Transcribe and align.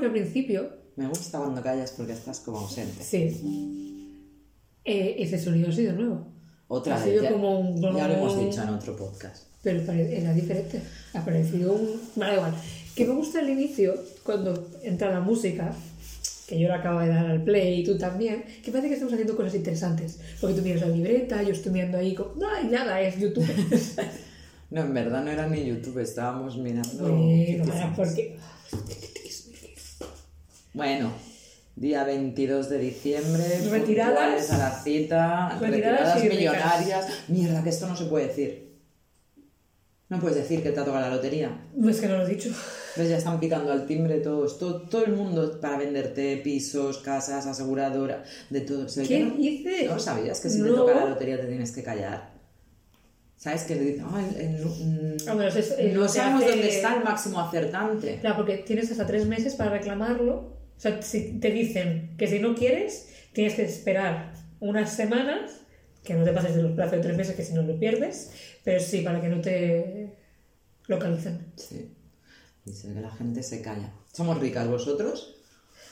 porque 0.00 0.06
al 0.06 0.12
principio, 0.12 0.68
Me 0.96 1.06
gusta 1.08 1.38
cuando 1.38 1.62
callas 1.62 1.92
porque 1.96 2.12
estás 2.12 2.40
como 2.40 2.58
ausente. 2.60 3.02
sí, 3.02 4.16
eh, 4.84 5.16
ese 5.18 5.38
sonido 5.38 5.68
ha 5.68 5.72
sido 5.72 5.92
nuevo. 5.92 6.26
Otra 6.68 6.96
Ha 6.96 7.04
vez. 7.04 7.08
sido 7.10 7.22
Ya, 7.24 7.32
como 7.32 7.60
un- 7.60 7.80
ya 7.80 8.08
lo 8.08 8.14
hemos 8.14 8.38
dicho 8.38 8.62
en 8.62 8.68
otro 8.70 8.96
podcast. 8.96 9.44
Pero 9.62 9.80
era 9.92 10.32
diferente. 10.32 10.80
Ha 11.14 11.24
parecido 11.24 11.72
un. 11.74 12.00
Vale, 12.16 12.34
igual. 12.36 12.54
Que 12.94 13.04
me 13.06 13.14
gusta 13.14 13.40
al 13.40 13.50
inicio, 13.50 13.94
cuando 14.22 14.68
entra 14.82 15.10
la 15.12 15.20
música, 15.20 15.74
que 16.46 16.58
yo 16.58 16.68
le 16.68 16.74
acabo 16.74 17.00
de 17.00 17.08
dar 17.08 17.26
al 17.26 17.42
play 17.44 17.80
y 17.80 17.84
tú 17.84 17.98
también, 17.98 18.44
que 18.64 18.70
parece 18.70 18.88
que 18.88 18.94
estamos 18.94 19.12
haciendo 19.12 19.36
cosas 19.36 19.54
interesantes. 19.54 20.18
Porque 20.40 20.56
tú 20.56 20.62
miras 20.62 20.80
la 20.82 20.88
libreta, 20.88 21.42
yo 21.42 21.50
estoy 21.52 21.72
mirando 21.72 21.98
ahí, 21.98 22.14
como, 22.14 22.34
no 22.36 22.48
hay 22.48 22.66
nada, 22.68 23.00
es 23.02 23.18
YouTube. 23.18 23.46
No, 24.70 24.82
en 24.82 24.94
verdad 24.94 25.24
no 25.24 25.32
era 25.32 25.48
ni 25.48 25.64
YouTube, 25.66 25.98
estábamos 25.98 26.56
mirando. 26.56 27.12
bueno, 27.12 27.92
porque. 27.96 28.36
Bueno, 30.72 31.12
día 31.76 32.04
22 32.04 32.68
de 32.68 32.78
diciembre. 32.78 33.44
Retiradas. 33.70 34.50
a 34.52 34.58
la 34.58 34.70
cita. 34.70 35.58
Retiradas 35.60 36.14
Retiradas, 36.14 36.16
y 36.24 36.28
ricas. 36.28 36.38
millonarias. 36.38 37.06
Mierda, 37.28 37.62
que 37.62 37.70
esto 37.70 37.86
no 37.88 37.96
se 37.96 38.04
puede 38.04 38.28
decir. 38.28 38.70
No 40.08 40.18
puedes 40.18 40.38
decir 40.38 40.60
que 40.62 40.70
te 40.72 40.80
ha 40.80 40.84
tocado 40.84 41.08
la 41.08 41.14
lotería. 41.14 41.68
No 41.76 41.88
es 41.88 42.00
que 42.00 42.08
no 42.08 42.16
lo 42.16 42.26
he 42.26 42.30
dicho. 42.34 42.50
¿Ves? 42.96 43.08
Ya 43.08 43.18
están 43.18 43.38
picando 43.38 43.70
al 43.70 43.86
timbre 43.86 44.18
todos. 44.18 44.58
Todo, 44.58 44.82
todo 44.82 45.04
el 45.04 45.12
mundo 45.12 45.60
para 45.60 45.78
venderte 45.78 46.36
pisos, 46.38 46.98
casas, 46.98 47.46
aseguradora, 47.46 48.24
de 48.50 48.60
todo. 48.62 48.86
¿Qué 49.06 49.20
no- 49.20 49.36
hice? 49.38 49.86
¿No 49.86 50.00
sabías 50.00 50.40
que 50.40 50.50
si 50.50 50.60
te 50.62 50.68
toca 50.68 50.94
la 50.94 51.04
lotería 51.10 51.40
te 51.40 51.46
tienes 51.46 51.70
que 51.70 51.84
callar? 51.84 52.30
¿Sabes? 53.36 53.62
Que 53.62 53.76
le 53.76 53.80
dicen, 53.82 54.04
"Ah, 54.10 54.20
el- 54.36 54.40
el- 54.40 54.64
mm, 54.66 55.40
es- 55.56 55.74
es 55.78 55.94
no 55.94 56.08
sabemos 56.08 56.42
hace- 56.42 56.50
dónde 56.52 56.68
está 56.68 56.96
el 56.96 57.04
máximo 57.04 57.40
acertante. 57.40 58.18
Claro, 58.20 58.36
porque 58.38 58.56
tienes 58.58 58.90
hasta 58.90 59.06
tres 59.06 59.26
meses 59.26 59.54
para 59.54 59.70
reclamarlo. 59.70 60.59
O 60.80 60.82
sea, 60.82 61.02
si 61.02 61.38
te 61.38 61.50
dicen 61.50 62.16
que 62.16 62.26
si 62.26 62.38
no 62.38 62.54
quieres, 62.54 63.10
tienes 63.34 63.52
que 63.52 63.66
esperar 63.66 64.32
unas 64.60 64.90
semanas, 64.90 65.60
que 66.02 66.14
no 66.14 66.24
te 66.24 66.32
pases 66.32 66.56
de 66.56 66.62
los 66.62 66.72
plazos 66.72 66.92
de 66.92 67.00
tres 67.00 67.18
meses, 67.18 67.36
que 67.36 67.44
si 67.44 67.52
no 67.52 67.60
lo 67.60 67.78
pierdes, 67.78 68.32
pero 68.64 68.80
sí, 68.80 69.02
para 69.02 69.20
que 69.20 69.28
no 69.28 69.42
te 69.42 70.16
localicen. 70.86 71.52
Sí. 71.56 71.94
Ve 72.64 72.94
que 72.94 73.00
la 73.02 73.10
gente 73.10 73.42
se 73.42 73.60
calla. 73.60 73.92
¿Somos 74.10 74.40
ricas 74.40 74.66
vosotros? 74.68 75.36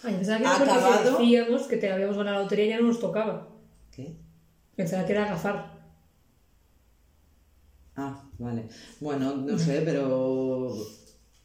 Ay, 0.03 0.14
pensaba 0.14 0.39
que 0.39 0.44
era 0.44 0.56
porque 0.56 0.72
Acabado. 0.72 1.19
decíamos 1.19 1.62
que 1.64 1.77
te 1.77 1.92
habíamos 1.92 2.16
ganado 2.16 2.36
la 2.36 2.42
lotería 2.44 2.64
y 2.64 2.69
ya 2.70 2.81
no 2.81 2.86
nos 2.86 2.98
tocaba. 2.98 3.47
¿Qué? 3.94 4.16
Pensaba 4.75 5.05
que 5.05 5.12
era 5.12 5.27
agafar. 5.27 5.78
Ah, 7.94 8.25
vale. 8.39 8.69
Bueno, 9.00 9.36
no 9.36 9.59
sé, 9.59 9.83
pero 9.84 10.72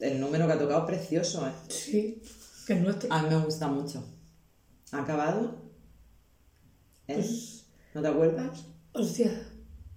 el 0.00 0.18
número 0.18 0.46
que 0.46 0.52
ha 0.54 0.58
tocado 0.58 0.80
es 0.88 0.96
precioso, 0.96 1.46
¿eh? 1.46 1.52
Sí, 1.68 2.22
que 2.64 2.72
es 2.74 2.80
nuestro. 2.82 3.12
A 3.12 3.22
mí 3.22 3.28
me 3.30 3.44
gusta 3.44 3.68
mucho. 3.68 4.04
¿Ha 4.92 5.02
acabado? 5.02 5.62
¿Eh? 7.08 7.14
Pues- 7.14 7.66
¿No 7.94 8.02
te 8.02 8.08
acuerdas? 8.08 8.64
Hostia, 8.92 9.30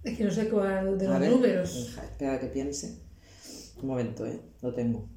es 0.04 0.16
que 0.18 0.24
no 0.24 0.30
sé 0.30 0.48
cuál 0.48 0.98
de 0.98 1.08
los 1.08 1.18
ver, 1.20 1.30
números. 1.32 1.74
espera 2.02 2.38
que 2.40 2.46
piense. 2.46 3.02
Un 3.80 3.88
momento, 3.88 4.26
¿eh? 4.26 4.40
Lo 4.62 4.72
tengo. 4.74 5.08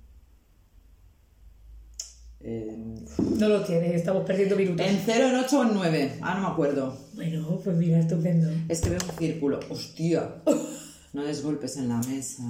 Eh, 2.43 2.75
No 3.37 3.49
lo 3.49 3.63
tiene, 3.63 3.95
estamos 3.95 4.25
perdiendo 4.25 4.55
minutos. 4.55 4.85
¿En 4.85 4.99
0, 5.05 5.27
en 5.27 5.35
8 5.35 5.59
o 5.59 5.63
en 5.63 5.73
9? 5.75 6.17
Ah, 6.21 6.35
no 6.35 6.47
me 6.47 6.53
acuerdo. 6.53 6.97
Bueno, 7.13 7.59
pues 7.63 7.77
mira, 7.77 7.99
estupendo. 7.99 8.49
Es 8.67 8.81
que 8.81 8.89
veo 8.89 8.99
un 9.07 9.17
círculo. 9.17 9.59
¡Hostia! 9.69 10.41
No 11.13 11.23
des 11.23 11.43
golpes 11.43 11.77
en 11.77 11.89
la 11.89 11.97
mesa. 11.97 12.43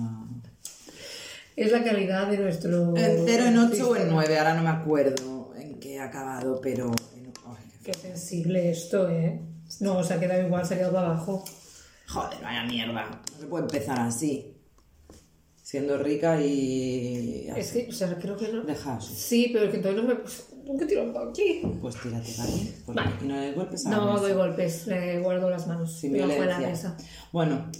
Es 1.56 1.72
la 1.72 1.84
calidad 1.84 2.28
de 2.28 2.38
nuestro. 2.38 2.96
En 2.96 3.24
0, 3.26 3.44
en 3.46 3.58
8 3.58 3.68
o 3.90 3.96
en 3.96 4.02
sistema. 4.02 4.12
9. 4.22 4.38
Ahora 4.40 4.54
no 4.56 4.64
me 4.64 4.70
acuerdo 4.70 5.54
en 5.56 5.80
qué 5.80 6.00
ha 6.00 6.06
acabado, 6.06 6.60
pero... 6.62 6.92
qué 7.84 7.92
Qué 7.92 7.94
sensible 7.94 8.70
esto, 8.72 9.10
¿eh? 9.10 9.42
No, 9.80 10.04
se 10.04 10.14
ha 10.14 10.20
quedado 10.20 10.46
igual, 10.46 10.66
se 10.66 10.76
ha 10.76 10.78
quedado 10.78 10.94
para 10.94 11.08
abajo. 11.08 11.44
Joder, 12.08 12.40
vaya 12.42 12.64
mierda. 12.66 13.22
No 13.34 13.40
se 13.40 13.48
puede 13.48 13.64
empezar 13.66 14.00
así. 14.00 14.56
Siendo 15.64 15.98
rica 15.98 16.40
y... 16.42 17.48
Es 17.56 17.72
que, 17.72 17.88
o 17.90 17.92
sea, 17.94 18.14
creo 18.18 18.36
que 18.36 18.50
no. 18.50 18.62
Deja 18.64 18.96
así. 18.98 19.16
Sí, 19.16 19.50
pero 19.54 19.66
es 19.66 19.72
que 19.72 19.78
entonces 19.78 20.02
no 20.02 20.08
me. 20.10 20.16
pues, 20.16 20.46
Nunca 20.66 20.86
tiro 20.86 21.28
aquí. 21.30 21.62
Pues 21.82 21.96
tírate, 21.96 22.34
¿vale? 22.88 23.14
No 23.24 23.40
le 23.40 23.54
golpes 23.54 23.86
a 23.86 23.90
la 23.90 23.96
No 23.98 24.14
mesa. 24.14 24.22
doy 24.22 24.34
golpes, 24.34 24.88
le 24.88 25.20
guardo 25.20 25.50
las 25.50 25.66
manos. 25.68 25.98
Sin 25.98 26.14
de 26.14 26.20
la 26.20 26.26
violencia. 26.28 26.68
mesa. 26.68 26.98
Bueno, 27.32 27.72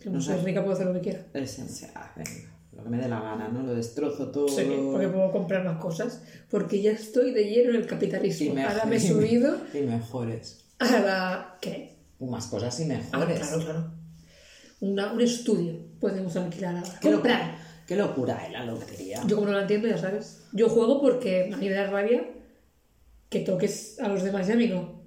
Que 0.00 0.10
no 0.10 0.20
soy 0.20 0.38
rica, 0.38 0.62
puedo 0.62 0.74
hacer 0.74 0.86
lo 0.86 0.94
que 0.94 1.00
quiera. 1.02 1.24
esencia. 1.34 1.92
venga, 2.16 2.30
lo 2.76 2.82
que 2.84 2.90
me 2.90 2.98
dé 2.98 3.08
la 3.08 3.20
gana, 3.20 3.48
¿no? 3.48 3.62
Lo 3.62 3.74
destrozo 3.74 4.30
todo. 4.30 4.48
Sí, 4.48 4.64
porque 4.90 5.08
puedo 5.08 5.30
comprar 5.32 5.64
más 5.64 5.78
cosas. 5.80 6.22
Porque 6.50 6.80
ya 6.82 6.92
estoy 6.92 7.32
de 7.32 7.44
lleno 7.44 7.70
en 7.70 7.76
el 7.76 7.84
y 7.84 7.86
capitalismo. 7.86 8.54
mejor- 8.54 8.72
Ahora 8.72 8.84
me 8.86 8.96
he 8.96 9.00
subido 9.00 9.56
Y 9.74 9.78
mejores. 9.82 10.64
a 10.78 10.98
la. 11.00 11.58
¿Qué? 11.60 11.94
Más 12.20 12.46
cosas 12.46 12.78
y 12.80 12.84
Ah, 12.84 12.86
mejores. 12.88 13.38
claro, 13.40 13.58
claro. 13.64 13.90
Una- 14.80 15.12
un 15.12 15.20
estudio 15.20 15.74
podemos 16.00 16.34
alquilar 16.36 16.76
ahora. 16.76 16.98
Qué 17.00 17.10
Comprar. 17.12 17.40
locura, 17.40 17.58
qué 17.86 17.96
locura, 17.96 18.46
¿eh? 18.46 18.52
La 18.52 18.64
lotería. 18.66 19.22
Yo 19.26 19.36
como 19.36 19.48
no 19.48 19.54
lo 19.54 19.60
entiendo, 19.62 19.88
ya 19.88 19.98
sabes. 19.98 20.42
Yo 20.52 20.68
juego 20.68 21.00
porque 21.00 21.50
a 21.52 21.56
mí 21.56 21.68
me 21.68 21.74
da 21.74 21.86
rabia 21.90 22.24
que 23.28 23.40
toques 23.40 23.98
a 24.00 24.08
los 24.08 24.22
demás 24.22 24.48
y 24.48 24.52
a 24.52 24.56
mí 24.56 24.68
no. 24.68 25.02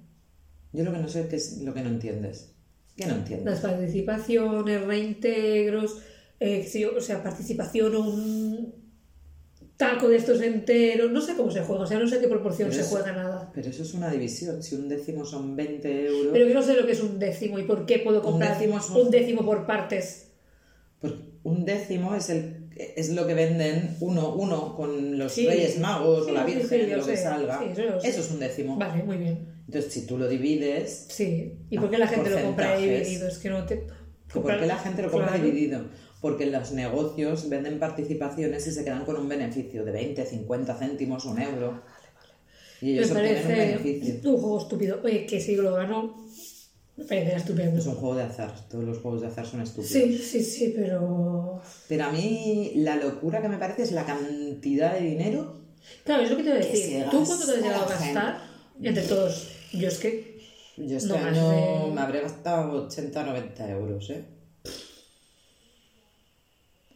Yo 0.72 0.84
lo 0.84 0.92
que 0.92 0.98
no 0.98 1.08
sé 1.08 1.28
es 1.32 1.58
lo 1.62 1.72
que 1.74 1.80
no 1.82 1.88
entiendes. 1.88 2.52
¿Qué 2.96 3.06
no 3.06 3.14
entiendes? 3.14 3.46
Las 3.46 3.60
participaciones, 3.60 4.82
reintegros, 4.84 5.98
eh, 6.40 6.66
sí, 6.68 6.84
o 6.84 7.00
sea, 7.00 7.22
participación 7.22 7.94
o 7.96 8.00
un 8.00 8.74
taco 9.76 10.08
de 10.08 10.16
estos 10.16 10.40
enteros, 10.42 11.10
no 11.12 11.20
sé 11.20 11.34
cómo 11.36 11.50
se 11.52 11.60
juega, 11.62 11.82
o 11.82 11.86
sea, 11.86 11.98
no 12.00 12.08
sé 12.08 12.18
qué 12.18 12.26
proporción 12.28 12.68
Pero 12.68 12.82
se 12.82 12.88
juega 12.88 13.12
nada. 13.12 13.50
Pero 13.54 13.70
eso 13.70 13.82
es 13.82 13.94
una 13.94 14.10
división. 14.10 14.60
Si 14.62 14.74
un 14.74 14.88
décimo 14.88 15.24
son 15.24 15.54
20 15.54 16.06
euros. 16.06 16.32
Pero 16.32 16.48
yo 16.48 16.54
no 16.54 16.62
sé 16.62 16.74
lo 16.74 16.84
que 16.84 16.92
es 16.92 17.00
un 17.02 17.18
décimo 17.18 17.58
y 17.58 17.62
por 17.64 17.86
qué 17.86 18.00
puedo 18.00 18.20
comprar 18.22 18.58
décimo 18.58 18.78
es 18.78 18.90
un- 18.90 19.02
un 19.06 19.10
décimo 19.10 19.44
por 19.44 19.66
partes. 19.66 20.32
Porque 21.00 21.18
un 21.44 21.64
décimo 21.64 22.14
es 22.14 22.28
el 22.30 22.56
es 22.96 23.10
lo 23.10 23.26
que 23.26 23.34
venden 23.34 23.96
uno, 23.98 24.34
uno 24.36 24.76
con 24.76 25.18
los 25.18 25.32
Sí. 25.32 25.46
Reyes 25.48 25.80
Magos 25.80 26.26
Sí, 26.26 26.30
o 26.30 26.34
la 26.34 26.44
Virgen, 26.44 26.68
sí, 26.68 26.86
lo 26.94 27.04
que 27.04 27.16
sé. 27.16 27.22
salga. 27.22 27.64
Eso 27.64 27.82
lo 27.82 28.00
sé. 28.00 28.08
eso 28.08 28.20
es 28.20 28.30
un 28.30 28.38
décimo. 28.38 28.76
Vale, 28.76 29.02
muy 29.02 29.16
bien. 29.16 29.48
Entonces, 29.66 29.92
si 29.92 30.06
tú 30.06 30.16
lo 30.16 30.28
divides, 30.28 31.06
Sí. 31.08 31.54
¿Y 31.70 31.76
Ah, 31.76 31.80
por 31.80 31.90
qué 31.90 31.98
la 31.98 32.06
gente 32.06 32.30
lo 32.30 32.40
compra 32.40 32.76
dividido? 32.76 33.26
Es 33.26 33.38
que 33.38 33.50
no 33.50 33.64
te... 33.66 33.84
¿por 34.32 34.58
qué 34.60 34.66
la 34.66 34.76
gente 34.78 35.02
lo 35.02 35.10
compra 35.10 35.28
Claro. 35.30 35.44
dividido? 35.44 35.86
Porque 36.20 36.46
los 36.46 36.72
negocios 36.72 37.48
venden 37.48 37.78
participaciones 37.78 38.66
y 38.66 38.72
se 38.72 38.84
quedan 38.84 39.04
con 39.04 39.16
un 39.16 39.28
beneficio 39.28 39.84
de 39.84 39.92
20, 39.92 40.26
50 40.26 40.74
céntimos, 40.74 41.24
un 41.24 41.40
euro. 41.40 41.80
Y 42.80 42.86
Me 42.86 42.92
ellos 42.92 43.10
obtienen 43.10 43.42
un 43.42 43.48
beneficio. 43.48 44.30
un 44.32 44.40
juego 44.40 44.58
estúpido. 44.58 45.00
Oye, 45.04 45.26
que 45.26 45.40
si 45.40 45.54
lo 45.56 45.74
gano, 45.74 46.26
me 46.96 47.04
parece 47.04 47.36
estupendo. 47.36 47.78
Es 47.78 47.86
un 47.86 47.94
juego 47.94 48.16
de 48.16 48.22
azar. 48.24 48.52
Todos 48.68 48.84
los 48.84 48.98
juegos 48.98 49.20
de 49.20 49.26
azar 49.28 49.46
son 49.46 49.60
estúpidos. 49.60 49.90
Sí, 49.92 50.18
sí, 50.18 50.42
sí, 50.42 50.74
pero... 50.76 51.60
Pero 51.88 52.04
a 52.04 52.10
mí 52.12 52.72
la 52.76 52.96
locura 52.96 53.40
que 53.40 53.48
me 53.48 53.58
parece 53.58 53.82
es 53.82 53.92
la 53.92 54.04
cantidad 54.04 54.94
de 54.94 55.00
dinero. 55.06 55.60
Claro, 56.04 56.22
es 56.24 56.30
lo 56.30 56.36
que 56.36 56.42
te 56.42 56.50
voy 56.50 56.58
a 56.58 56.64
decir. 56.64 57.04
¿Tú 57.10 57.24
cuánto 57.24 57.46
te 57.46 57.52
has 57.52 57.62
llegado 57.62 57.84
a 57.84 57.88
gastar? 57.88 58.38
Entre 58.82 59.02
todos. 59.04 59.48
Yo 59.72 59.86
es 59.88 59.98
que... 59.98 60.38
Yo 60.76 60.96
este 60.96 61.08
No 61.08 61.14
año 61.16 61.88
me 61.92 62.00
habré 62.00 62.20
gastado 62.20 62.86
80, 62.86 63.24
90 63.24 63.70
euros, 63.70 64.10
¿eh? 64.10 64.24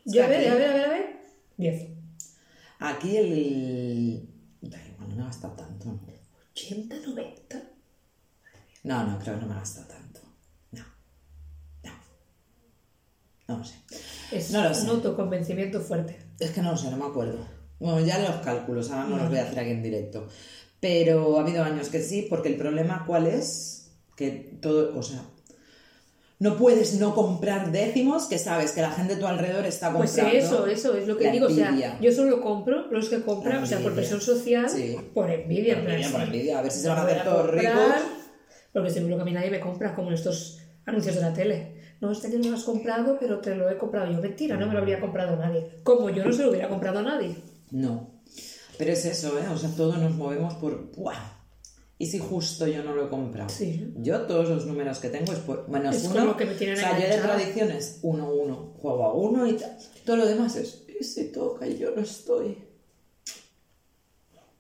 Yo, 0.05 0.25
a 0.25 0.27
ver, 0.27 0.51
a 0.51 0.55
ver, 0.55 0.71
a 0.71 0.75
ver, 0.75 0.85
a 0.85 0.89
ver. 0.89 1.17
10. 1.57 1.89
Aquí 2.81 3.17
el... 3.17 4.29
Da 4.61 4.79
igual, 4.87 5.09
no 5.11 5.17
me 5.17 5.23
he 5.23 5.25
gastado 5.27 5.55
tanto. 5.55 5.87
¿no? 5.87 6.01
80, 6.53 6.97
90. 7.07 7.63
No, 8.85 9.05
no, 9.07 9.19
creo 9.19 9.35
que 9.37 9.41
no 9.43 9.47
me 9.47 9.55
he 9.55 9.59
gastado 9.59 9.87
tanto. 9.87 10.21
No. 10.73 10.85
No. 11.85 11.93
No 13.49 13.59
lo 13.59 13.65
sé. 13.65 13.75
Es 14.33 14.51
No 14.51 14.63
lo 14.63 14.75
sé. 14.75 14.83
un 14.83 14.91
autoconvencimiento 14.91 15.81
fuerte. 15.81 16.19
Es 16.41 16.51
que 16.51 16.63
no 16.63 16.73
lo 16.73 16.77
sé, 16.77 16.91
no 16.91 16.97
me 16.97 17.07
acuerdo. 17.07 17.47
Bueno, 17.79 18.01
ya 18.05 18.19
los 18.19 18.43
cálculos, 18.43 18.91
ahora 18.91 19.09
no 19.09 19.17
los 19.17 19.29
voy 19.29 19.39
a 19.39 19.45
hacer 19.45 19.59
aquí 19.61 19.71
en 19.71 19.83
directo. 19.83 20.29
Pero 20.81 21.39
ha 21.39 21.43
habido 21.43 21.63
años 21.63 21.89
que 21.89 22.03
sí, 22.03 22.27
porque 22.29 22.49
el 22.49 22.57
problema 22.57 23.05
cuál 23.07 23.27
es, 23.29 23.93
que 24.17 24.31
todo, 24.61 24.99
o 24.99 25.03
sea, 25.03 25.23
no 26.43 26.57
puedes 26.57 26.95
no 26.99 27.15
comprar 27.15 27.71
décimos 27.71 28.27
que 28.27 28.37
sabes 28.37 28.73
que 28.73 28.83
la 28.83 28.91
gente 28.91 29.15
a 29.15 29.19
tu 29.21 29.27
alrededor 29.29 29.65
está 29.65 29.93
Pues 29.93 30.11
comprando. 30.11 30.39
eso, 30.39 30.67
eso 30.67 30.97
es 30.97 31.07
lo 31.07 31.17
que 31.17 31.27
La 31.27 31.33
digo. 31.33 31.47
O 31.47 31.51
sea, 31.51 31.99
yo 32.01 32.11
solo 32.11 32.41
compro 32.41 32.89
los 32.91 33.09
que 33.09 33.23
compran, 33.23 33.59
La 33.59 33.63
o 33.63 33.67
sea, 33.67 33.79
por 33.79 33.95
presión 33.95 34.21
social, 34.21 34.69
Sí. 34.69 34.97
por 35.15 35.31
envidia. 35.31 35.75
en 35.75 35.85
Por 35.85 35.91
envidia, 35.93 36.11
por 36.11 36.21
envidia, 36.23 36.59
a 36.59 36.63
ver 36.63 36.73
si 36.73 36.81
se 36.81 36.89
van 36.89 36.99
a 36.99 37.03
hacer 37.03 37.23
todos 37.23 37.49
ricos. 37.49 37.73
Porque 38.73 38.91
seguro 38.91 39.17
que 39.17 39.23
a 39.23 39.25
mí 39.25 39.33
nadie 39.33 39.51
me 39.51 39.61
compra, 39.61 39.95
como 39.95 40.09
en 40.09 40.15
estos 40.15 40.59
anuncios 40.85 41.15
de 41.15 41.21
la 41.21 41.33
tele. 41.33 41.75
No, 42.01 42.11
este 42.11 42.27
año 42.27 42.39
no 42.41 42.49
lo 42.51 42.57
has 42.57 42.65
comprado, 42.65 43.17
pero 43.21 43.39
te 43.39 43.55
lo 43.55 43.71
he 43.71 43.79
comprado 43.79 44.11
yo. 44.11 44.21
Mentira, 44.21 44.57
no 44.57 44.67
me 44.67 44.73
lo 44.73 44.81
habría 44.81 44.99
comprado 44.99 45.37
nadie. 45.37 45.79
Como 45.85 46.11
yo 46.11 46.25
no 46.25 46.33
se 46.33 46.43
lo 46.43 46.51
hubiera 46.51 46.69
comprado 46.69 46.99
a 46.99 47.03
nadie. 47.03 47.37
No. 47.71 48.11
Pero 48.79 48.91
es 48.93 49.05
eso, 49.05 49.39
¿eh? 49.39 49.45
O 49.55 49.57
sea, 49.57 49.71
todos 49.77 49.97
nos 49.99 50.13
movemos 50.17 50.55
por... 50.55 50.91
¡buah! 50.97 51.15
¿Y 52.03 52.07
si 52.07 52.19
justo 52.19 52.67
yo 52.67 52.83
no 52.83 52.95
lo 52.95 53.07
he 53.07 53.09
comprado? 53.09 53.49
Sí. 53.49 53.95
Yo 53.99 54.23
todos 54.23 54.49
los 54.49 54.67
números 54.67 54.99
que 54.99 55.09
tengo 55.09 55.33
es 55.33 55.39
por 55.39 55.69
menos 55.69 55.95
Es 55.95 56.03
uno. 56.07 56.15
con 56.15 56.27
lo 56.27 56.37
que 56.37 56.47
me 56.47 56.55
tienen 56.57 56.77
o 56.77 56.81
sea, 56.81 56.99
yo 56.99 57.07
de 57.07 57.23
tradiciones, 57.23 58.01
uno, 58.03 58.29
uno, 58.29 58.75
juego 58.77 59.05
a 59.05 59.15
uno 59.15 59.47
y 59.47 59.53
tal. 59.53 59.79
Todo 60.05 60.17
lo 60.17 60.27
demás 60.27 60.57
es, 60.57 60.83
¿y 60.89 61.05
si 61.05 61.27
toca 61.27 61.65
y 61.65 61.79
yo 61.79 61.93
no 61.95 62.03
estoy? 62.03 62.59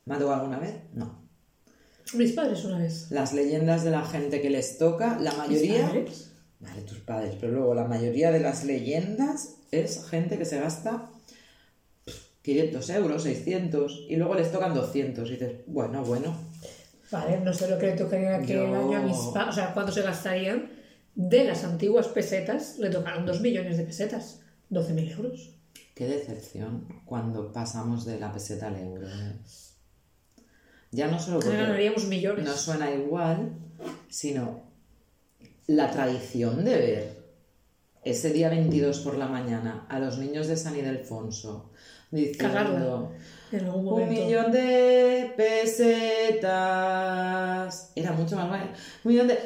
¿Me 0.04 0.14
ha 0.14 0.18
tocado 0.20 0.34
alguna 0.34 0.60
vez? 0.60 0.72
No. 0.94 1.20
Mis 2.14 2.30
padres 2.30 2.64
una 2.64 2.78
vez. 2.78 3.10
Las 3.10 3.32
leyendas 3.32 3.82
de 3.82 3.90
la 3.90 4.04
gente 4.04 4.40
que 4.40 4.48
les 4.48 4.78
toca, 4.78 5.18
la 5.18 5.32
mayoría... 5.32 5.88
padres? 5.88 6.30
Vale, 6.60 6.82
tus 6.82 6.98
padres, 6.98 7.34
pero 7.40 7.54
luego 7.54 7.74
la 7.74 7.88
mayoría 7.88 8.30
de 8.30 8.38
las 8.38 8.62
leyendas 8.62 9.56
es 9.72 10.06
gente 10.06 10.38
que 10.38 10.44
se 10.44 10.60
gasta 10.60 11.10
500 12.42 12.90
euros, 12.90 13.24
600 13.24 14.06
y 14.08 14.14
luego 14.14 14.36
les 14.36 14.52
tocan 14.52 14.74
200 14.74 15.28
y 15.28 15.32
dices, 15.32 15.52
bueno, 15.66 16.04
bueno, 16.04 16.51
Vale, 17.12 17.40
no 17.40 17.52
sé 17.52 17.68
lo 17.68 17.78
que 17.78 17.86
le 17.88 17.92
tocaría 17.92 18.36
aquel 18.36 18.56
Yo- 18.56 18.74
año 18.74 18.98
a 18.98 19.02
mis 19.02 19.16
padres. 19.34 19.50
O 19.50 19.52
sea, 19.52 19.74
cuánto 19.74 19.92
se 19.92 20.02
gastarían 20.02 20.70
de 21.14 21.44
las 21.44 21.62
antiguas 21.64 22.08
pesetas, 22.08 22.78
le 22.78 22.88
tocaron 22.90 23.26
2 23.26 23.40
millones 23.42 23.76
de 23.76 23.84
pesetas. 23.84 24.40
12.000 24.70 25.10
euros. 25.12 25.50
qué 25.94 26.06
decepción 26.06 26.88
cuando 27.04 27.52
pasamos 27.52 28.06
de 28.06 28.18
la 28.18 28.32
peseta 28.32 28.68
al 28.68 28.76
euro. 28.78 29.06
¿eh? 29.06 29.36
Ya 30.90 31.06
no 31.08 31.18
solo 31.20 31.38
porque 31.40 31.54
Ganaríamos 31.56 32.06
millones. 32.06 32.44
no 32.46 32.54
suena 32.54 32.90
igual, 32.90 33.52
sino 34.08 34.62
la 35.66 35.90
tradición 35.90 36.64
de 36.64 36.76
ver 36.76 37.22
ese 38.04 38.32
día 38.32 38.48
22 38.48 39.00
por 39.00 39.18
la 39.18 39.26
mañana 39.26 39.86
a 39.90 39.98
los 39.98 40.16
niños 40.18 40.46
de 40.48 40.56
San 40.56 40.76
Ildefonso 40.76 41.71
diciendo... 42.12 43.12
En 43.50 43.64
algún 43.66 43.86
Un 44.02 44.08
millón 44.08 44.50
de 44.50 45.30
pesetas. 46.62 47.90
Era 47.94 48.12
mucho 48.12 48.34
más 48.36 48.48
bueno. 48.48 48.64
Un 49.04 49.12
millón 49.12 49.28
de 49.28 49.38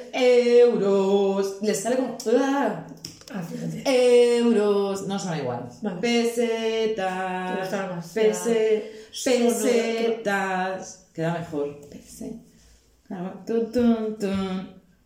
euros. 0.61 1.57
Les 1.63 1.81
sale 1.81 1.97
como. 1.97 2.17
¡ah! 2.39 2.87
Ah. 3.35 3.43
Euros. 3.85 5.09
No 5.09 5.19
suena 5.19 5.39
igual. 5.41 5.69
Vale. 5.83 6.01
Pesetas. 6.01 7.73
Más, 7.73 8.15
pese- 8.15 8.85
pesetas. 9.25 11.07
Queda 11.13 11.33
mejor. 11.41 11.81
Pese. 11.91 12.33
Tun. 13.45 13.75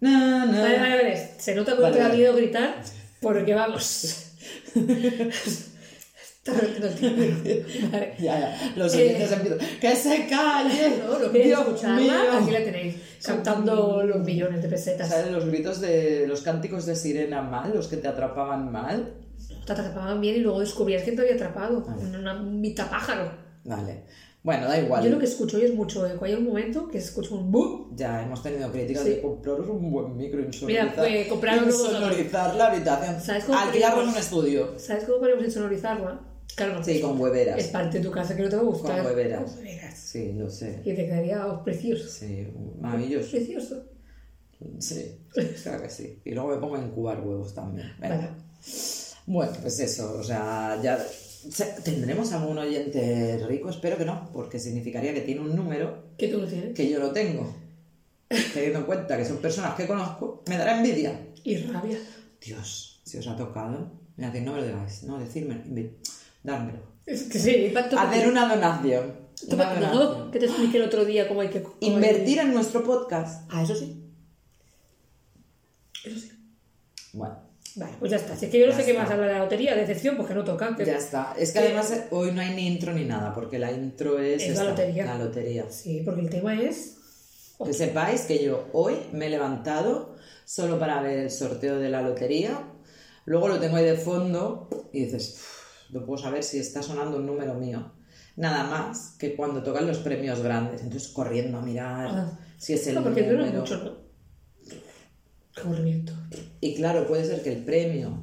Na, 0.01 0.45
na. 0.45 0.61
Vale, 0.61 0.79
vale, 0.79 0.97
vale. 0.97 1.31
Se 1.39 1.55
nota 1.55 1.75
que 1.75 1.81
Vale, 1.83 1.95
te 1.95 2.03
da 2.03 2.09
vale. 2.09 2.33
gritar 2.33 2.83
porque 3.23 3.55
vamos. 3.55 4.27
Está 4.75 4.77
repitiendo 4.77 5.15
el 5.15 5.29
tiempo. 5.31 5.71
Vale. 7.93 8.15
Ya, 8.19 8.39
ya. 8.41 8.73
Los 8.77 8.95
oyentes 8.95 9.31
Eh, 9.33 9.35
empiezan. 9.35 9.59
¡Que 9.81 9.97
se 9.97 10.27
calle! 10.29 10.93
No, 11.07 11.19
lo 11.19 11.29
Dios 11.31 11.61
escucharla, 11.61 11.97
mío. 12.01 12.13
aquí 12.43 12.51
la 12.51 12.65
tenéis. 12.65 12.97
Cantando 13.25 14.03
los 14.05 14.21
millones 14.25 14.63
de 14.63 14.69
pesetas. 14.69 15.09
¿Sabes 15.09 15.31
los 15.31 15.45
gritos 15.47 15.81
de 15.81 16.27
los 16.27 16.43
cánticos 16.43 16.87
de 16.87 16.97
sirena 16.97 17.43
mal, 17.43 17.73
los 17.75 17.89
que 17.89 17.97
te 17.97 18.09
atrapaban 18.09 18.71
mal? 18.73 19.15
Te 19.67 19.73
atrapaban 19.73 20.21
bien 20.21 20.37
y 20.37 20.39
luego 20.41 20.61
descubrías 20.61 21.03
quién 21.03 21.17
te 21.17 21.23
había 21.23 21.35
atrapado. 21.35 21.85
Ah. 21.89 21.97
Una 22.19 22.35
mitad 22.35 22.89
pájaro. 22.91 23.31
Vale. 23.65 24.05
Bueno, 24.43 24.69
da 24.69 24.79
igual. 24.81 25.05
Yo 25.05 25.11
lo 25.11 25.19
que 25.19 25.27
escucho 25.27 25.59
hoy 25.59 25.65
es 25.65 25.75
mucho 25.75 26.07
eco. 26.07 26.25
Hay 26.25 26.33
un 26.33 26.45
momento 26.47 26.89
que 26.89 26.97
escucho 26.97 27.35
un 27.35 27.53
boom. 27.53 27.95
Ya 27.95 28.23
hemos 28.23 28.43
tenido 28.43 28.73
críticas 28.73 29.03
Sí. 29.05 29.11
de 29.11 29.21
compraros 29.21 29.69
un 29.69 29.91
buen 29.93 30.17
micro 30.17 30.41
insonorizar. 30.41 30.87
Mira, 30.87 30.97
pues, 30.97 31.27
compraros 31.29 31.67
luego 31.67 31.85
insonorizar 31.91 32.55
la 32.57 32.67
habitación. 32.69 33.21
¿Sabes 33.21 33.45
cómo 33.45 33.59
Alquilarnos 33.59 33.97
podríamos- 34.07 34.15
un 34.17 34.21
estudio. 34.23 34.79
¿Sabes 34.79 35.05
cómo 35.05 35.19
podemos 35.19 35.45
insonorizarla? 35.45 36.21
Claro. 36.57 36.83
Sí, 36.85 37.01
con 37.01 37.21
hueveras. 37.21 37.59
Es 37.59 37.69
parte 37.69 37.99
de 37.99 38.05
tu 38.05 38.11
casa 38.11 38.37
que 38.37 38.43
no 38.43 38.49
te 38.49 38.57
va 38.57 38.63
a 38.63 38.65
gustar. 38.65 39.03
Con 39.03 39.07
hueveras. 39.07 39.43
Con 39.43 39.59
hueveras. 39.59 39.99
Sí, 39.99 40.33
lo 40.33 40.51
sé. 40.51 40.81
Y 40.85 40.95
te 40.95 41.07
quedaría 41.07 41.47
oh, 41.47 41.65
precioso. 41.65 42.09
Sí, 42.09 42.49
maravilloso. 42.81 43.31
Precioso. 43.31 43.85
Sí, 44.79 45.17
claro 45.63 45.83
que 45.83 45.91
sí. 45.91 46.21
Y 46.25 46.33
luego 46.33 46.51
me 46.51 46.57
pongo 46.59 46.77
a 46.77 46.81
incubar 46.81 47.21
huevos 47.21 47.55
también. 47.55 47.93
Vale. 47.99 48.29
Bueno, 49.27 49.53
pues 49.63 49.81
eso, 49.81 50.19
o 50.19 50.23
sea, 50.23 50.79
ya 50.83 50.99
tendremos 51.85 52.33
algún 52.33 52.59
oyente 52.59 53.43
rico, 53.49 53.71
espero 53.71 53.97
que 53.97 54.05
no, 54.05 54.29
porque 54.33 54.59
significaría 54.59 55.15
que 55.15 55.23
tiene 55.23 55.41
un 55.41 55.55
número 55.57 56.11
¿Qué 56.19 56.29
tú 56.29 56.39
lo 56.39 56.47
tienes? 56.47 56.75
que 56.75 56.89
yo 56.89 56.99
lo 56.99 57.13
tengo. 57.13 57.55
Teniendo 58.55 58.81
en 58.81 58.85
cuenta 58.85 59.17
que 59.17 59.25
son 59.25 59.39
personas 59.39 59.75
que 59.75 59.87
conozco, 59.87 60.43
me 60.49 60.59
dará 60.59 60.77
envidia. 60.77 61.29
Y 61.43 61.57
rabia. 61.57 61.99
Dios, 62.41 63.01
si 63.05 63.19
os 63.19 63.27
ha 63.27 63.37
tocado, 63.37 63.93
mira, 64.17 64.33
no 64.41 64.53
me 64.53 64.61
lo 64.61 64.67
digáis, 64.67 65.03
no, 65.05 65.19
decirme, 65.19 65.63
dármelo. 66.43 66.81
Es 67.07 67.25
que 67.25 67.39
sí, 67.39 67.73
Hacer 67.99 68.29
una 68.29 68.49
donación. 68.55 69.19
¿Tú 69.49 69.57
Una 69.57 69.75
no, 69.75 69.81
donación. 69.99 70.31
que 70.31 70.39
te 70.39 70.47
expliqué 70.47 70.77
el 70.77 70.83
otro 70.85 71.05
día 71.05 71.27
cómo 71.27 71.41
hay 71.41 71.49
que... 71.49 71.63
cómo 71.63 71.77
hay- 71.81 71.89
Invertir 71.89 72.39
en 72.39 72.53
nuestro 72.55 72.85
podcast. 72.85 73.49
Ah, 73.51 73.63
eso 73.63 73.75
sí. 73.75 74.05
Eso 76.05 76.19
sí. 76.19 76.31
Bueno, 77.13 77.37
Vale, 77.77 77.93
pues 78.01 78.11
ya 78.11 78.17
está. 78.17 78.37
Si 78.37 78.47
es 78.47 78.51
que 78.51 78.59
yo 78.59 78.67
no 78.67 78.73
Ya 78.73 78.79
sé 78.79 78.85
qué 78.85 78.95
más 78.95 79.09
hablar 79.11 79.29
de 79.29 79.35
la 79.35 79.39
lotería, 79.41 79.75
de 79.75 79.83
decepción, 79.83 80.17
pues 80.17 80.27
que 80.29 80.35
no 80.35 80.45
toca. 80.45 80.77
que- 80.77 80.85
ya 80.85 80.97
está. 80.99 81.35
Es 81.39 81.53
que 81.53 81.61
además 81.61 81.91
eh, 81.93 82.05
hoy 82.11 82.33
no 82.33 82.41
hay 82.41 82.55
ni 82.55 82.67
intro 82.67 82.93
ni 82.93 83.05
nada, 83.05 83.33
porque 83.33 83.59
la 83.59 83.71
intro 83.71 84.19
es, 84.19 84.43
Es 84.43 84.57
la 84.57 84.65
lotería. 84.65 85.05
la 85.07 85.19
lotería. 85.19 85.71
Sí, 85.71 86.03
porque 86.05 86.21
el 86.23 86.31
tema 86.31 86.61
es... 86.61 86.97
Que 87.65 87.73
sepáis 87.75 88.23
que 88.23 88.43
yo 88.43 88.69
hoy 88.73 88.97
me 89.13 89.27
he 89.27 89.31
levantado 89.31 90.17
solo 90.47 90.79
para 90.79 91.01
ver 91.03 91.19
el 91.19 91.31
sorteo 91.31 91.79
de 91.79 91.91
la 91.91 92.01
lotería. 92.03 92.59
Luego 93.27 93.49
lo 93.49 93.61
tengo 93.61 93.77
ahí 93.77 93.85
de 93.85 93.97
fondo 93.97 94.69
y 94.93 95.05
dices, 95.05 95.35
"Uf, 95.37 95.60
no 95.93 96.05
puedo 96.07 96.23
saber 96.23 96.43
si 96.43 96.59
está 96.59 96.83
sonando 96.83 97.17
un 97.19 97.27
número 97.27 97.55
mío. 97.55 97.93
Nada 98.37 98.65
más 98.65 99.17
que 99.19 99.35
cuando 99.37 99.63
tocan 99.63 99.87
los 99.87 99.99
premios 99.99 100.41
grandes. 100.43 100.83
Entonces 100.83 101.09
corriendo 101.11 101.59
a 101.59 101.63
mirar 101.63 102.09
Ah. 102.11 102.39
si 102.59 102.73
es 102.75 102.87
el 102.87 102.95
No, 102.97 103.03
porque 103.03 103.23
número. 103.23 103.61
mucho, 103.61 103.77
¿no? 103.83 104.01
Aburrimiento. 105.63 106.13
Y 106.61 106.75
claro, 106.77 107.07
puede 107.07 107.25
ser 107.25 107.43
que 107.43 107.53
el 107.53 107.65
premio 107.65 108.23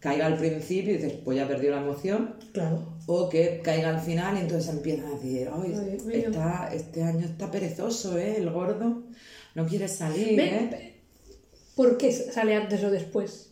caiga 0.00 0.26
al 0.26 0.36
principio 0.36 0.94
y 0.94 0.96
dices, 0.96 1.12
pues 1.24 1.36
ya 1.38 1.46
perdió 1.46 1.70
la 1.70 1.82
emoción. 1.82 2.36
Claro. 2.52 2.96
O 3.06 3.28
que 3.28 3.60
caiga 3.62 3.90
al 3.90 4.00
final 4.00 4.36
y 4.36 4.40
entonces 4.40 4.68
empiezan 4.72 5.06
a 5.06 5.10
decir, 5.14 5.48
"Ay, 5.52 5.74
Ay, 5.78 5.90
Dios 5.90 6.04
mío". 6.04 6.16
está, 6.26 6.70
este 6.72 7.02
año 7.04 7.24
está 7.26 7.50
perezoso, 7.50 8.18
¿eh? 8.18 8.36
El 8.38 8.50
gordo 8.50 9.04
no 9.54 9.66
quiere 9.66 9.86
salir, 9.86 10.40
¿eh? 10.40 11.02
¿Por 11.76 11.96
qué 11.98 12.10
sale 12.12 12.56
antes 12.56 12.82
o 12.82 12.90
después? 12.90 13.50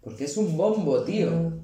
Porque 0.00 0.24
es 0.24 0.36
un 0.36 0.56
bombo, 0.56 1.02
tío. 1.04 1.60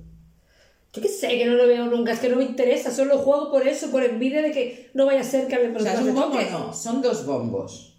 Yo 0.95 1.01
qué 1.01 1.09
sé, 1.09 1.29
que 1.39 1.47
no 1.47 1.55
lo 1.55 1.67
veo 1.67 1.87
nunca, 1.87 2.13
es 2.13 2.19
que 2.21 2.29
no 2.29 2.37
me 2.37 2.45
interesa, 2.45 2.91
solo 2.91 3.17
juego 3.19 3.51
por 3.51 3.67
eso, 3.67 3.91
por 3.91 4.05
envidia 4.05 4.43
de 4.43 4.53
que 4.53 4.91
no 4.93 5.07
vaya 5.07 5.21
a 5.21 5.25
ser 5.25 5.47
que 5.47 5.55
a 5.55 5.59
O 5.75 5.81
sea, 5.81 5.95
es 5.95 6.01
un 6.01 6.15
bombo, 6.15 6.39
no, 6.51 6.75
son 6.75 7.01
dos 7.01 7.25
bombos. 7.25 7.95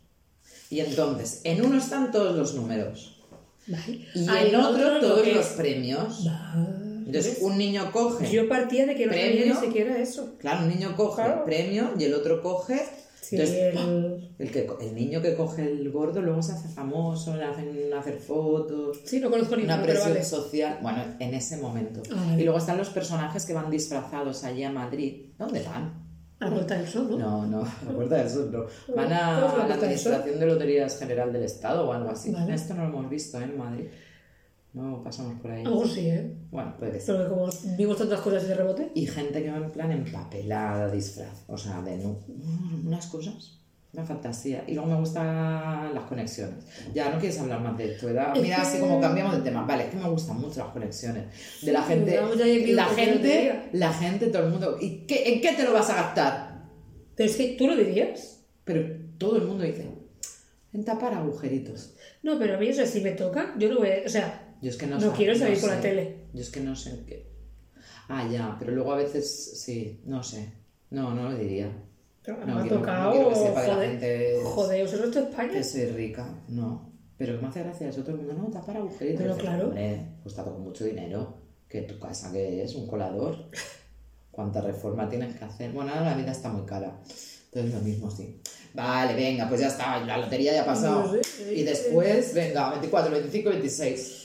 Y 0.69 0.79
entonces, 0.79 1.41
en 1.43 1.65
uno 1.65 1.77
están 1.77 2.11
todos 2.11 2.35
los 2.35 2.53
números. 2.53 3.19
Vale. 3.65 4.05
Y 4.13 4.27
en 4.49 4.55
otro 4.55 4.93
lo 4.95 4.99
todos 4.99 5.21
que- 5.23 5.33
los 5.33 5.45
premios. 5.47 6.25
Vale. 6.25 6.67
Entonces, 7.07 7.39
un 7.41 7.57
niño 7.57 7.91
coge, 7.91 8.29
Yo 8.31 8.47
partía 8.47 8.85
de 8.85 8.95
que 8.95 9.05
no 9.07 9.13
sabía 9.13 9.27
ni 9.29 9.35
Premio. 9.37 9.59
siquiera 9.59 9.97
eso. 9.97 10.35
claro, 10.39 10.63
un 10.65 10.69
niño 10.69 10.95
coge 10.95 11.15
Claro. 11.23 11.39
el 11.39 11.43
premio 11.45 11.91
y 11.99 12.03
el 12.05 12.13
otro 12.13 12.41
coge. 12.41 12.81
Sí, 13.23 13.37
entonces, 13.37 13.75
el... 13.75 14.35
el, 14.37 14.51
que, 14.51 14.65
co- 14.65 14.77
el 14.81 14.93
niño 14.93 15.21
que 15.21 15.33
coge 15.35 15.63
el 15.63 15.89
gordo 15.91 16.21
luego 16.21 16.43
se 16.43 16.51
hace 16.51 16.67
famoso, 16.67 17.35
le 17.37 17.45
hacen 17.45 17.93
hacer 17.97 18.19
fotos. 18.19 18.99
sí, 19.05 19.19
no 19.21 19.31
conozco 19.31 19.55
Una 19.55 19.81
presión 19.81 20.09
vale. 20.09 20.23
social, 20.25 20.79
bueno, 20.81 21.03
en 21.19 21.33
ese 21.33 21.55
momento. 21.57 22.01
Ah. 22.13 22.35
Y 22.37 22.43
luego 22.43 22.57
están 22.59 22.77
los 22.77 22.89
personajes 22.89 23.45
que 23.45 23.53
van 23.53 23.71
disfrazados 23.71 24.43
allí 24.43 24.63
a 24.65 24.71
Madrid. 24.71 25.27
¿Dónde 25.39 25.63
van? 25.63 26.03
A 26.39 26.45
la 26.47 26.51
vuelta 26.51 26.75
del 26.77 26.87
sol, 26.87 27.07
¿no? 27.11 27.17
No, 27.17 27.45
no, 27.47 27.61
a 27.61 27.85
la 27.85 27.91
Puerta 27.93 28.15
del 28.17 28.29
Sol 28.29 28.49
no. 28.51 28.59
Van 28.59 28.67
¿Cómo 28.95 29.03
es 29.05 29.09
la 29.09 29.27
a 29.37 29.39
la 29.39 29.53
Puerta? 29.53 29.73
Administración 29.75 30.39
de 30.41 30.45
Loterías 30.45 30.99
General 30.99 31.31
del 31.31 31.43
Estado 31.43 31.87
o 31.87 31.93
algo 31.93 32.09
así. 32.09 32.31
Vale. 32.31 32.53
Esto 32.53 32.73
no 32.73 32.83
lo 32.83 32.89
hemos 32.89 33.09
visto 33.09 33.39
¿eh? 33.39 33.43
en 33.45 33.57
Madrid. 33.57 33.85
No 34.73 35.03
pasamos 35.03 35.39
por 35.39 35.51
ahí. 35.51 35.61
A 35.61 35.65
lo 35.65 35.71
mejor 35.75 35.87
sí, 35.89 36.07
¿eh? 36.09 36.33
Bueno, 36.49 36.75
puede 36.77 36.99
ser. 36.99 37.15
Pero 37.15 37.29
que 37.29 37.35
como 37.35 37.49
vimos 37.77 37.97
tantas 37.97 38.19
cosas 38.21 38.47
de 38.47 38.55
rebote. 38.55 38.91
Y 38.95 39.05
gente 39.05 39.43
que 39.43 39.51
va 39.51 39.57
en 39.57 39.71
plan 39.71 39.91
empapelada, 39.91 40.89
disfraz. 40.91 41.43
O 41.47 41.57
sea, 41.57 41.81
de 41.81 41.97
nu- 41.97 42.17
unas 42.85 43.05
cosas. 43.07 43.59
Una 43.93 44.03
fantasía. 44.03 44.63
Y 44.65 44.73
luego 44.73 44.89
me 44.89 44.99
gustan 44.99 45.93
las 45.93 46.05
conexiones. 46.05 46.65
Ya, 46.95 47.11
no 47.11 47.19
quieres 47.19 47.39
hablar 47.39 47.61
más 47.61 47.77
de 47.77 47.93
esto, 47.93 48.07
¿verdad? 48.07 48.33
Mira, 48.41 48.55
que- 48.55 48.61
así 48.63 48.79
como 48.79 48.99
cambiamos 48.99 49.35
de 49.37 49.41
tema. 49.43 49.63
Vale, 49.63 49.83
es 49.83 49.89
que 49.91 49.97
me 49.97 50.09
gustan 50.09 50.39
mucho 50.41 50.61
las 50.61 50.69
conexiones. 50.73 51.25
De 51.61 51.71
la 51.71 51.83
gente. 51.83 52.19
La 52.73 52.85
gente, 52.87 53.69
la 53.73 53.93
gente, 53.93 54.27
todo 54.27 54.45
el 54.45 54.49
mundo. 54.49 54.77
¿Y 54.81 55.05
qué, 55.05 55.33
en 55.35 55.41
qué 55.41 55.51
te 55.53 55.63
lo 55.65 55.73
vas 55.73 55.91
a 55.91 55.95
gastar? 55.95 56.63
Pero 57.15 57.29
es 57.29 57.35
que 57.35 57.49
tú 57.59 57.67
lo 57.67 57.75
dirías. 57.75 58.43
Pero 58.63 58.81
todo 59.19 59.37
el 59.37 59.43
mundo 59.45 59.63
dice, 59.63 59.87
en 60.73 60.83
tapar 60.83 61.13
agujeritos. 61.13 61.93
No, 62.23 62.39
pero 62.39 62.55
a 62.55 62.57
mí, 62.57 62.69
o 62.69 62.73
sea, 62.73 62.87
si 62.87 63.01
me 63.01 63.11
toca, 63.11 63.53
yo 63.59 63.69
no 63.69 63.77
voy 63.77 63.89
a... 63.89 64.05
O 64.07 64.09
sea, 64.09 64.42
Yo 64.63 64.69
es 64.69 64.77
que 64.77 64.87
no, 64.87 64.95
No 64.97 65.11
sé- 65.11 65.17
quiero 65.17 65.37
salir 65.37 65.59
por 65.59 65.69
sé. 65.69 65.75
la 65.75 65.81
tele. 65.81 66.15
Yo 66.33 66.41
es 66.41 66.49
que 66.49 66.59
no 66.61 66.73
sé 66.75 67.03
qué. 67.05 67.27
Ah, 68.07 68.27
ya, 68.31 68.55
pero 68.57 68.71
luego 68.71 68.93
a 68.93 68.97
veces 68.97 69.59
sí, 69.61 70.01
no 70.05 70.23
sé. 70.23 70.53
No, 70.89 71.13
no 71.13 71.29
lo 71.29 71.37
diría. 71.37 71.69
pero 72.23 72.37
No 72.45 72.45
me 72.45 72.51
ha 72.53 72.61
quiero- 72.61 72.75
no 72.77 72.81
tocado... 72.81 73.11
quiero 73.11 73.29
que 73.29 73.35
sepa 73.35 73.61
que 73.61 73.67
la 73.67 73.73
joder, 73.75 73.89
gente- 73.91 74.39
joder, 74.43 74.85
¿os 74.85 74.91
de 75.13 75.19
España? 75.21 75.51
Que 75.51 75.63
soy 75.65 75.85
rica, 75.87 76.25
no. 76.47 76.89
Pero 77.17 77.41
me 77.41 77.47
hace 77.49 77.59
gracia 77.63 77.89
eso, 77.89 78.01
todo 78.03 78.11
el 78.15 78.17
mundo, 78.21 78.33
no, 78.33 78.49
tapar 78.49 78.77
agujeritos. 78.77 79.21
Pero 79.21 79.33
dices, 79.35 79.49
claro. 79.49 79.67
Hombre, 79.67 80.05
cuesta 80.23 80.43
con 80.45 80.61
mucho 80.61 80.85
dinero. 80.85 81.37
Que 81.67 81.81
tu 81.81 81.99
casa 81.99 82.31
que 82.31 82.63
es 82.63 82.73
un 82.75 82.87
colador. 82.87 83.49
¿Cuánta 84.31 84.61
reforma 84.61 85.09
tienes 85.09 85.35
que 85.35 85.43
hacer? 85.45 85.71
Bueno, 85.73 85.91
ahora 85.91 86.11
la 86.11 86.15
vida 86.17 86.31
está 86.31 86.49
muy 86.49 86.65
cara. 86.65 86.99
Entonces 87.51 87.73
lo 87.73 87.81
mismo, 87.81 88.09
sí. 88.09 88.39
Vale, 88.73 89.13
venga, 89.13 89.47
pues 89.49 89.61
ya 89.61 89.67
está, 89.67 89.99
la 90.05 90.17
lotería 90.17 90.53
ya 90.53 90.63
ha 90.63 90.65
pasado. 90.65 91.05
No 91.13 91.23
sé, 91.23 91.53
y 91.55 91.61
eh, 91.61 91.65
después, 91.65 92.33
venga, 92.33 92.71
24, 92.71 93.11
25, 93.11 93.49
26. 93.51 94.22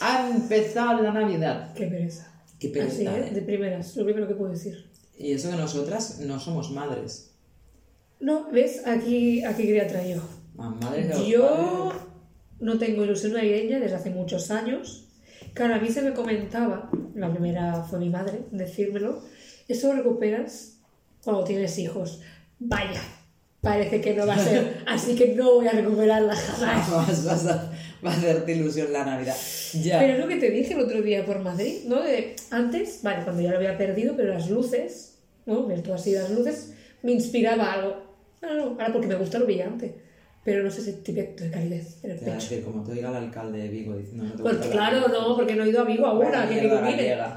Ha 0.00 0.30
empezado 0.30 1.02
la 1.02 1.12
Navidad. 1.12 1.72
Qué 1.74 1.86
pereza. 1.86 2.32
Qué 2.58 2.68
pereza, 2.68 2.94
Así, 2.94 3.06
¿eh? 3.06 3.30
De 3.32 3.42
primeras, 3.42 3.96
lo 3.96 4.04
primero 4.04 4.26
que 4.26 4.34
puedo 4.34 4.50
decir. 4.52 4.90
Y 5.18 5.32
eso 5.32 5.50
que 5.50 5.56
nosotras 5.56 6.20
no 6.20 6.38
somos 6.40 6.70
madres. 6.70 7.32
No, 8.20 8.50
¿ves? 8.50 8.86
Aquí, 8.86 9.44
aquí 9.44 9.64
quería 9.64 9.86
traer 9.86 10.16
yo. 10.16 10.22
Ah, 10.58 10.74
madres 10.80 11.08
de 11.08 11.28
Yo 11.28 11.90
padres. 11.90 12.02
no 12.60 12.78
tengo 12.78 13.04
ilusión 13.04 13.34
navideña 13.34 13.78
desde 13.78 13.96
hace 13.96 14.10
muchos 14.10 14.50
años. 14.50 15.08
Claro, 15.52 15.74
a 15.74 15.78
mí 15.78 15.88
se 15.90 16.02
me 16.02 16.12
comentaba, 16.12 16.90
la 17.14 17.30
primera 17.30 17.82
fue 17.84 17.98
mi 17.98 18.10
madre, 18.10 18.40
decírmelo, 18.50 19.22
eso 19.68 19.88
lo 19.88 20.02
recuperas 20.02 20.78
cuando 21.24 21.44
tienes 21.44 21.78
hijos. 21.78 22.20
Vaya, 22.58 23.00
parece 23.60 24.00
que 24.00 24.14
no 24.14 24.26
va 24.26 24.34
a 24.34 24.38
ser, 24.38 24.82
así 24.86 25.14
que 25.14 25.34
no 25.34 25.54
voy 25.54 25.66
a 25.66 25.72
recuperarla 25.72 26.34
jamás. 26.34 26.90
Vas, 26.90 27.24
vas 27.26 27.46
a, 27.46 27.72
va 28.06 28.12
a 28.12 28.16
hacerte 28.16 28.52
ilusión 28.52 28.92
la 28.92 29.04
Navidad. 29.04 29.36
Ya. 29.74 29.98
Pero 29.98 30.14
es 30.14 30.18
lo 30.20 30.28
que 30.28 30.36
te 30.36 30.50
dije 30.50 30.74
el 30.74 30.80
otro 30.80 31.02
día 31.02 31.24
por 31.24 31.40
Madrid, 31.40 31.84
¿no? 31.86 32.02
De, 32.02 32.36
antes, 32.50 33.00
vale, 33.02 33.24
cuando 33.24 33.42
ya 33.42 33.50
lo 33.50 33.56
había 33.56 33.76
perdido, 33.76 34.14
pero 34.16 34.32
las 34.32 34.48
luces, 34.48 35.18
¿no? 35.44 35.66
Ver 35.66 35.82
todas 35.82 36.00
así 36.00 36.12
las 36.12 36.30
luces, 36.30 36.72
me 37.02 37.12
inspiraba 37.12 37.72
algo. 37.72 37.96
No, 38.42 38.54
no, 38.54 38.62
ahora 38.72 38.92
porque 38.92 39.08
me 39.08 39.16
gusta 39.16 39.38
lo 39.38 39.46
brillante, 39.46 39.94
pero 40.44 40.62
no 40.62 40.70
sé 40.70 40.82
ese 40.82 40.92
tipo 40.94 41.20
de 41.20 41.50
calidez 41.50 42.04
en 42.04 42.12
el 42.12 42.18
pecho. 42.18 42.32
decir, 42.32 42.64
como 42.64 42.84
te 42.84 42.92
diga 42.92 43.10
el 43.10 43.16
alcalde 43.16 43.58
de 43.58 43.68
Vigo 43.68 43.96
diciendo 43.96 44.24
no 44.24 44.32
te 44.32 44.42
Pues 44.42 44.56
claro, 44.68 45.08
no, 45.08 45.36
porque 45.36 45.54
no 45.54 45.64
he 45.64 45.70
ido 45.70 45.80
a 45.80 45.84
Vigo 45.84 46.06
ahora, 46.06 46.46
Vaya 46.46 46.96
que 46.96 47.36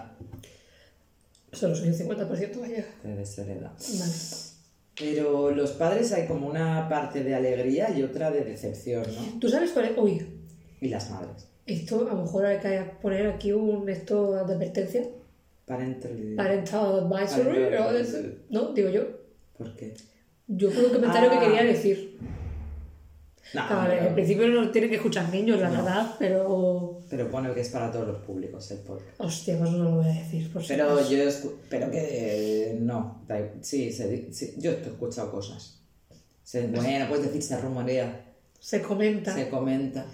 Solo 1.52 1.76
soy 1.76 1.90
un 1.90 1.96
50% 1.96 2.62
gallega. 2.62 2.86
Te 3.02 3.16
deshereda. 3.16 3.74
Vale. 3.76 4.14
Pero 5.00 5.52
los 5.52 5.72
padres 5.72 6.12
hay 6.12 6.28
como 6.28 6.48
una 6.48 6.88
parte 6.90 7.24
de 7.24 7.34
alegría 7.34 7.90
y 7.90 8.04
otra 8.04 8.30
de 8.30 8.44
decepción, 8.44 9.04
¿no? 9.04 9.40
¿Tú 9.40 9.50
sabes 9.50 9.72
cuál 9.72 9.86
es? 9.86 9.98
Uy, 9.98 10.22
Y 10.82 10.88
las 10.90 11.10
madres. 11.12 11.48
esto 11.66 12.08
a 12.10 12.14
lo 12.16 12.22
mejor 12.24 12.46
hay 12.46 12.60
que 12.60 12.84
poner 13.02 13.28
aquí 13.28 13.52
un 13.52 13.88
esto 13.90 14.34
de 14.34 14.40
advertencia. 14.42 15.04
Parental... 15.66 16.34
Parental 16.36 17.00
advisory, 17.12 17.60
Parental- 17.76 18.38
¿no? 18.50 18.74
Digo 18.74 18.90
yo. 18.90 19.04
¿Por 19.58 19.76
qué? 19.76 19.94
Yo 20.48 20.72
fue 20.72 20.86
un 20.86 20.94
comentario 20.94 21.30
Ah. 21.32 21.40
que 21.40 21.46
quería 21.46 21.64
decir. 21.64 22.18
No, 23.54 23.62
A 23.62 23.88
ver, 23.88 23.98
pero- 23.98 24.10
en 24.10 24.14
principio 24.16 24.48
no 24.48 24.70
tienen 24.72 24.90
que 24.92 24.96
escuchar 24.98 25.30
niños, 25.30 25.60
la 25.60 25.70
No. 25.70 25.78
verdad, 25.78 26.16
pero. 26.20 27.00
Pero 27.10 27.30
pone 27.32 27.52
que 27.54 27.62
es 27.62 27.70
para 27.70 27.92
todos 27.92 28.08
los 28.08 28.18
públicos 28.22 28.70
el 28.72 28.80
podcast. 28.80 29.20
Hostia, 29.20 29.58
pues 29.58 29.72
no 29.72 29.84
lo 29.84 29.92
voy 29.98 30.06
a 30.06 30.14
decir. 30.14 30.52
Por 30.54 30.62
si 30.62 30.68
Pero 30.70 30.92
acaso. 30.92 31.12
yo 31.12 31.18
escu- 31.24 31.54
pero 31.70 31.90
que 31.90 32.72
eh, 32.72 32.78
no, 32.80 33.22
sí, 33.62 33.92
se 33.92 34.32
sí, 34.32 34.54
yo 34.58 34.72
he 34.72 34.82
escuchado 34.82 35.32
cosas. 35.32 35.80
Se, 36.44 36.68
bueno, 36.68 37.08
puedes 37.10 37.26
decir 37.26 37.42
se 37.44 37.58
rumorea, 37.60 38.26
Se 38.60 38.82
comenta. 38.82 39.34
se 39.36 39.50
comenta. 39.50 40.06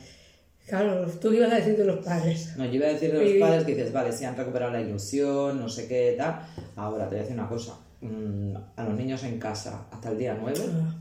Claro, 0.68 1.06
tú 1.22 1.30
qué 1.30 1.38
ibas 1.38 1.52
a 1.52 1.56
decir 1.58 1.78
de 1.78 1.86
los 1.86 2.04
padres. 2.04 2.54
No, 2.58 2.66
yo 2.66 2.74
iba 2.74 2.88
a 2.88 2.94
decir 2.94 3.12
de 3.14 3.24
los 3.24 3.48
padres 3.48 3.64
que 3.66 3.76
dices, 3.76 3.94
vale, 3.94 4.12
si 4.12 4.26
han 4.26 4.36
recuperado 4.36 4.72
la 4.72 4.82
ilusión, 4.82 5.60
no 5.60 5.70
sé 5.70 5.88
qué, 5.88 6.16
tal. 6.18 6.42
Ahora 6.76 7.04
te 7.06 7.10
voy 7.16 7.20
a 7.20 7.22
decir 7.22 7.38
una 7.38 7.48
cosa. 7.50 7.78
mm, 8.02 8.56
a 8.76 8.84
los 8.84 8.94
niños 8.96 9.24
en 9.24 9.40
casa 9.40 9.88
hasta 9.92 10.10
el 10.12 10.18
día 10.18 10.38
9, 10.40 10.60
Ah. 10.74 10.96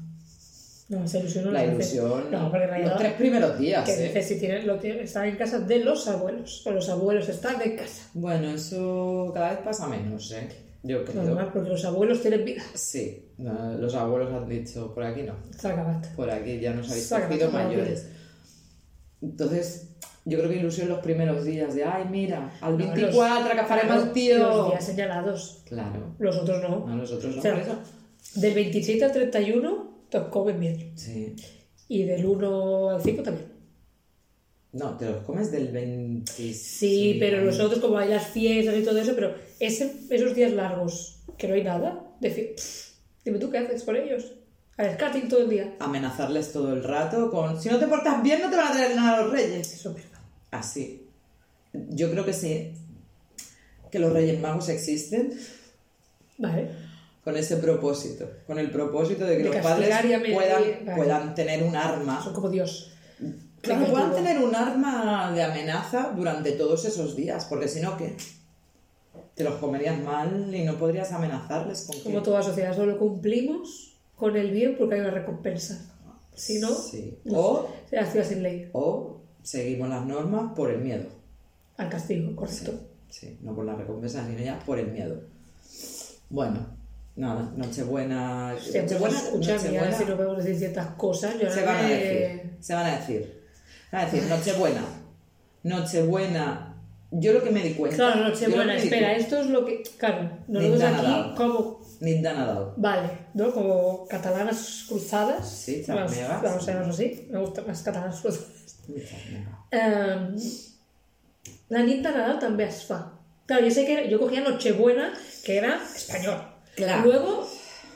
No, 0.91 1.03
esa 1.05 1.19
ilusión 1.19 1.47
no 1.47 1.51
la 1.51 1.65
ilusión, 1.65 2.31
No, 2.31 2.51
porque 2.51 2.67
los 2.85 2.99
tres 2.99 3.15
primeros 3.15 3.59
días. 3.59 3.85
Que 3.87 3.95
¿eh? 3.95 4.09
dices, 4.09 4.29
si 4.29 4.39
tienen, 4.39 4.67
lo 4.67 4.79
tienen, 4.79 5.05
están 5.05 5.27
en 5.27 5.37
casa 5.37 5.59
de 5.61 5.79
los 5.79 6.07
abuelos. 6.09 6.63
O 6.67 6.71
los 6.73 6.89
abuelos 6.91 7.27
están 7.29 7.61
en 7.63 7.75
casa. 7.77 8.03
Bueno, 8.13 8.51
eso 8.51 9.31
cada 9.33 9.51
vez 9.51 9.59
pasa 9.65 9.87
menos, 9.87 10.31
¿eh? 10.33 10.47
Yo 10.83 11.03
creo. 11.07 11.23
Normal, 11.23 11.51
porque 11.55 11.71
los 11.71 11.85
abuelos 11.87 12.21
tienen 12.21 12.45
vida. 12.45 12.63
Sí, 12.75 13.31
los 13.39 13.95
abuelos 13.95 14.31
han 14.35 14.47
dicho, 14.47 14.93
por 14.95 15.05
aquí 15.05 15.23
no. 15.23 15.35
Se 15.59 15.69
ha 15.69 15.71
acabado. 15.73 16.01
por 16.15 16.31
aquí 16.31 16.61
ya 16.61 16.75
nos 16.75 16.91
habéis 16.91 17.07
Saca, 17.07 17.29
cogido 17.29 17.51
mayores. 17.51 18.07
Entonces, 19.25 19.89
yo 20.25 20.39
creo 20.39 20.51
que 20.51 20.57
ilusión 20.57 20.89
los 20.89 20.99
primeros 21.01 21.45
días 21.45 21.75
de, 21.75 21.85
ay, 21.85 22.05
mira, 22.11 22.53
al 22.61 22.73
No, 22.79 22.93
24 22.93 23.57
que 23.57 23.65
faremos 23.65 23.97
Los- 23.97 24.05
el 24.07 24.13
tío. 24.13 24.39
Los 24.39 24.71
días 24.71 24.85
señalados. 24.85 25.63
Claro, 25.67 26.15
Los 26.19 26.37
otros 26.37 26.63
no. 26.63 26.87
no, 26.87 26.97
nosotros 26.97 27.33
no. 27.35 27.39
O 27.39 27.43
sea, 27.43 27.53
por 27.55 27.63
eso. 27.63 27.79
Del 28.37 28.55
27 28.55 29.05
al 29.05 29.13
31 29.13 30.05
te 30.11 30.19
os 30.19 30.29
comen 30.29 30.61
bien. 30.61 30.93
Sí. 30.97 31.35
Y 31.89 32.05
del 32.05 32.25
1 32.27 32.91
al 32.91 33.03
5 33.03 33.23
también. 33.23 33.49
No, 34.73 34.97
te 34.97 35.07
los 35.07 35.19
comes 35.25 35.53
del 35.53 35.69
26. 35.69 36.61
Sí, 36.61 37.17
pero 37.21 37.45
los 37.45 37.61
otros, 37.61 37.81
como 37.81 37.97
hay 37.99 38.09
las 38.09 38.27
fiestas 38.27 38.77
y 38.77 38.83
todo 38.83 38.99
eso, 38.99 39.13
pero 39.15 39.35
ese, 39.61 39.93
esos 40.11 40.35
días 40.35 40.53
largos 40.53 41.21
que 41.39 41.47
no 41.49 41.55
hay 41.55 41.63
nada, 41.63 42.05
decir, 42.21 42.55
"Pff, 42.57 42.89
dime 43.25 43.39
tú 43.39 43.51
qué 43.51 43.59
haces 43.59 43.85
con 43.85 43.95
ellos. 43.97 44.33
A 44.77 44.83
ver, 44.83 44.95
skating 44.95 45.29
todo 45.29 45.43
el 45.43 45.51
día. 45.51 45.75
Amenazarles 45.79 46.53
todo 46.53 46.73
el 46.73 46.83
rato 46.83 47.31
con, 47.31 47.61
si 47.61 47.69
no 47.69 47.79
te 47.79 47.87
portas 47.87 48.23
bien 48.23 48.43
no 48.43 48.51
te 48.51 48.57
van 48.57 48.69
a 48.69 48.73
traer 48.73 48.97
nada 48.97 49.19
a 49.19 49.23
los 49.23 49.33
reyes. 49.33 49.73
Eso 49.73 49.91
es 49.91 49.95
verdad. 49.97 50.21
Así. 50.51 51.09
Yo 51.73 52.11
creo 52.11 52.25
que 52.25 52.33
sí, 52.33 52.73
que 53.91 53.99
los 53.99 54.13
reyes 54.13 54.41
magos 54.41 54.69
existen 54.69 55.33
Vale. 56.39 56.69
con 57.25 57.37
ese 57.37 57.57
propósito, 57.57 58.29
con 58.47 58.59
el 58.59 58.71
propósito 58.71 59.25
de 59.25 59.37
que 59.37 59.43
De 59.45 59.49
los 59.51 59.57
padres 59.57 59.95
puedan, 60.35 60.85
vale. 60.85 60.97
puedan 60.97 61.35
tener 61.35 61.63
un 61.65 61.75
arma 61.75 62.23
Son 62.23 62.33
como 62.33 62.49
Dios. 62.49 62.93
Claro, 63.61 63.87
puedan 63.87 64.15
tener 64.15 64.39
un 64.39 64.55
arma 64.55 65.33
de 65.33 65.43
amenaza 65.43 66.13
durante 66.15 66.53
todos 66.53 66.85
esos 66.85 67.17
días, 67.17 67.47
porque 67.47 67.67
si 67.67 67.81
no, 67.81 67.97
¿qué? 67.97 68.15
Te 69.35 69.43
los 69.43 69.55
comerías 69.55 69.99
mal 70.01 70.55
y 70.55 70.65
no 70.65 70.77
podrías 70.77 71.11
amenazarles 71.13 71.83
con 71.83 71.99
Como 72.01 72.19
que... 72.19 72.25
toda 72.25 72.43
sociedad, 72.43 72.77
solo 72.77 72.99
cumplimos 72.99 73.94
con 74.17 74.37
el 74.37 74.51
bien 74.51 74.77
porque 74.79 74.95
hay 74.97 75.01
una 75.01 75.11
recompensa. 75.11 75.91
Si 76.35 76.59
no, 76.59 76.75
Sí. 76.75 77.19
O, 77.31 77.69
se 77.89 77.99
hace 77.99 78.25
sin 78.25 78.43
ley. 78.43 78.69
o 78.73 79.21
seguimos 79.43 79.89
las 79.89 80.05
normas 80.05 80.53
por 80.55 80.71
el 80.71 80.79
miedo. 80.81 81.05
Al 81.77 81.89
castigo, 81.89 82.35
correcto. 82.35 82.73
Sí, 83.09 83.39
no 83.43 83.55
por 83.55 83.65
la 83.65 83.75
recompensa, 83.77 84.27
sino 84.27 84.39
ya 84.41 84.59
por 84.61 84.79
el 84.79 84.89
miedo. 84.89 85.21
Bueno, 86.31 86.67
nada, 87.17 87.53
Nochebuena... 87.57 88.55
Nochebuena, 88.55 89.19
escúchame, 89.19 89.73
ya 89.73 89.83
Nochebuena- 89.83 89.99
si 89.99 90.05
no 90.05 90.17
podemos 90.17 90.39
decir 90.39 90.57
ciertas 90.57 90.87
cosas, 90.97 91.35
yo 91.41 91.49
se 91.51 91.61
ahora 91.61 91.73
van 91.75 91.85
a 91.85 91.89
me- 91.89 91.95
decir, 91.95 92.51
se 92.61 92.75
van 92.75 92.87
a 92.87 92.97
decir. 92.99 93.43
Se 93.91 93.97
van 93.97 94.03
a 94.03 94.11
decir, 94.11 94.29
Nochebuena. 94.29 94.85
Nochebuena. 95.63 96.71
Yo 97.11 97.33
lo 97.33 97.43
que 97.45 97.51
me 97.51 97.63
di 97.63 97.75
cuenta... 97.75 97.97
Claro, 97.97 98.29
Nochebuena, 98.29 98.77
espera, 98.77 99.15
esto 99.15 99.39
es 99.41 99.47
lo 99.47 99.65
que. 99.65 99.83
Claro, 99.99 100.31
nosotros 100.49 100.83
aquí 100.83 101.35
como. 101.37 101.84
Nit 102.01 102.17
de 102.23 102.33
Nadal. 102.33 102.73
Vale, 102.77 103.11
¿no? 103.35 103.53
Como 103.53 104.07
catalanas 104.09 104.85
cruzadas. 104.89 105.49
Sí, 105.49 105.85
vamos, 105.89 106.13
charmegas. 106.13 106.43
vamos 106.43 106.69
a 106.69 106.73
llamarlo 106.73 106.93
así. 106.95 107.29
Me 107.31 107.39
gustan 107.39 107.67
las 107.67 107.83
catalanas 107.83 108.21
cruzadas. 108.21 108.77
Em, 109.71 110.37
la 111.71 111.83
nit 111.83 112.03
de 112.05 112.11
Nadal 112.13 112.39
també 112.39 112.65
es 112.69 112.85
fa. 112.89 112.99
Claro, 113.47 113.65
yo 113.67 113.71
sé 113.71 113.85
que 113.87 113.93
era- 113.95 114.07
yo 114.09 114.19
cogía 114.19 114.41
Nochebuena, 114.41 115.13
que 115.45 115.57
era 115.59 115.81
español. 115.95 116.39
Claro. 116.77 117.03
Luego, 117.05 117.49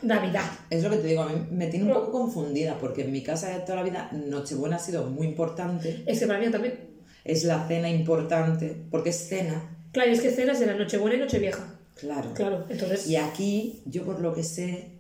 Navidad. 0.02 0.45
Es 0.71 0.83
lo 0.85 0.90
que 0.90 0.99
te 0.99 1.09
digo, 1.09 1.23
a 1.23 1.28
mí 1.28 1.47
me 1.50 1.67
tiene 1.67 1.87
un 1.87 1.93
poco 1.93 2.12
confundida 2.12 2.78
porque 2.78 3.02
en 3.02 3.12
mi 3.12 3.23
casa 3.23 3.50
de 3.50 3.61
toda 3.61 3.76
la 3.76 3.83
vida 3.83 4.09
Nochebuena 4.12 4.76
ha 4.76 4.78
sido 4.78 5.07
muy 5.07 5.26
importante, 5.26 6.02
Es 6.07 6.21
que 6.21 6.26
para 6.26 6.38
mí 6.38 6.50
también. 6.50 6.78
es 7.25 7.45
la 7.45 7.67
cena 7.67 7.88
importante, 7.90 8.76
porque 8.90 9.11
es 9.11 9.28
cena, 9.28 9.75
Claro, 9.93 10.11
y 10.11 10.12
es 10.12 10.21
que 10.21 10.31
cenas 10.31 10.61
eran 10.61 10.78
Nochebuena 10.78 11.17
y 11.17 11.21
Nochevieja. 11.21 11.77
Claro. 11.99 12.33
Claro, 12.35 12.64
entonces. 12.69 13.07
Y 13.09 13.17
aquí, 13.17 13.83
yo 13.87 14.05
por 14.05 14.21
lo 14.21 14.33
que 14.35 14.43
sé, 14.45 14.90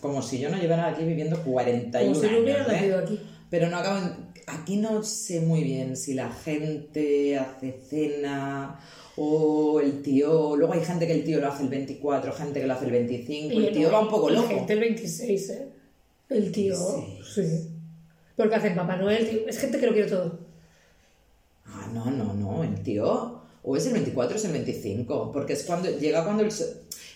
como 0.00 0.22
si 0.22 0.38
yo 0.38 0.50
no 0.50 0.56
llevara 0.58 0.88
aquí 0.88 1.04
viviendo 1.04 1.42
41 1.42 2.12
Como 2.12 2.14
si 2.14 2.26
no 2.26 2.28
años, 2.32 2.42
hubiera 2.44 2.62
¿eh? 2.64 2.72
nacido 2.72 2.98
aquí. 2.98 3.20
Pero 3.50 3.68
no 3.70 3.76
acabo 3.76 3.98
en- 3.98 4.32
Aquí 4.48 4.76
no 4.76 5.04
sé 5.04 5.40
muy 5.40 5.62
bien 5.62 5.96
si 5.96 6.14
la 6.14 6.28
gente 6.32 7.38
hace 7.38 7.78
cena 7.88 8.80
o 9.16 9.78
el 9.80 10.02
tío... 10.02 10.56
Luego 10.56 10.72
hay 10.74 10.84
gente 10.84 11.06
que 11.06 11.12
el 11.12 11.22
tío 11.24 11.38
lo 11.40 11.46
hace 11.46 11.62
el 11.62 11.68
24, 11.68 12.32
gente 12.32 12.60
que 12.60 12.66
lo 12.66 12.72
hace 12.74 12.86
el 12.86 12.90
25, 12.90 13.52
Y 13.54 13.66
el 13.66 13.72
tío 13.72 13.86
no, 13.88 13.94
va 13.94 14.00
un 14.00 14.08
poco 14.08 14.30
loco. 14.30 14.48
gente 14.48 14.72
el 14.72 14.80
26, 14.80 15.50
¿eh? 15.50 15.68
El 16.28 16.50
tío, 16.50 16.74
26. 16.76 17.34
sí. 17.34 17.68
Porque 18.36 18.56
hacen 18.56 18.74
Papá 18.74 18.96
Noel, 18.96 19.28
tío. 19.30 19.46
Es 19.46 19.58
gente 19.58 19.78
que 19.78 19.86
lo 19.86 19.92
quiere 19.92 20.08
todo. 20.10 20.38
Ah, 21.66 21.88
no, 21.94 22.10
no, 22.10 22.34
no, 22.34 22.64
el 22.64 22.82
tío. 22.82 23.41
O 23.64 23.76
es 23.76 23.86
el 23.86 23.92
24 23.92 24.34
o 24.34 24.38
es 24.38 24.44
el 24.44 24.52
25, 24.52 25.30
porque 25.32 25.52
es 25.52 25.62
cuando 25.64 25.88
llega 25.90 26.24
cuando 26.24 26.42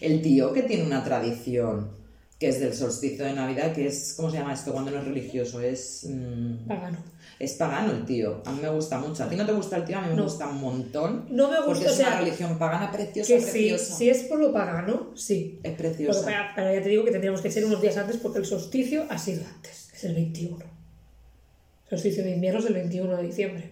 el, 0.00 0.22
tío 0.22 0.52
que 0.52 0.62
tiene 0.62 0.84
una 0.84 1.02
tradición 1.02 1.90
que 2.38 2.48
es 2.50 2.60
del 2.60 2.74
solsticio 2.74 3.24
de 3.24 3.32
Navidad, 3.32 3.72
que 3.72 3.86
es, 3.86 4.12
¿cómo 4.14 4.30
se 4.30 4.36
llama 4.36 4.52
esto? 4.52 4.70
Cuando 4.72 4.90
no 4.90 4.98
es 4.98 5.04
religioso, 5.06 5.58
es, 5.60 6.06
mm, 6.08 6.68
Pagano. 6.68 6.98
es 7.38 7.54
pagano 7.54 7.92
el 7.92 8.04
tío. 8.04 8.42
A 8.44 8.52
mí 8.52 8.60
me 8.60 8.68
gusta 8.68 8.98
mucho. 8.98 9.24
¿A 9.24 9.28
ti 9.30 9.36
no 9.36 9.46
te 9.46 9.52
gusta 9.52 9.78
el 9.78 9.84
tío? 9.86 9.96
A 9.96 10.02
mí 10.02 10.10
me 10.10 10.16
No. 10.16 10.24
gusta 10.24 10.46
un 10.46 10.60
montón. 10.60 11.26
No 11.30 11.50
me 11.50 11.56
Porque 11.64 11.84
gusta, 11.86 11.88
o 11.90 11.94
es 11.94 11.98
una 12.00 12.20
religión 12.20 12.58
pagana 12.58 12.92
preciosa, 12.92 13.32
que 13.34 13.40
sí, 13.40 13.78
si 13.78 14.10
es 14.10 14.24
por 14.24 14.38
lo 14.38 14.52
pagano, 14.52 15.12
sí. 15.16 15.58
Es 15.62 15.70
Porque 15.72 15.88
preciosa. 15.88 16.24
para- 16.26 16.52
pero 16.54 16.74
ya 16.74 16.82
te 16.82 16.90
digo 16.90 17.04
que 17.06 17.10
tendríamos 17.10 17.40
que 17.40 17.50
ser 17.50 17.64
unos 17.64 17.80
días 17.80 17.96
antes 17.96 18.18
porque 18.18 18.38
el 18.40 18.44
solsticio 18.44 19.06
ha 19.08 19.16
sido 19.18 19.42
antes. 19.54 19.88
Es 19.94 20.04
el 20.04 20.14
21. 20.14 20.58
El 20.58 21.88
solsticio 21.90 22.22
de 22.22 22.32
invierno 22.32 22.60
es 22.60 22.66
el 22.66 22.74
21 22.74 23.16
de 23.16 23.22
diciembre. 23.22 23.70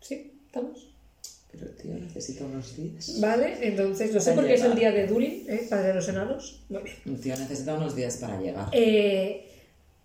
¿Sí? 0.00 0.29
¿Estamos? 0.50 0.88
Pero 1.52 1.66
el 1.66 1.76
tío 1.76 1.94
necesita 1.94 2.44
unos 2.44 2.76
días. 2.76 3.20
Vale, 3.20 3.56
entonces, 3.68 4.12
no 4.12 4.20
sé 4.20 4.32
por 4.32 4.44
qué 4.46 4.54
es 4.54 4.62
el 4.64 4.74
día 4.74 4.90
de 4.90 5.06
Durin, 5.06 5.44
¿eh? 5.48 5.64
Padre 5.70 5.88
de 5.88 5.94
los 5.94 6.08
enanos. 6.08 6.62
El 7.06 7.20
tío 7.20 7.36
necesita 7.36 7.74
unos 7.74 7.94
días 7.94 8.16
para 8.16 8.40
llegar. 8.40 8.68
Eh, 8.72 9.46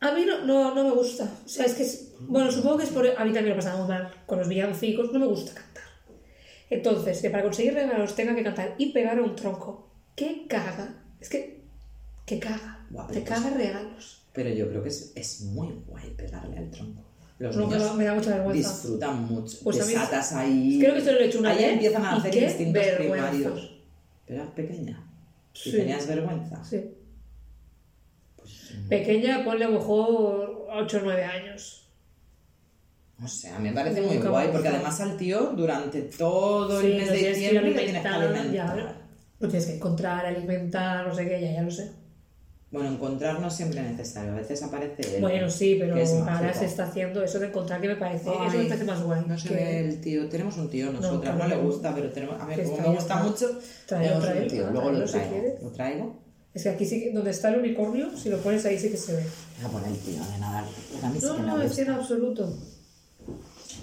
a 0.02 0.12
mí 0.12 0.24
no, 0.25 0.46
no, 0.46 0.75
no 0.75 0.84
me 0.84 0.92
gusta. 0.92 1.24
O 1.44 1.50
sea, 1.50 1.66
es 1.66 1.74
que, 1.74 1.84
es- 1.84 2.12
bueno, 2.20 2.52
supongo 2.52 2.78
que 2.78 2.84
es 2.84 2.90
por... 2.92 3.08
A 3.08 3.25
mí 3.25 3.34
también 3.34 3.56
me 3.56 3.64
pasa 3.64 3.75
muy 3.75 3.88
mal 3.88 4.12
con 4.28 4.38
los 4.38 4.48
villancicos, 4.48 5.12
no 5.14 5.20
me 5.20 5.25
gusta 5.25 5.54
cantar. 5.56 5.84
Entonces, 6.70 7.22
que 7.22 7.30
para 7.32 7.44
conseguir 7.44 7.74
regalos 7.74 8.16
tenga 8.16 8.36
que 8.36 8.44
cantar 8.44 8.75
y 8.78 8.92
pegar 8.92 9.18
a 9.18 9.24
un 9.24 9.36
tronco. 9.36 9.90
¿Qué 10.16 10.46
caga? 10.48 11.04
Es 11.20 11.30
que... 11.30 11.62
¿Qué 12.25 12.40
caga? 12.40 12.86
Te 13.12 13.22
pues- 13.22 13.24
caga 13.24 13.50
regalos. 13.52 14.22
Pero 14.34 14.50
yo 14.50 14.68
creo 14.70 14.84
que 14.84 14.90
es, 14.90 15.12
es 15.16 15.42
muy 15.42 15.70
guay 15.88 16.12
pegarle 16.12 16.58
al 16.58 16.70
tronco. 16.70 17.02
Los 17.38 17.56
No, 17.58 17.68
niños 17.68 17.96
me 17.96 18.06
da 18.06 18.13
mucha 18.15 18.30
vergüenza. 18.36 18.72
disfrutan 18.72 19.24
mucho. 19.25 19.58
Pues 19.63 19.82
a 19.82 19.86
mí- 19.86 19.94
Desatas 19.94 20.34
ahí. 20.34 20.77
Creo 20.80 20.94
que 20.94 21.00
esto 21.00 21.12
lo 21.12 21.20
he 21.20 21.25
hecho 21.25 21.39
una 21.39 21.51
ahí 21.51 21.58
vez 21.58 21.74
empiezan 21.74 22.06
a 22.06 22.15
y 22.15 22.18
hacer 22.20 22.44
instintos 22.44 22.74
vergüenza. 22.74 23.30
primarios. 23.30 23.72
Pero 24.25 24.42
eras 24.42 24.54
pequeña. 24.56 25.04
¿Y 25.54 25.58
Sí. 25.60 25.72
tenías 25.72 26.08
vergüenza? 26.08 26.63
Sí. 26.63 26.82
Pues, 28.36 28.74
Pequeña, 28.89 29.44
ponle 29.44 29.65
a 29.65 29.70
lo 29.70 29.80
mejor 29.80 30.68
8 30.72 30.98
o 30.98 31.01
9 31.04 31.24
años. 31.24 31.82
no 33.18 33.30
sé, 33.30 33.50
a 33.50 33.58
mí 33.60 33.70
me 33.70 33.74
parece 33.75 34.01
muy 34.01 34.15
Nunca 34.18 34.30
guay, 34.30 34.50
porque 34.51 34.68
además 34.68 35.00
al 35.00 35.15
tío 35.15 35.54
durante 35.56 36.01
todo 36.01 36.82
el 36.82 36.86
Sí, 36.86 36.94
mes 36.98 37.08
lo 37.08 37.13
de 37.13 37.18
diciembre 37.30 37.72
le 37.72 37.74
tienes 37.84 38.01
que 38.01 38.08
alimentando, 38.10 38.54
ya, 38.54 38.70
alimentar. 38.70 38.96
Lo 39.39 39.48
tienes 39.48 39.68
que 39.68 39.75
encontrar, 39.75 40.25
alimentar, 40.25 41.08
no 41.08 41.15
sé 41.15 41.25
qué, 41.27 41.39
ya, 41.42 41.51
ya 41.54 41.62
lo 41.62 41.72
sé. 41.72 41.92
Bueno, 42.75 42.89
encontrar 42.91 43.39
no 43.39 43.50
siempre 43.50 43.79
es 43.79 43.91
necesario, 43.91 44.32
a 44.34 44.36
veces 44.36 44.62
aparece 44.62 45.15
él. 45.15 45.22
Bueno, 45.22 45.50
sí, 45.50 45.77
pero 45.79 45.96
ahora 45.96 46.53
se 46.53 46.65
está 46.65 46.84
haciendo 46.84 47.24
eso 47.24 47.39
de 47.39 47.48
encontrar 47.48 47.79
que 47.79 47.88
me 47.88 47.96
parece, 47.96 48.29
eso 48.29 48.38
Ay, 48.38 48.58
me 48.60 48.65
parece 48.65 48.84
más 48.86 49.01
guay. 49.01 49.22
No 49.25 49.38
se 49.38 49.48
que- 49.50 49.55
ve 49.55 49.79
el 49.79 50.01
tío, 50.01 50.27
tenemos 50.29 50.58
un 50.58 50.70
tío, 50.70 50.91
nosotras 50.91 51.34
no, 51.36 51.46
claro. 51.46 51.62
le 51.62 51.67
gusta, 51.67 51.96
pero 51.96 52.12
tenemos, 52.12 52.39
a 52.41 52.46
ver, 52.46 52.58
Que 52.60 52.63
como 52.65 52.77
me 52.89 52.96
gusta 52.96 53.15
mucho, 53.24 53.60
tenemos 53.88 54.24
un 54.25 54.48
tío, 54.50 54.70
luego 54.72 54.91
lo 54.91 55.05
traigo. 55.05 55.58
¿Lo 55.63 55.70
traigo? 55.72 56.20
Es 56.53 56.63
que 56.63 56.70
aquí 56.70 56.86
sí 56.86 57.01
que, 57.03 57.12
donde 57.12 57.32
está 57.32 57.50
el 57.50 57.60
unicornio, 57.60 58.10
si 58.17 58.29
lo 58.29 58.38
pones 58.39 58.65
ahí 58.65 58.77
sí 58.77 58.89
que 58.89 58.98
se 58.98 59.13
ve. 59.15 59.24
Voy 59.58 59.65
a 59.65 59.70
poner 59.70 59.89
el 59.91 59.98
tío 60.00 60.24
de 60.24 60.38
nadar, 60.39 60.65
porque 60.91 61.05
a 61.05 61.10
mí 61.10 61.20
sí 61.20 61.25
No, 61.27 61.36
que 61.38 61.41
no, 61.44 61.62
es 61.62 61.77
en 61.79 61.89
absoluto. 61.89 62.53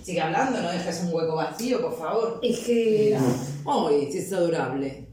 Sigue 0.03 0.21
hablando, 0.21 0.61
no 0.61 0.71
dejes 0.71 1.03
un 1.05 1.15
hueco 1.15 1.37
vacío, 1.37 1.81
por 1.81 1.97
favor. 1.99 2.41
Es 2.43 2.59
que 2.61 3.17
¡Ay, 3.67 4.09
sí 4.13 4.19
es 4.19 4.33
adorable! 4.33 5.07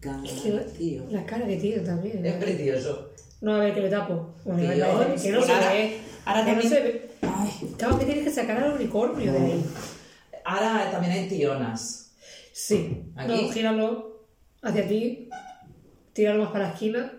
Cara, 0.00 0.20
Es 0.24 0.32
que- 0.42 0.50
tío. 0.76 1.04
la 1.10 1.24
cara 1.24 1.46
que 1.46 1.56
tiene 1.58 1.80
también. 1.82 2.24
Es 2.26 2.34
¿eh? 2.34 2.38
precioso. 2.40 3.08
No, 3.42 3.56
a 3.56 3.58
ver, 3.58 3.74
que 3.74 3.80
le 3.80 3.90
tapo. 3.90 4.34
Bueno, 4.44 4.60
que 4.60 5.30
no 5.32 5.42
se 5.42 5.52
ahora- 5.52 5.72
ve. 5.72 6.00
ahora 6.24 6.44
que 6.44 6.52
no 6.52 6.60
también- 6.60 6.68
se 6.74 6.80
ve. 6.80 7.10
Ay. 7.22 7.74
Claro, 7.76 7.98
que 7.98 8.04
tienes 8.06 8.24
que 8.24 8.30
sacar 8.30 8.56
al 8.62 8.72
unicornio 8.72 9.32
de 9.32 9.38
ahí. 9.38 9.64
Ahora 10.44 10.90
también 10.90 11.12
hay 11.12 11.28
tionas. 11.28 12.12
Sí. 12.52 13.04
Aquí. 13.16 13.28
No, 13.46 13.52
gíralo 13.52 14.26
hacia 14.62 14.86
ti, 14.88 15.28
tíralo 16.12 16.44
más 16.44 16.52
para 16.52 16.68
la 16.68 16.72
esquina. 16.74 17.12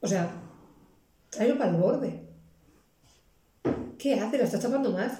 O 0.00 0.06
sea, 0.06 0.30
tráelo 1.30 1.56
para 1.58 1.70
el 1.70 1.76
borde. 1.76 2.20
¿Qué 3.98 4.14
haces? 4.14 4.38
¿Lo 4.38 4.44
estás 4.44 4.60
tapando 4.60 4.90
más? 4.90 5.12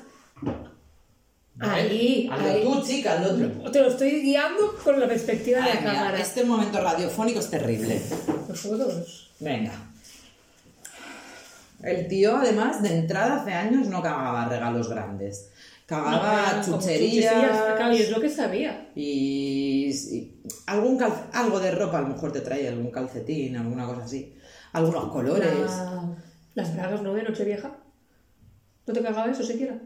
Ahí, 1.61 2.29
Hazlo 2.31 2.49
ahí. 2.51 2.63
tú, 2.65 2.83
chica, 2.85 3.13
al 3.19 3.25
otro. 3.25 3.71
Te 3.71 3.81
lo 3.81 3.89
estoy 3.89 4.21
guiando 4.23 4.75
con 4.83 4.99
la 4.99 5.07
perspectiva 5.07 5.61
de 5.61 5.75
la 5.75 5.81
mira, 5.81 5.93
cámara. 5.95 6.19
este 6.19 6.45
momento 6.45 6.81
radiofónico 6.81 7.39
es 7.39 7.49
terrible. 7.49 8.03
Los 8.49 8.61
fotos. 8.61 9.31
Venga. 9.41 9.73
El 11.85 12.09
tío, 12.09 12.37
además, 12.37 12.83
de 12.83 12.97
entrada 12.99 13.37
hace 13.43 13.53
años 13.53 13.87
no 13.89 14.03
cagaba 14.03 14.49
regalos 14.49 14.89
grandes. 14.89 15.51
Cagaba 15.87 16.63
No, 16.67 16.79
chucherías. 16.79 17.35
Claro, 17.35 17.91
es 17.93 18.11
lo 18.11 18.21
que 18.21 18.31
sabía. 18.31 18.91
y, 18.95 19.91
y 19.91 20.43
algún 20.67 20.99
calce- 20.99 21.25
algo 21.33 21.61
de 21.61 21.71
ropa 21.73 21.99
a 21.99 22.03
lo 22.03 22.09
mejor 22.09 22.33
te 22.33 22.41
traía, 22.41 22.71
algún 22.71 22.91
calcetín, 22.91 23.57
alguna 23.57 23.87
cosa 23.87 24.05
así. 24.05 24.35
Algunos 24.73 25.11
colores. 25.13 25.47
La- 25.71 26.17
Las 26.55 26.75
bragas, 26.75 27.03
¿no? 27.03 27.13
De 27.15 27.23
Nochevieja. 27.23 27.77
¿No 28.87 28.95
te 28.95 29.03
cagaba 29.03 29.31
eso 29.31 29.43
siquiera? 29.43 29.79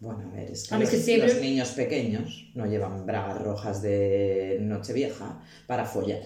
Bueno, 0.00 0.30
a 0.32 0.36
ver, 0.36 0.50
es 0.52 0.68
que, 0.68 0.74
A 0.74 0.78
los, 0.78 0.88
es 0.88 0.94
que 0.94 1.00
siempre- 1.02 1.32
los 1.32 1.42
niños 1.42 1.70
pequeños 1.70 2.50
no 2.54 2.66
llevan 2.66 3.04
bragas 3.04 3.42
rojas 3.42 3.82
de 3.82 4.58
Nochevieja 4.60 5.40
para 5.66 5.84
follar. 5.84 6.20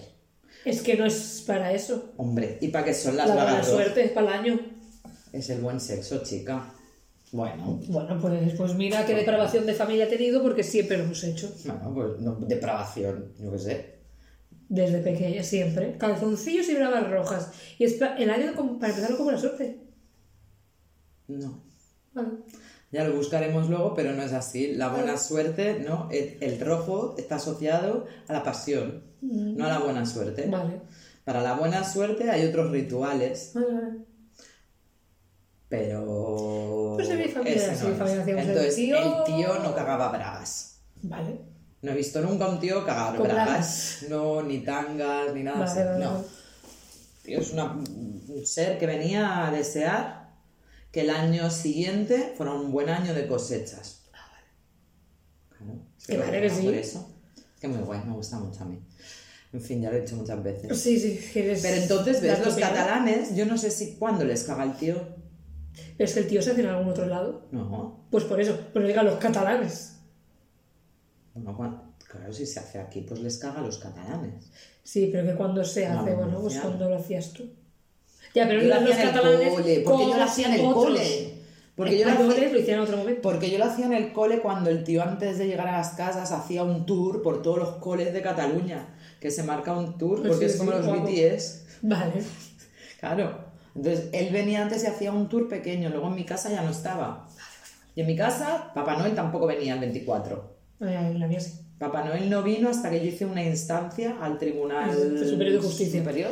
Es 0.65 0.81
que 0.81 0.95
no 0.95 1.05
es 1.05 1.43
para 1.47 1.71
eso. 1.73 2.13
Hombre, 2.17 2.57
¿y 2.61 2.67
para 2.67 2.85
qué 2.85 2.93
son 2.93 3.17
las 3.17 3.27
La 3.27 3.33
bragas 3.35 3.53
rojas? 3.57 3.67
suerte 3.71 4.03
es 4.05 4.11
para 4.11 4.27
el 4.27 4.33
año. 4.33 4.59
Es 5.33 5.49
el 5.49 5.59
buen 5.61 5.79
sexo, 5.81 6.21
chica. 6.23 6.71
Bueno, 7.33 7.81
Bueno, 7.89 8.19
pues, 8.21 8.53
pues 8.55 8.75
mira 8.75 9.05
qué 9.05 9.15
depravación 9.15 9.65
de 9.65 9.73
familia 9.73 10.05
he 10.05 10.07
tenido 10.07 10.41
porque 10.41 10.63
siempre 10.63 10.97
lo 10.97 11.03
hemos 11.05 11.23
hecho. 11.23 11.51
bueno, 11.65 11.91
pues 11.93 12.19
no, 12.21 12.35
depravación, 12.35 13.33
yo 13.41 13.51
qué 13.51 13.59
sé. 13.59 13.93
Desde 14.69 14.99
pequeña, 14.99 15.43
siempre. 15.43 15.97
Calzoncillos 15.97 16.69
y 16.69 16.75
bravas 16.75 17.09
rojas. 17.09 17.51
Y 17.79 17.83
es 17.85 17.99
el 18.19 18.29
año 18.29 18.53
como- 18.55 18.79
para 18.79 18.93
empezar 18.93 19.15
con 19.17 19.25
buena 19.25 19.39
suerte. 19.39 19.79
No. 21.27 21.61
Vale. 22.13 22.29
Ya 22.91 23.03
lo 23.05 23.15
buscaremos 23.15 23.69
luego, 23.69 23.95
pero 23.95 24.13
no 24.13 24.21
es 24.21 24.33
así. 24.33 24.73
La 24.75 24.89
buena 24.89 25.17
suerte, 25.17 25.79
¿no? 25.79 26.09
El, 26.11 26.37
el 26.41 26.59
rojo 26.59 27.15
está 27.17 27.35
asociado 27.37 28.05
a 28.27 28.33
la 28.33 28.43
pasión, 28.43 29.01
no 29.21 29.65
a 29.65 29.69
la 29.69 29.79
buena 29.79 30.05
suerte. 30.05 30.45
Vale. 30.47 30.81
Para 31.23 31.41
la 31.41 31.55
buena 31.55 31.83
suerte 31.83 32.29
hay 32.29 32.45
otros 32.45 32.69
rituales, 32.71 33.51
Vale, 33.55 33.67
vale. 33.73 33.97
Pero... 35.73 36.93
Pues 36.95 37.09
en 37.09 37.17
mi 37.17 37.27
familia 37.29 37.67
mi 38.25 38.31
el 38.31 38.39
Entonces, 38.39 38.75
tío- 38.75 38.95
el 38.95 39.23
tío 39.23 39.57
no 39.63 39.73
cagaba 39.73 40.09
bragas. 40.09 40.81
Vale. 41.01 41.39
No 41.81 41.91
he 41.91 41.95
visto 41.95 42.21
nunca 42.21 42.47
un 42.47 42.59
tío 42.59 42.85
cagar 42.85 43.15
Con 43.15 43.27
bragas. 43.27 44.05
No, 44.07 44.43
ni 44.43 44.59
tangas, 44.59 45.33
ni 45.33 45.41
nada 45.41 45.57
Vale, 45.65 45.71
así. 45.71 45.79
vale, 45.79 46.03
no. 46.05 46.13
vale. 46.13 46.25
Tío, 47.23 47.39
es 47.39 47.53
una- 47.53 47.71
un 47.71 48.41
ser 48.45 48.77
que 48.77 48.85
venía 48.85 49.47
a 49.47 49.51
desear 49.51 50.29
que 50.91 51.01
el 51.01 51.09
año 51.09 51.49
siguiente 51.49 52.35
fuera 52.37 52.53
un 52.53 52.71
buen 52.71 52.89
año 52.89 53.15
de 53.15 53.25
cosechas. 53.25 54.03
Claro, 54.11 55.73
es 55.97 56.05
Que 56.05 56.17
lo 56.19 56.25
vale 56.25 56.39
que 56.41 56.49
sí. 56.51 56.61
Por 56.65 56.73
eso. 56.75 57.09
Es 57.35 57.59
que 57.59 57.67
muy 57.67 57.79
guay, 57.81 58.01
me 58.05 58.13
gusta 58.13 58.37
mucho 58.37 58.61
a 58.61 58.65
mí. 58.65 58.79
En 59.53 59.61
fin, 59.61 59.81
ya 59.81 59.89
lo 59.89 59.97
he 59.97 60.01
dicho 60.01 60.15
muchas 60.17 60.43
veces. 60.43 60.79
Sí, 60.79 60.99
sí. 60.99 61.19
Pero 61.33 61.53
entonces, 61.81 62.21
¿ves? 62.21 62.37
Los 62.39 62.53
opinión? 62.53 62.69
catalanes, 62.69 63.35
yo 63.35 63.47
no 63.47 63.57
sé 63.57 63.71
si 63.71 63.95
cuándo 63.95 64.23
les 64.23 64.43
caga 64.43 64.63
el 64.65 64.75
tío. 64.77 65.22
Pero 65.97 66.05
es 66.07 66.13
que 66.13 66.19
el 66.21 66.27
tío 66.27 66.41
se 66.41 66.51
hace 66.51 66.61
en 66.61 66.67
algún 66.67 66.89
otro 66.89 67.05
lado. 67.05 67.47
No. 67.51 68.05
Pues 68.11 68.23
por 68.25 68.39
eso. 68.39 68.57
Pero 68.73 68.87
digan 68.87 69.05
los 69.05 69.15
catalanes. 69.15 69.97
Bueno, 71.33 71.93
claro, 72.07 72.31
si 72.31 72.45
se 72.45 72.59
hace 72.59 72.79
aquí, 72.79 73.01
pues 73.01 73.19
les 73.21 73.37
caga 73.39 73.59
a 73.59 73.63
los 73.63 73.79
catalanes. 73.79 74.45
Sí, 74.83 75.09
pero 75.11 75.25
que 75.25 75.35
cuando 75.35 75.63
se 75.63 75.87
hace, 75.87 76.11
no, 76.11 76.17
bueno, 76.17 76.41
pues 76.41 76.59
cuando 76.59 76.89
lo 76.89 76.95
hacías 76.97 77.31
tú. 77.33 77.49
Ya, 78.35 78.47
pero 78.47 78.61
Yo 78.61 78.67
lo 78.67 78.75
hacía 78.75 78.93
en 78.95 79.01
el 79.07 79.13
catalanes. 79.13 79.49
cole, 79.53 79.81
porque 79.85 80.05
yo 80.07 80.17
lo 80.17 80.23
hacía 80.23 80.47
en 80.47 80.53
el 80.53 80.59
otros 80.65 80.83
cole. 80.85 81.33
Porque 81.75 81.97
yo 81.97 82.05
lo 82.05 82.11
hacía- 82.11 82.49
lo 82.51 82.59
en 82.59 82.79
otro 82.79 82.97
momento. 82.97 83.21
Porque 83.23 83.49
yo 83.51 83.57
lo 83.57 83.65
hacía 83.65 83.85
en 83.87 83.93
el 83.93 84.13
cole 84.13 84.41
cuando 84.41 84.69
el 84.69 84.83
tío 84.83 85.01
antes 85.01 85.39
de 85.39 85.47
llegar 85.47 85.67
a 85.67 85.77
las 85.77 85.89
casas 85.91 86.31
hacía 86.31 86.63
un 86.63 86.85
tour 86.85 87.23
por 87.23 87.41
todos 87.41 87.57
los 87.57 87.69
coles 87.77 88.13
de 88.13 88.21
Cataluña, 88.21 88.95
que 89.19 89.31
se 89.31 89.41
marca 89.43 89.73
un 89.75 89.97
tour 89.97 90.19
Pues 90.19 90.29
porque 90.33 90.49
sí, 90.49 90.53
es 90.53 90.59
como 90.59 90.71
sí, 90.71 90.77
los 90.77 90.85
guapo. 90.87 91.07
BTS. 91.07 91.65
Vale. 91.81 92.23
Claro. 92.99 93.52
Entonces 93.75 94.09
él 94.13 94.31
venía 94.31 94.61
antes 94.61 94.83
y 94.83 94.87
hacía 94.87 95.11
un 95.11 95.29
tour 95.29 95.47
pequeño, 95.49 95.89
luego 95.89 96.07
en 96.07 96.15
mi 96.15 96.25
casa 96.25 96.49
ya 96.51 96.61
no 96.61 96.69
estaba. 96.71 97.27
Y 97.95 98.01
en 98.01 98.07
mi 98.07 98.15
casa 98.15 98.71
Papá 98.73 98.97
Noel 98.97 99.15
tampoco 99.15 99.47
venía 99.47 99.73
el 99.73 99.79
24. 99.79 100.55
Ay, 100.81 100.95
ay, 100.95 101.17
la 101.17 101.27
mía 101.27 101.39
sí. 101.39 101.59
Papá 101.79 102.03
Noel 102.03 102.29
no 102.29 102.43
vino 102.43 102.69
hasta 102.69 102.89
que 102.89 102.99
yo 102.99 103.07
hice 103.07 103.25
una 103.25 103.43
instancia 103.43 104.17
al 104.21 104.37
Tribunal 104.37 104.93
Superior 104.93 105.53
de 105.53 105.59
Justicia. 105.59 105.99
Superior. 106.01 106.31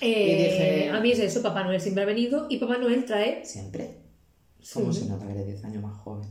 Eh, 0.00 0.36
dije- 0.84 0.90
A 0.90 1.00
mí 1.00 1.10
es 1.12 1.18
eso, 1.20 1.42
Papá 1.42 1.64
Noel 1.64 1.80
siempre 1.80 2.02
ha 2.02 2.06
venido 2.06 2.46
y 2.50 2.58
Papá 2.58 2.76
Noel 2.78 3.04
trae. 3.04 3.44
Siempre. 3.44 3.98
¿Cómo 4.72 4.92
Sí. 4.92 5.00
se 5.02 5.06
nota 5.08 5.26
que 5.26 5.32
eres 5.32 5.46
10 5.46 5.64
años 5.64 5.82
más 5.82 5.96
joven? 5.98 6.28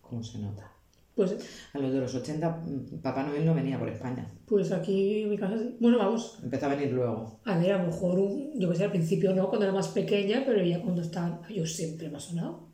¿Cómo 0.00 0.22
se 0.22 0.38
nota? 0.38 0.70
Pues, 1.18 1.36
A 1.72 1.78
los 1.78 1.92
de 1.92 1.98
los 1.98 2.14
80, 2.14 2.48
mm, 2.48 3.00
Papá 3.02 3.24
Noel 3.24 3.44
no 3.44 3.52
venía 3.52 3.76
por 3.76 3.88
España. 3.88 4.24
pues 4.46 4.70
aquí 4.70 5.22
en 5.22 5.30
mi 5.30 5.36
casa 5.36 5.58
sí. 5.58 5.76
Bueno, 5.80 5.98
vamos. 5.98 6.38
Empezó 6.44 6.66
a 6.66 6.76
venir 6.76 6.92
luego. 6.92 7.40
A 7.44 7.58
ver, 7.58 7.72
a 7.72 7.78
lo 7.82 7.88
mejor, 7.88 8.20
yo 8.54 8.70
que 8.70 8.76
sé, 8.76 8.84
al 8.84 8.92
principio 8.92 9.34
no, 9.34 9.48
cuando 9.48 9.64
era 9.66 9.74
más 9.74 9.88
pequeña, 9.88 10.44
pero 10.46 10.62
ya 10.62 10.80
cuando 10.80 11.02
estaba. 11.02 11.40
Yo 11.48 11.66
siempre 11.66 12.08
me 12.08 12.18
ha 12.18 12.20
sonado. 12.20 12.68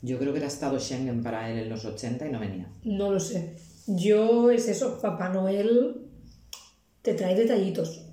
Yo 0.00 0.18
creo 0.18 0.32
que 0.32 0.38
era 0.38 0.48
estado 0.48 0.80
Schengen 0.80 1.22
para 1.22 1.50
él 1.50 1.58
en 1.58 1.68
los 1.68 1.84
80 1.84 2.26
y 2.26 2.32
no 2.32 2.40
venía. 2.40 2.72
No 2.84 3.12
lo 3.12 3.20
sé. 3.20 3.56
Yo 3.86 4.50
es 4.50 4.66
eso, 4.66 4.98
Papá 5.02 5.28
Noel 5.28 6.06
te 7.02 7.12
trae 7.12 7.34
detallitos. 7.34 8.06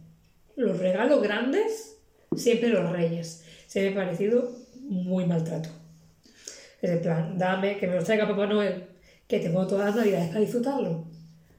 Los 0.57 0.79
regalos 0.79 1.23
grandes, 1.23 1.97
siempre 2.35 2.67
los 2.69 2.91
reyes. 2.91 3.45
Se 3.67 3.81
me 3.81 3.89
ha 3.89 4.03
parecido 4.03 4.51
muy 4.81 5.25
maltrato. 5.25 5.69
Es 6.81 6.89
en 6.91 7.01
plan, 7.01 7.37
dame, 7.37 7.77
que 7.77 7.87
me 7.87 7.95
los 7.95 8.03
traiga 8.03 8.27
Papá 8.27 8.47
Noel, 8.47 8.94
que 9.27 9.39
tengo 9.39 9.65
todas 9.67 9.87
las 9.87 9.95
navidades 9.95 10.27
para 10.29 10.41
disfrutarlo. 10.41 11.05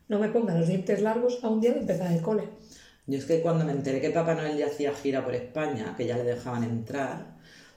No 0.09 0.19
me 0.19 0.29
ponga 0.29 0.55
los 0.55 0.69
dientes 0.69 1.03
largos 1.03 1.41
a 1.43 1.49
un 1.49 1.61
día 1.61 1.73
de 1.73 1.81
empezar 1.81 2.13
el 2.13 2.23
cole. 2.23 2.45
Yo 3.07 3.19
es 3.19 3.25
que 3.25 3.41
cuando 3.41 3.65
me 3.65 3.73
enteré 3.73 4.01
que 4.01 4.11
Papá 4.11 4.35
Noel 4.35 4.57
ya 4.57 4.67
hacía 4.67 4.93
gira 4.93 5.25
por 5.25 5.35
España, 5.35 5.95
que 5.97 6.07
ya 6.07 6.17
le 6.17 6.25
dejaban 6.25 6.65
entrar, 6.65 7.37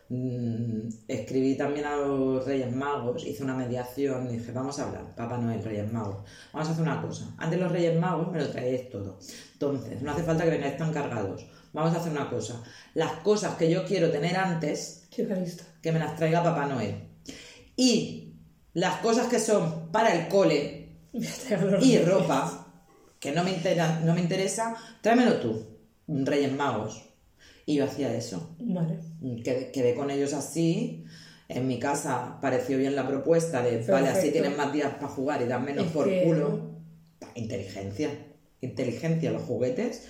mm, 0.09 0.89
escribí 1.07 1.55
también 1.55 1.85
a 1.85 1.95
los 1.97 2.45
Reyes 2.45 2.71
Magos, 2.75 3.25
hice 3.25 3.43
una 3.43 3.55
mediación 3.55 4.27
y 4.27 4.37
dije, 4.37 4.51
vamos 4.51 4.79
a 4.79 4.87
hablar, 4.87 5.15
Papá 5.15 5.37
Noel, 5.37 5.63
Reyes 5.63 5.91
Magos, 5.91 6.23
vamos 6.51 6.69
a 6.69 6.71
hacer 6.71 6.83
una 6.83 7.01
cosa. 7.01 7.33
Antes 7.37 7.59
los 7.59 7.71
Reyes 7.71 7.99
Magos 7.99 8.31
me 8.31 8.39
lo 8.39 8.49
traéis 8.49 8.89
todo. 8.89 9.19
Entonces, 9.53 10.01
no 10.01 10.11
hace 10.11 10.23
falta 10.23 10.43
que 10.43 10.51
vengáis 10.51 10.77
tan 10.77 10.93
cargados. 10.93 11.45
Vamos 11.73 11.93
a 11.93 11.99
hacer 11.99 12.11
una 12.11 12.29
cosa. 12.29 12.63
Las 12.95 13.11
cosas 13.21 13.55
que 13.55 13.69
yo 13.69 13.85
quiero 13.85 14.09
tener 14.09 14.35
antes, 14.35 15.07
que 15.11 15.91
me 15.91 15.99
las 15.99 16.15
traiga 16.15 16.43
Papá 16.43 16.65
Noel. 16.65 16.95
Y 17.75 18.28
las 18.73 18.97
cosas 19.01 19.27
que 19.27 19.39
son 19.39 19.91
para 19.91 20.13
el 20.13 20.27
cole 20.27 20.89
y 21.81 21.97
ropa, 21.99 22.67
que 23.19 23.31
no 23.31 23.43
me, 23.43 23.51
intera- 23.51 23.99
no 24.01 24.13
me 24.13 24.21
interesa, 24.21 24.75
tráemelo 25.01 25.39
tú, 25.39 25.65
Reyes 26.07 26.51
Magos. 26.53 27.05
Y 27.65 27.75
yo 27.75 27.85
hacía 27.85 28.11
eso. 28.15 28.55
Vale. 28.59 28.99
Quedé, 29.43 29.71
quedé 29.71 29.93
con 29.93 30.09
ellos 30.09 30.33
así. 30.33 31.05
En 31.47 31.67
mi 31.67 31.77
casa 31.79 32.39
pareció 32.41 32.77
bien 32.79 32.95
la 32.95 33.07
propuesta 33.07 33.61
de, 33.61 33.83
vale, 33.85 34.07
así 34.09 34.31
tienen 34.31 34.55
más 34.57 34.71
días 34.73 34.93
para 34.95 35.07
jugar 35.09 35.41
y 35.41 35.45
dan 35.45 35.65
menos 35.65 35.85
Es 35.87 35.91
por 35.91 36.05
que- 36.05 36.23
culo. 36.23 36.69
Inteligencia. 37.35 38.09
Inteligencia, 38.61 39.31
los 39.31 39.43
juguetes 39.43 40.03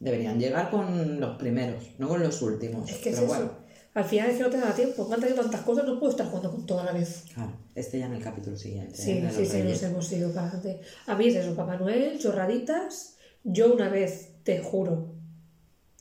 deberían 0.00 0.38
llegar 0.40 0.70
con 0.70 1.20
los 1.20 1.36
primeros, 1.36 1.84
no 1.98 2.08
con 2.08 2.22
los 2.22 2.40
últimos. 2.42 2.90
Es 2.90 2.96
que 2.98 3.10
es 3.10 3.20
Pero 3.20 3.34
eso. 3.34 3.56
Al 3.94 4.04
final 4.04 4.30
es 4.30 4.36
que 4.38 4.42
no 4.42 4.50
te 4.50 4.56
da 4.58 4.74
tiempo. 4.74 5.06
Me 5.06 5.14
han 5.14 5.20
traído 5.20 5.42
tantas 5.42 5.60
cosas, 5.62 5.84
no 5.84 5.98
puedo 5.98 6.10
estar 6.10 6.26
jugando 6.26 6.50
con 6.50 6.64
toda 6.64 6.84
la 6.84 6.92
vez. 6.92 7.24
claro, 7.34 7.52
este 7.74 7.98
ya 7.98 8.06
en 8.06 8.14
el 8.14 8.22
capítulo 8.22 8.56
siguiente. 8.56 8.96
Sí, 8.96 9.12
¿eh? 9.12 9.30
sí, 9.30 9.44
sí, 9.44 9.62
Reyes. 9.62 9.82
nos 9.82 9.90
hemos 9.90 10.12
ido 10.12 10.28
adelante. 10.30 10.80
A 11.06 11.14
mí 11.14 11.28
es 11.28 11.36
eso, 11.36 11.54
Papá 11.54 11.76
Noel, 11.76 12.18
chorraditas. 12.18 13.16
Yo 13.44 13.74
una 13.74 13.88
vez, 13.88 14.36
te 14.44 14.60
juro, 14.60 15.14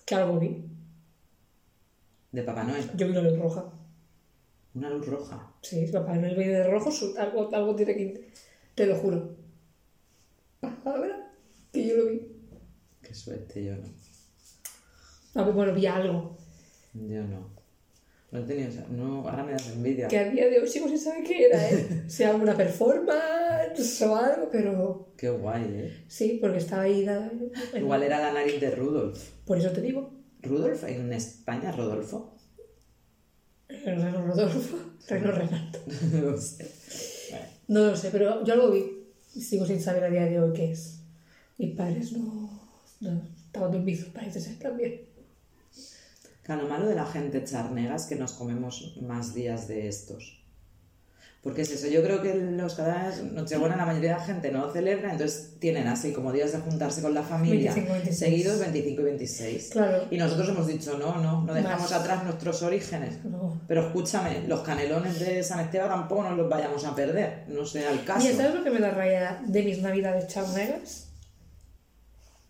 que 0.06 0.16
algo 0.16 0.40
vi. 0.40 0.66
De 2.32 2.44
Papá 2.44 2.64
Noel. 2.64 2.90
Yo 2.96 3.08
vi 3.08 3.12
una 3.12 3.24
luz 3.24 3.38
roja. 3.38 3.74
Una 4.74 4.90
luz 4.90 5.06
roja. 5.08 5.54
Sí, 5.62 5.86
Papá 5.92 6.16
Noel 6.16 6.36
viene 6.38 6.54
de 6.54 6.64
rojo, 6.64 6.92
algo, 7.18 7.54
algo 7.54 7.76
tiene 7.76 7.96
que... 7.96 8.32
Te 8.74 8.86
lo 8.86 8.96
juro. 8.96 9.36
A 10.62 10.98
ver, 10.98 11.16
que 11.74 11.88
yo 11.88 11.98
lo 11.98 12.06
vi. 12.06 12.22
Qué 13.02 13.14
suerte, 13.14 13.66
yo 13.66 13.76
no. 13.76 13.90
A 15.34 15.44
ver, 15.44 15.54
bueno, 15.54 15.74
vi 15.74 15.86
algo. 15.88 16.38
Yo 16.94 17.24
no. 17.24 17.61
No 18.32 18.40
he 18.40 18.44
tenido 18.44 18.70
esa- 18.70 18.88
No, 18.90 19.28
ahora 19.28 19.44
me 19.44 19.52
das 19.52 19.68
envidia. 19.68 20.08
Que 20.08 20.18
a 20.20 20.30
día 20.30 20.48
de 20.50 20.60
hoy 20.62 20.68
sigo 20.68 20.88
sin 20.88 20.98
saber 21.00 21.24
qué 21.24 21.46
era, 21.48 21.70
¿eh? 21.70 22.04
sea 22.08 22.34
una 22.34 22.56
performance 22.56 24.02
o 24.04 24.16
algo, 24.16 24.48
pero... 24.50 25.14
Qué 25.18 25.30
guay, 25.30 25.64
¿eh? 25.68 26.04
Sí, 26.08 26.38
porque 26.42 26.60
estaba 26.60 26.84
ahí... 26.84 27.04
da- 27.04 27.30
Igual 27.78 28.04
era 28.04 28.20
la 28.22 28.32
nariz 28.34 28.60
de 28.62 28.72
Rudolf. 28.72 29.22
Por 29.46 29.58
eso 29.58 29.72
te 29.72 29.82
digo. 29.82 30.14
¿Rudolf? 30.42 30.84
¿En 30.86 31.12
España 31.14 31.72
Rodolfo? 31.74 32.36
Reno 33.68 34.26
Rodolfo, 34.28 34.78
Reno 35.08 35.32
Renato. 35.32 35.80
no 36.14 36.38
sé. 36.38 36.70
Bueno, 37.32 37.46
No 37.68 37.86
lo 37.92 37.96
sé, 37.98 38.10
pero 38.12 38.44
yo 38.44 38.54
algo 38.54 38.72
vi. 38.72 38.84
Sigo 39.40 39.66
sin 39.66 39.80
saber 39.82 40.04
a 40.04 40.10
día 40.10 40.26
de 40.26 40.40
hoy 40.42 40.54
qué 40.54 40.72
es. 40.72 41.00
Mis 41.58 41.76
padres 41.76 42.12
no... 42.14 42.60
no 43.02 43.22
estaban 43.46 43.72
dormidos, 43.72 44.06
parece 44.14 44.40
ser 44.42 44.58
también. 44.60 45.02
Lo 46.56 46.68
malo 46.68 46.88
de 46.88 46.96
la 46.96 47.06
gente 47.06 47.44
charnega 47.44 47.96
es 47.96 48.06
que 48.06 48.16
nos 48.16 48.34
comemos 48.34 48.98
más 49.02 49.34
días 49.34 49.68
de 49.68 49.88
estos. 49.88 50.42
Porque 51.42 51.64
es 51.64 51.72
eso, 51.72 51.88
yo 51.88 52.04
creo 52.04 52.22
que 52.22 52.36
los 52.36 52.76
catalanes, 52.76 53.24
Nochebuena, 53.24 53.76
la 53.76 53.88
mayoría 53.88 54.12
de 54.12 54.18
la 54.18 54.24
gente 54.24 54.52
no 54.52 54.68
lo 54.68 54.72
celebra, 54.72 55.12
entonces 55.12 55.56
tienen 55.58 55.88
así 55.88 56.14
como 56.14 56.32
días 56.32 56.52
de 56.52 56.60
juntarse 56.60 57.02
con 57.02 57.16
la 57.16 57.24
familia, 57.24 57.74
25 57.74 57.90
y 57.90 57.94
26. 57.94 58.20
seguidos 58.20 58.60
25 58.60 59.02
y 59.02 59.04
26. 59.04 59.70
Claro. 59.72 60.08
Y 60.12 60.18
nosotros 60.18 60.50
hemos 60.50 60.68
dicho, 60.68 61.00
no, 61.00 61.18
no, 61.18 61.42
no 61.42 61.54
dejamos 61.56 61.90
Más. 61.90 61.94
atrás 61.94 62.24
nuestros 62.24 62.62
orígenes. 62.62 63.26
No. 63.26 63.60
Pero 63.68 63.88
escúchame, 63.88 64.48
los 64.48 64.60
canelones 64.60 65.20
de 65.20 65.42
San 65.42 65.62
Esteban 65.62 65.90
tampoco 65.90 66.22
nos 66.22 66.38
los 66.38 66.48
vayamos 66.48 66.86
a 66.86 66.94
perder, 66.94 67.46
no 67.48 67.66
sea 67.66 67.90
el 67.90 68.04
caso. 68.04 68.24
Mira, 68.24 68.38
¿sabes 68.38 68.54
lo 68.54 68.64
que 68.64 68.70
me 68.70 68.80
da 68.80 68.92
raya 68.92 69.42
de 69.44 69.64
mis 69.64 69.82
navidades 69.82 70.28
charnegas? 70.28 71.08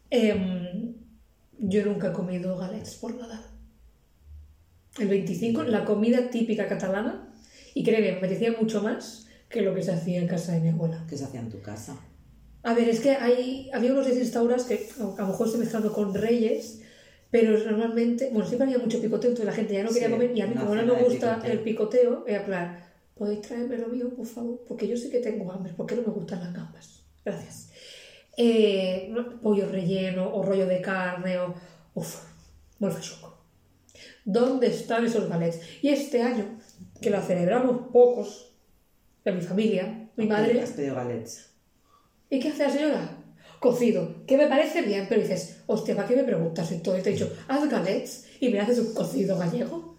Em, 0.10 0.96
yo 1.60 1.86
nunca 1.86 2.10
he 2.10 2.12
comido 2.12 2.58
galets 2.58 2.96
por 2.96 3.16
nada. 3.16 3.51
El 4.99 5.08
25, 5.08 5.63
la 5.63 5.86
comida 5.86 6.30
típica 6.30 6.67
catalana, 6.67 7.34
y 7.73 7.84
créeme, 7.84 8.12
me 8.12 8.17
apetecía 8.17 8.54
mucho 8.60 8.82
más 8.82 9.27
que 9.49 9.62
lo 9.62 9.73
que 9.73 9.82
se 9.84 9.91
hacía 9.91 10.19
en 10.19 10.27
casa 10.27 10.54
de 10.54 10.60
mi 10.60 10.69
abuela. 10.69 11.06
¿Qué 11.10 11.17
se 11.17 11.23
hacía 11.25 11.39
en 11.39 11.49
tu 11.49 11.62
casa? 11.62 11.97
A 12.63 12.73
ver, 12.73 12.89
es 12.89 12.99
que 12.99 13.12
hay, 13.12 13.69
había 13.73 13.91
unos 13.93 14.06
restaurantes 14.08 14.65
que 14.67 14.89
a 14.99 15.04
lo 15.21 15.27
mejor 15.27 15.47
estoy 15.47 15.62
mezclando 15.62 15.91
con 15.93 16.13
reyes, 16.13 16.82
pero 17.32 17.58
normalmente, 17.58 18.30
bueno, 18.32 18.45
siempre 18.45 18.67
había 18.67 18.77
mucho 18.80 19.01
picoteo, 19.01 19.30
entonces 19.32 19.45
la 19.45 19.54
gente 19.54 19.73
ya 19.73 19.84
no 19.84 19.89
quería 19.89 20.08
Sí, 20.10 20.13
comer, 20.13 20.32
y 20.38 20.41
a 20.41 20.47
mí 20.47 20.54
como 20.56 20.75
no 20.75 20.86
me 20.86 21.04
gusta 21.04 21.36
picoteo. 21.36 21.51
el 21.54 21.60
picoteo, 21.62 22.25
era 22.27 22.45
plan, 22.45 22.80
¿podéis 23.15 23.41
traerme 23.41 23.77
lo 23.77 23.88
mío, 23.88 24.10
por 24.13 24.25
favor? 24.27 24.62
Porque 24.67 24.88
yo 24.88 24.97
sí 24.97 25.10
que 25.10 25.19
tengo 25.19 25.51
hambre, 25.51 25.73
porque 25.75 25.95
no 25.95 26.01
me 26.01 26.10
gustan 26.13 26.39
las 26.41 26.54
gambas. 26.54 27.04
Gracias. 27.23 27.71
Eh, 28.38 29.13
pollo 29.41 29.67
relleno, 29.69 30.34
o 30.34 30.43
rollo 30.43 30.65
de 30.67 30.82
carne, 30.82 31.39
o... 31.39 31.54
Uf, 31.95 32.23
molt 32.80 32.93
feixuco. 32.93 33.40
¿Dónde 34.25 34.67
están 34.67 35.05
esos 35.05 35.27
galets? 35.29 35.60
Y 35.81 35.89
este 35.89 36.21
año, 36.21 36.57
que 37.01 37.10
lo 37.10 37.21
celebramos 37.21 37.88
pocos, 37.91 38.53
de 39.25 39.31
mi 39.31 39.41
familia, 39.41 40.10
mi 40.15 40.25
madre... 40.27 40.62
Has 40.62 40.71
pedido 40.71 40.95
galets. 40.95 41.49
¿Y 42.29 42.39
qué 42.39 42.49
hace 42.49 42.63
la 42.63 42.69
señora? 42.71 43.17
Cocido, 43.60 44.25
que 44.25 44.38
me 44.38 44.47
parece 44.47 44.81
bien, 44.81 45.05
pero 45.07 45.21
dices, 45.21 45.62
hostia, 45.67 45.95
¿para 45.95 46.07
qué 46.07 46.15
me 46.15 46.23
preguntas 46.23 46.71
esto? 46.71 46.97
Y 46.97 47.01
te 47.01 47.10
he 47.10 47.13
dicho, 47.13 47.31
haz 47.47 47.69
galets 47.69 48.25
y 48.39 48.49
me 48.49 48.60
haces 48.60 48.79
un 48.79 48.93
cocido 48.93 49.38
gallego. 49.38 49.97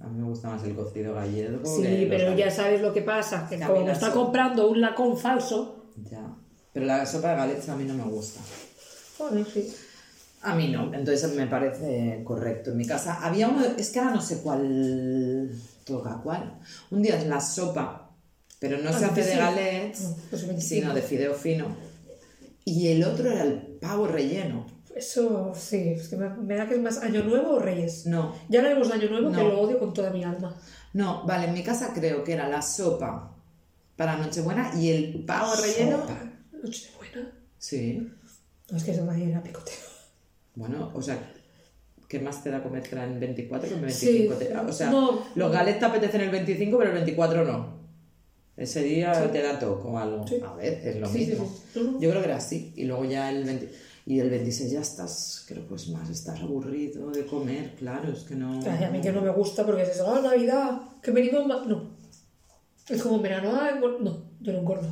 A 0.00 0.08
mí 0.08 0.20
me 0.20 0.28
gusta 0.28 0.48
más 0.50 0.62
el 0.64 0.74
cocido 0.74 1.14
gallego. 1.14 1.64
Sí, 1.64 2.06
pero 2.10 2.36
ya 2.36 2.50
sabes 2.50 2.80
lo 2.80 2.92
que 2.92 3.02
pasa, 3.02 3.46
que 3.48 3.58
como 3.60 3.88
está 3.90 4.08
sopa- 4.08 4.12
comprando 4.14 4.68
un 4.68 4.80
lacón 4.80 5.16
falso, 5.16 5.92
Ya. 6.10 6.34
Pero 6.72 6.84
la 6.86 7.06
sopa 7.06 7.30
de 7.30 7.36
galets 7.36 7.68
a 7.70 7.76
mí 7.76 7.84
no 7.84 7.94
me 7.94 8.04
gusta. 8.04 8.40
bueno, 9.18 9.46
sí. 9.46 9.72
A 10.42 10.54
mí 10.54 10.68
no, 10.68 10.92
entonces 10.94 11.32
me 11.34 11.46
parece 11.46 12.22
correcto. 12.24 12.70
En 12.70 12.76
mi 12.76 12.86
casa 12.86 13.18
había 13.24 13.48
uno, 13.48 13.64
es 13.64 13.90
que 13.90 13.98
ahora 13.98 14.12
no 14.14 14.20
sé 14.22 14.40
cuál 14.42 15.50
toca 15.84 16.20
cuál. 16.22 16.58
Un 16.90 17.02
día 17.02 17.18
es 17.18 17.26
la 17.26 17.40
sopa, 17.40 18.10
pero 18.60 18.78
no 18.78 18.90
Ah, 18.90 18.98
se 18.98 19.04
hace 19.06 19.24
de 19.24 19.36
galets, 19.36 20.00
No, 20.02 20.16
pues 20.30 20.42
el 20.42 20.48
25. 20.48 20.80
sino 20.82 20.94
de 20.94 21.02
fideo 21.02 21.34
fino. 21.34 21.66
Y 22.64 22.88
el 22.88 23.04
otro 23.04 23.30
era 23.30 23.42
el 23.42 23.58
pavo 23.80 24.06
relleno. 24.06 24.66
Eso 24.94 25.52
sí, 25.54 25.90
es 25.96 26.08
que 26.08 26.16
me, 26.16 26.28
me 26.30 26.54
da 26.56 26.66
que 26.68 26.74
es 26.74 26.80
más 26.80 26.98
Año 26.98 27.22
Nuevo 27.24 27.56
o 27.56 27.58
Reyes. 27.58 28.06
No, 28.06 28.34
Ya 28.48 28.60
hablaremos 28.60 28.88
de 28.88 28.94
Año 28.94 29.10
Nuevo, 29.10 29.30
que 29.30 29.36
No. 29.36 29.48
lo 29.48 29.60
odio 29.60 29.78
con 29.78 29.92
toda 29.92 30.10
mi 30.10 30.22
alma. 30.24 30.56
no, 30.94 31.24
vale, 31.26 31.46
en 31.48 31.52
mi 31.54 31.62
casa 31.62 31.92
creo 31.94 32.24
que 32.24 32.32
era 32.32 32.48
la 32.48 32.62
sopa 32.62 33.32
para 33.96 34.16
Nochebuena 34.16 34.72
y 34.78 34.90
el 34.90 35.24
pavo 35.24 35.52
relleno. 35.56 35.98
Sopa, 36.00 36.32
Nochebuena. 36.62 37.32
Sí. 37.58 38.10
No, 38.70 38.76
es 38.76 38.84
que 38.84 38.90
eso 38.92 39.04
nadie 39.04 39.28
era 39.30 39.42
picoteo. 39.42 39.85
Bueno, 40.56 40.90
o 40.94 41.00
sea, 41.02 41.18
¿qué 42.08 42.18
más 42.18 42.42
te 42.42 42.50
da 42.50 42.62
comértela 42.62 43.04
en 43.04 43.20
24 43.20 43.68
que 43.68 43.74
en 43.76 43.90
Sí. 43.92 44.06
25? 44.26 44.34
te- 44.34 44.56
o 44.56 44.72
sea, 44.72 44.90
No. 44.90 45.20
los 45.34 45.52
galets 45.52 45.78
te 45.78 45.84
apetecen 45.84 46.22
el 46.22 46.30
25, 46.30 46.76
pero 46.78 46.90
el 46.90 46.96
24 46.96 47.44
no. 47.44 47.76
Ese 48.56 48.82
día 48.82 49.14
Sí. 49.14 49.28
te 49.32 49.42
da 49.42 49.58
toco 49.58 49.90
o 49.90 49.98
algo. 49.98 50.26
Sí. 50.26 50.36
A 50.44 50.54
ver, 50.54 50.80
es 50.82 50.96
lo 50.96 51.06
Sí, 51.06 51.24
sí, 51.26 51.30
mismo. 51.32 51.54
sí. 51.74 51.80
Yo 52.00 52.10
creo 52.10 52.22
que 52.22 52.28
era 52.28 52.36
así. 52.38 52.72
Y 52.74 52.84
luego 52.86 53.04
ya 53.04 53.30
el 53.30 53.44
20... 53.44 53.70
Y 54.08 54.20
el 54.20 54.30
26 54.30 54.70
ya 54.70 54.80
estás, 54.80 55.44
creo 55.48 55.66
pues 55.66 55.88
más, 55.88 56.08
estás 56.08 56.40
aburrido 56.40 57.10
de 57.10 57.26
comer, 57.26 57.74
claro, 57.74 58.12
es 58.12 58.20
que 58.20 58.36
no... 58.36 58.60
Ay, 58.64 58.84
a 58.84 58.90
mí 58.90 59.00
que 59.00 59.10
no 59.10 59.20
me 59.20 59.30
gusta 59.30 59.66
porque 59.66 59.82
es 59.82 59.88
eso, 59.90 60.06
ah, 60.14 60.20
Navidad, 60.22 60.80
que 61.02 61.10
venimos 61.10 61.44
más. 61.44 61.66
No. 61.66 61.90
Es 62.88 63.02
como 63.02 63.18
verano, 63.20 63.50
ah, 63.52 63.72
no, 64.00 64.22
yo 64.40 64.52
no 64.52 64.60
engordo. 64.60 64.86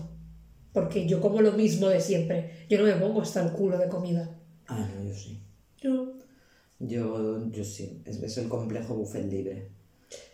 Porque 0.73 1.07
yo 1.07 1.21
como 1.21 1.41
lo 1.41 1.53
mismo 1.53 1.87
de 1.89 2.01
siempre. 2.01 2.67
Yo 2.69 2.77
no 2.79 2.85
me 2.87 2.95
pongo 2.95 3.23
hasta 3.23 3.41
el 3.41 3.53
culo 3.53 3.79
de 3.79 3.89
comida. 3.89 4.29
Ah, 4.67 4.85
no, 4.99 5.05
yo 5.09 5.15
sí. 5.15 5.41
Yo. 5.85 6.15
Yo, 6.81 7.51
yo 7.51 7.63
sí. 7.65 8.03
Es, 8.05 8.23
es 8.23 8.39
el 8.39 8.49
complejo 8.49 8.95
buffet 8.95 9.31
libre. 9.31 9.71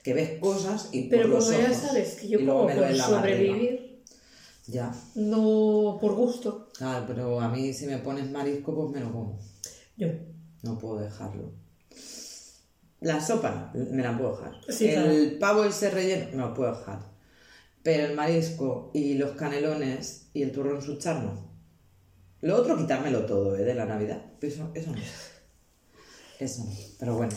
Que 0.04 0.14
ves 0.14 0.38
cosas 0.40 0.88
y 0.92 1.08
Pero 1.08 1.22
por 1.24 1.30
los 1.32 1.44
como 1.46 1.58
ya 1.58 1.64
ojos, 1.66 1.76
sabes 1.76 2.14
que 2.14 2.28
yo 2.28 2.38
y 2.38 2.44
luego 2.44 2.60
como 2.60 2.68
me 2.68 2.74
por 2.76 2.82
duele 2.84 2.98
la 2.98 3.08
barriga. 3.08 3.36
sobrevivir, 3.36 4.02
Ya. 4.66 4.94
no 5.16 5.98
por 6.00 6.14
gusto. 6.14 6.68
Claro, 6.76 7.04
pero 7.06 7.40
a 7.40 7.48
mí 7.48 7.72
si 7.72 7.86
me 7.86 7.98
pones 7.98 8.30
marisco, 8.30 8.74
pues 8.74 8.90
me 8.90 9.00
lo 9.00 9.12
como. 9.12 9.38
Yo. 9.96 10.08
No 10.62 10.78
puedo 10.78 11.00
dejarlo. 11.00 11.52
La 13.00 13.20
sopa 13.20 13.72
me 13.74 14.02
la 14.02 14.16
puedo 14.16 14.36
dejar. 14.36 14.52
Sí, 14.68 14.88
el 14.88 15.38
claro. 15.38 15.38
pavo 15.40 15.64
ese 15.64 15.90
relleno 15.90 16.28
me 16.32 16.36
lo 16.38 16.54
puedo 16.54 16.70
dejar. 16.76 17.00
Pero 17.82 18.06
el 18.06 18.14
marisco 18.14 18.90
y 18.92 19.14
los 19.14 19.30
canelones 19.32 20.28
y 20.34 20.42
el 20.42 20.52
turrón 20.52 20.82
suchar 20.82 21.22
no. 21.22 21.48
Lo 22.42 22.56
otro 22.56 22.76
quitármelo 22.76 23.24
todo, 23.24 23.56
¿eh? 23.56 23.64
De 23.64 23.74
la 23.74 23.86
Navidad. 23.86 24.22
Eso, 24.42 24.70
eso 24.74 24.90
no. 24.92 24.98
Eso. 26.40 26.66
Pero 26.98 27.16
bueno. 27.16 27.36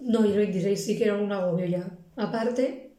No, 0.00 0.24
y 0.24 0.30
el 0.30 0.38
26 0.38 0.84
sí 0.84 0.96
que 0.96 1.04
era 1.04 1.16
un 1.16 1.30
agobio 1.30 1.66
ya. 1.66 1.90
Aparte, 2.16 2.92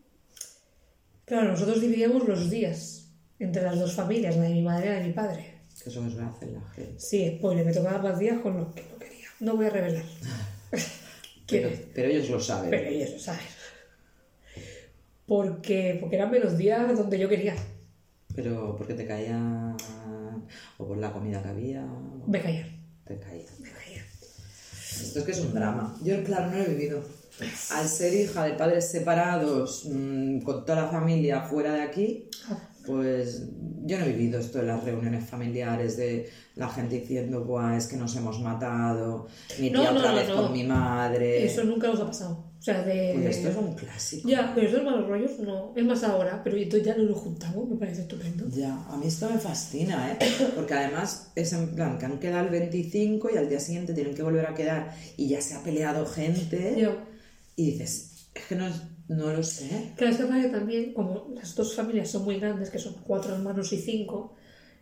claro, 1.25 1.51
nosotros 1.51 1.82
dividíamos 1.82 2.27
los 2.27 2.49
días 2.49 3.08
entre 3.39 3.63
las 3.63 3.80
dos 3.80 3.93
familias, 3.93 4.36
la 4.36 4.43
de 4.43 4.49
mi 4.49 4.62
madre 4.62 4.86
y 4.86 4.89
la 4.89 4.99
de 4.99 5.08
mi 5.08 5.13
padre. 5.13 5.56
Que 5.84 5.89
eso 5.89 6.04
hacer 6.04 6.49
la 6.49 6.62
gente. 6.75 6.99
Sí, 6.99 7.38
spoiler, 7.38 7.65
me 7.65 7.73
tocaba 7.73 8.04
más 8.04 8.19
días 8.19 8.39
con 8.41 8.58
los 8.58 8.73
que 8.75 8.84
no 8.84 8.99
quería. 8.99 9.27
No 9.39 9.56
voy 9.56 9.65
a 9.65 9.69
revelar. 9.71 10.04
Pero, 11.51 11.69
pero 11.93 12.08
ellos 12.08 12.30
lo 12.30 12.39
saben. 12.39 12.69
Pero 12.69 12.89
ellos 12.89 13.12
lo 13.12 13.19
saben. 13.19 13.45
Porque, 15.25 15.97
porque 15.99 16.15
eran 16.15 16.32
menos 16.32 16.58
días 16.58 16.97
donde 16.97 17.19
yo 17.19 17.27
quería. 17.27 17.56
Pero 18.36 18.75
porque 18.77 18.93
te 18.93 19.06
caían. 19.06 19.75
O 20.77 20.88
por 20.88 20.97
la 20.97 21.12
comida 21.12 21.41
que 21.41 21.49
había. 21.49 21.84
o 21.84 22.27
Me 22.27 22.41
caían. 22.41 22.69
Te 23.06 23.17
caían. 23.19 23.54
Me 23.60 23.69
caían. 23.69 23.81
Esto 24.99 25.19
es 25.19 25.25
que 25.25 25.32
es 25.32 25.39
un 25.39 25.54
drama. 25.54 25.95
Yo, 26.04 26.23
claro, 26.23 26.51
no 26.51 26.58
lo 26.58 26.63
he 26.63 26.69
vivido. 26.69 27.01
Al 27.71 27.88
ser 27.88 28.13
hija 28.13 28.43
de 28.43 28.54
padres 28.54 28.89
separados, 28.91 29.86
mm, 29.89 30.39
con 30.41 30.65
toda 30.65 30.84
la 30.84 30.88
familia 30.89 31.41
fuera 31.41 31.73
de 31.73 31.82
aquí, 31.82 32.30
pues 32.86 33.43
yo 33.86 33.97
no 33.99 34.06
he 34.06 34.10
vivido 34.12 34.39
esto 34.39 34.60
de 34.60 34.65
las 34.65 34.84
reuniones 34.84 35.27
familiares, 35.27 35.97
de 35.97 36.30
la 36.56 36.69
gente 36.69 36.99
diciendo, 36.99 37.43
Buah, 37.45 37.77
es 37.77 37.88
que 37.88 37.95
nos 37.97 38.15
hemos 38.15 38.39
matado, 38.41 39.27
mi 39.60 39.69
tía 39.69 39.77
No, 39.77 39.91
no, 39.93 39.99
otra 39.99 40.12
no, 40.12 40.17
vez 40.17 40.30
no. 40.30 40.36
con 40.36 40.54
mi 40.54 40.63
madre. 40.63 41.45
Eso 41.45 41.63
nunca 41.63 41.88
nos 41.88 41.99
ha 41.99 42.06
pasado. 42.08 42.50
O 42.62 42.63
sea, 42.63 42.84
de. 42.84 43.13
Pues 43.19 43.38
esto 43.38 43.50
es 43.50 43.56
un 43.56 43.74
clásico. 43.74 44.30
Ya, 44.30 44.52
pero 44.54 44.67
esos 44.67 44.84
malos 44.84 45.08
rollos 45.08 45.39
no. 45.39 45.74
Es 45.76 45.84
más 45.84 46.04
ahora, 46.04 46.43
pero 46.43 46.58
entonces 46.58 46.86
ya 46.88 46.95
no 46.95 47.02
lo 47.06 47.15
juntamos, 47.15 47.67
me 47.67 47.76
parece 47.76 48.02
estupendo. 48.04 48.45
Ya, 48.50 48.86
a 48.88 48.97
mí 48.97 49.08
esto 49.08 49.28
me 49.32 49.39
fascina, 49.39 50.12
¿eh? 50.12 50.17
Porque 50.56 50.76
además 50.76 51.32
es 51.36 51.54
en 51.54 51.74
plan 51.74 51.97
que 51.97 52.06
han 52.06 52.19
quedado 52.19 52.45
el 52.45 52.52
25 52.52 53.32
y 53.34 53.38
al 53.38 53.50
día 53.50 53.60
siguiente 53.60 53.95
tienen 53.95 54.13
que 54.13 54.21
volver 54.21 54.45
a 54.45 54.54
quedar 54.54 54.95
y 55.17 55.28
ya 55.28 55.41
se 55.41 55.56
ha 55.56 55.63
peleado 55.63 56.06
gente. 56.06 56.76
Yo. 56.80 56.97
Y 57.56 57.71
dices, 57.71 58.28
es 58.36 58.45
que 58.45 58.56
no, 58.56 58.69
no 59.08 59.34
lo 59.34 59.41
sé. 59.41 59.93
Claro, 59.97 60.13
es 60.13 60.19
que 60.19 60.50
también, 60.50 60.93
como 60.93 61.30
las 61.34 61.56
dos 61.56 61.74
familias 61.76 62.12
son 62.12 62.26
muy 62.26 62.39
grandes, 62.39 62.69
que 62.69 62.78
son 62.78 62.93
cuatro 63.08 63.34
hermanos 63.34 63.74
y 63.74 63.80
cinco, 63.80 64.36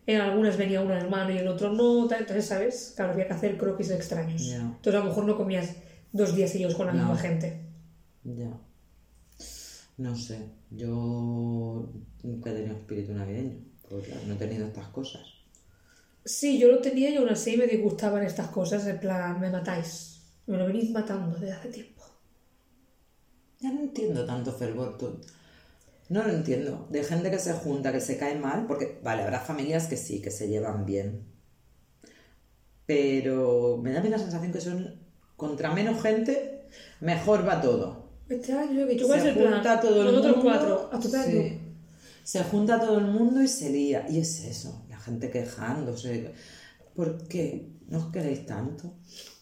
en 0.05 0.19
algunas 0.19 0.57
venía 0.57 0.81
un 0.81 0.91
hermano 0.91 1.31
y 1.33 1.37
el 1.37 1.47
otro 1.47 1.71
no, 1.71 2.07
tal, 2.09 2.19
entonces, 2.19 2.45
¿sabes? 2.45 2.91
Claro, 2.97 3.13
había 3.13 3.27
que 3.27 3.33
hacer 3.35 3.57
croquis 3.57 3.89
extraños. 3.91 4.45
Ya. 4.49 4.57
Entonces, 4.57 4.95
a 4.95 4.99
lo 4.99 5.05
mejor 5.05 5.23
no 5.23 5.37
comías 5.37 5.75
dos 6.11 6.35
días 6.35 6.51
seguidos 6.51 6.75
con 6.75 6.87
la 6.87 6.91
No. 6.93 6.99
misma 7.03 7.17
gente. 7.17 7.68
Ya. 8.37 8.49
No 10.03 10.15
sé, 10.15 10.37
yo 10.71 11.91
nunca 12.23 12.49
he 12.49 12.53
tenido 12.55 12.75
espíritu 12.77 13.13
navideño, 13.13 13.57
porque 13.87 14.07
claro, 14.07 14.25
no 14.25 14.33
he 14.33 14.37
tenido 14.37 14.65
estas 14.67 14.87
cosas. 14.87 15.23
Sí, 16.23 16.57
yo 16.59 16.69
lo 16.69 16.79
tenía 16.79 17.09
y 17.09 17.17
aún 17.17 17.27
así 17.29 17.57
me 17.57 17.67
disgustaban 17.67 18.23
estas 18.23 18.47
cosas, 18.49 18.85
en 18.87 18.99
plan, 19.01 19.39
me 19.39 19.49
matáis. 19.49 20.21
Me 20.47 20.57
lo 20.57 20.65
venís 20.65 20.89
matando 20.91 21.37
desde 21.37 21.51
hace 21.53 21.69
tiempo. 21.69 22.03
Ya 23.61 23.71
no 23.71 23.79
entiendo 23.81 24.25
tanto 24.25 24.51
fervor. 24.51 24.97
tú- 24.97 25.21
No 26.09 26.23
lo 26.23 26.33
entiendo. 26.33 26.87
De 26.91 27.03
gente 27.03 27.31
que 27.31 27.39
se 27.39 27.53
junta, 27.53 27.91
que 27.93 28.01
se 28.01 28.17
cae 28.17 28.37
mal, 28.39 28.67
porque, 28.67 28.99
vale, 29.03 29.23
habrá 29.23 29.39
familias 29.41 29.87
que 29.87 29.97
sí, 29.97 30.21
que 30.21 30.31
se 30.31 30.47
llevan 30.49 30.85
bien. 30.85 31.25
Pero 32.85 33.77
me 33.81 33.91
da 33.91 33.99
a 33.99 34.03
mí 34.03 34.09
la 34.09 34.17
sensación 34.17 34.51
que 34.51 34.61
son, 34.61 34.99
contra 35.37 35.73
menos 35.73 36.01
gente, 36.01 36.63
mejor 36.99 37.47
va 37.47 37.61
todo. 37.61 37.98
Este 38.29 38.53
año, 38.53 38.87
que 38.87 38.99
se 38.99 39.29
el 39.29 39.33
plan. 39.35 39.53
junta 39.53 39.79
todo 39.81 39.99
el 40.01 40.05
Nosotros 40.07 40.35
mundo. 40.37 40.51
cuatro, 40.51 40.89
a 40.93 40.99
tu 40.99 41.09
plan, 41.09 41.25
sí. 41.25 41.59
Se 42.23 42.43
junta 42.43 42.79
todo 42.79 42.99
el 42.99 43.05
mundo 43.05 43.41
y 43.41 43.47
se 43.47 43.69
lía. 43.71 44.05
Y 44.09 44.19
es 44.19 44.43
eso, 44.45 44.85
la 44.89 44.99
gente 44.99 45.31
quejándose. 45.31 46.31
¿Por 46.95 47.27
qué? 47.27 47.69
¿No 47.87 47.97
os 47.97 48.05
queréis 48.11 48.45
tanto? 48.45 48.93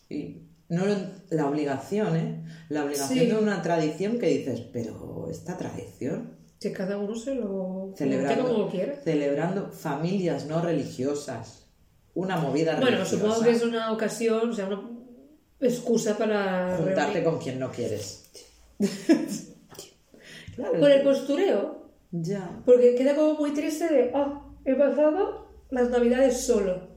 Y 0.10 0.44
no 0.70 0.84
la 1.30 1.48
obligación, 1.48 2.16
¿eh? 2.16 2.46
La 2.70 2.86
obligación 2.86 3.20
Sí. 3.20 3.26
de 3.26 3.36
una 3.36 3.62
tradición 3.62 4.20
que 4.20 4.28
dices, 4.28 4.62
pero 4.72 5.28
esta 5.30 5.58
tradición, 5.58 6.38
Que 6.60 6.72
cada 6.72 6.98
uno 6.98 7.14
se 7.16 7.36
lo 7.36 7.94
celebrando, 7.96 8.48
como 8.48 8.70
quiere. 8.70 8.96
celebrando 9.04 9.70
familias 9.72 10.46
no 10.48 10.62
religiosas, 10.62 11.66
una 12.16 12.38
movida 12.38 12.80
Bueno, 12.80 12.98
religiosa. 12.98 13.12
supongo 13.18 13.42
que 13.44 13.52
es 13.52 13.64
una 13.64 13.92
ocasión, 13.92 14.50
o 14.50 14.54
sea, 14.54 14.68
una 14.68 14.82
excusa 15.60 16.18
para 16.18 16.78
Juntarte 16.78 17.20
reunir- 17.20 17.24
con 17.26 17.38
quien 17.40 17.60
no 17.60 17.70
quieres. 17.72 18.24
claro, 20.56 20.80
Por 20.80 20.92
el 20.92 21.02
postureo, 21.04 21.90
ya. 22.12 22.62
porque 22.66 22.96
queda 22.96 23.16
como 23.16 23.36
muy 23.36 23.54
triste 23.54 23.88
de, 23.92 24.12
ah, 24.14 24.44
he 24.66 24.76
pasado 24.76 25.48
las 25.70 25.90
navidades 25.90 26.42
solo. 26.46 26.88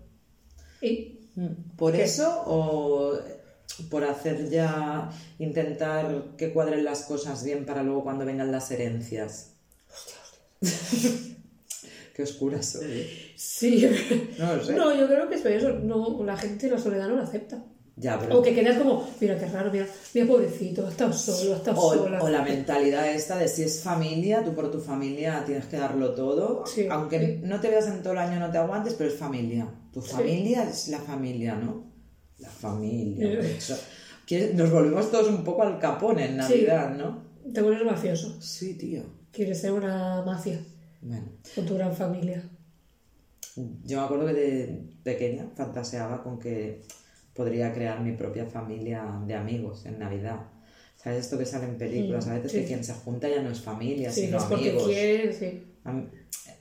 Y 0.82 1.16
Mm, 1.36 1.76
¿Por 1.76 1.92
¿Qué? 1.92 2.02
eso 2.02 2.42
o 2.46 3.16
por 3.88 4.02
hacer 4.02 4.50
ya, 4.50 5.10
intentar 5.38 6.24
que 6.36 6.52
cuadren 6.52 6.84
las 6.84 7.04
cosas 7.04 7.44
bien 7.44 7.64
para 7.64 7.84
luego 7.84 8.02
cuando 8.02 8.24
vengan 8.26 8.50
las 8.50 8.68
herencias? 8.72 9.52
Qué 12.14 12.22
oscura 12.24 12.60
soy. 12.62 12.84
¿eh? 12.90 13.32
sí, 13.36 13.88
No 14.38 14.56
lo 14.56 14.64
sé. 14.64 14.74
no, 14.74 14.94
yo 14.94 15.06
creo 15.06 15.28
que 15.28 15.36
es 15.36 15.44
eso, 15.46 15.70
no, 15.78 16.22
la 16.24 16.36
gente 16.36 16.68
la 16.68 16.78
soledad 16.78 17.08
no 17.08 17.16
la 17.16 17.22
acepta. 17.22 17.62
Ya, 18.00 18.18
pero... 18.18 18.38
O 18.38 18.42
que 18.42 18.54
quedas 18.54 18.78
como, 18.78 19.06
mira 19.20 19.36
qué 19.38 19.46
raro, 19.46 19.70
mira, 19.70 19.86
mira 20.14 20.26
pobrecito, 20.26 20.86
ha 20.86 20.90
estado 20.90 21.12
solo, 21.12 21.52
ha 21.54 21.56
estado 21.58 21.78
O, 21.80 21.94
sola. 21.94 22.22
o 22.22 22.28
la 22.30 22.42
mentalidad 22.42 23.10
esta 23.12 23.36
de 23.36 23.46
si 23.46 23.62
es 23.62 23.82
familia, 23.82 24.42
tú 24.42 24.54
por 24.54 24.70
tu 24.70 24.80
familia 24.80 25.42
tienes 25.44 25.66
que 25.66 25.76
darlo 25.76 26.14
todo. 26.14 26.64
Sí. 26.66 26.86
Aunque 26.90 27.40
no 27.42 27.60
te 27.60 27.68
veas 27.68 27.86
en 27.88 28.02
todo 28.02 28.14
el 28.14 28.20
año, 28.20 28.40
no 28.40 28.50
te 28.50 28.58
aguantes, 28.58 28.94
pero 28.94 29.10
es 29.10 29.16
familia. 29.16 29.68
Tu 29.92 30.00
familia 30.00 30.68
es 30.68 30.88
la 30.88 30.98
familia, 31.00 31.56
¿no? 31.56 31.84
La 32.38 32.48
familia. 32.48 33.38
Eso- 33.40 33.76
Nos 34.54 34.70
volvemos 34.70 35.10
todos 35.10 35.28
un 35.28 35.42
poco 35.44 35.62
al 35.62 35.78
capón 35.78 36.18
en 36.20 36.36
Navidad, 36.38 36.96
¿no? 36.96 37.22
Te 37.52 37.60
vuelves 37.60 37.84
mafioso, 37.84 38.40
Sí, 38.40 38.74
tío. 38.74 39.02
quieres 39.32 39.60
ser 39.60 39.72
una 39.72 40.22
mafia 40.24 40.58
Bueno, 41.02 41.26
con 41.54 41.66
tu 41.66 41.74
gran 41.74 41.94
familia. 41.94 42.42
yo 43.84 43.98
me 43.98 44.04
acuerdo 44.04 44.26
que 44.26 44.32
de 44.34 44.84
pequeña 45.02 45.48
fantaseaba 45.56 46.22
con 46.22 46.38
que 46.38 46.82
podría 47.34 47.72
crear 47.72 48.00
mi 48.00 48.12
propia 48.12 48.46
familia 48.46 49.04
de 49.26 49.34
amigos 49.34 49.86
en 49.86 49.98
Navidad. 49.98 50.40
¿Sabes 50.96 51.20
esto 51.20 51.38
que 51.38 51.46
sale 51.46 51.64
en 51.64 51.78
películas? 51.78 52.26
A 52.28 52.34
veces 52.34 52.52
sí. 52.52 52.58
que 52.60 52.66
quien 52.66 52.84
se 52.84 52.92
junta 52.92 53.28
ya 53.28 53.40
no 53.42 53.50
es 53.50 53.60
familia, 53.60 54.12
Sí, 54.12 54.22
sino 54.26 54.36
es 54.38 54.44
porque 54.44 54.68
amigos. 54.70 54.86
quieres, 54.88 55.36
sí. 55.38 55.64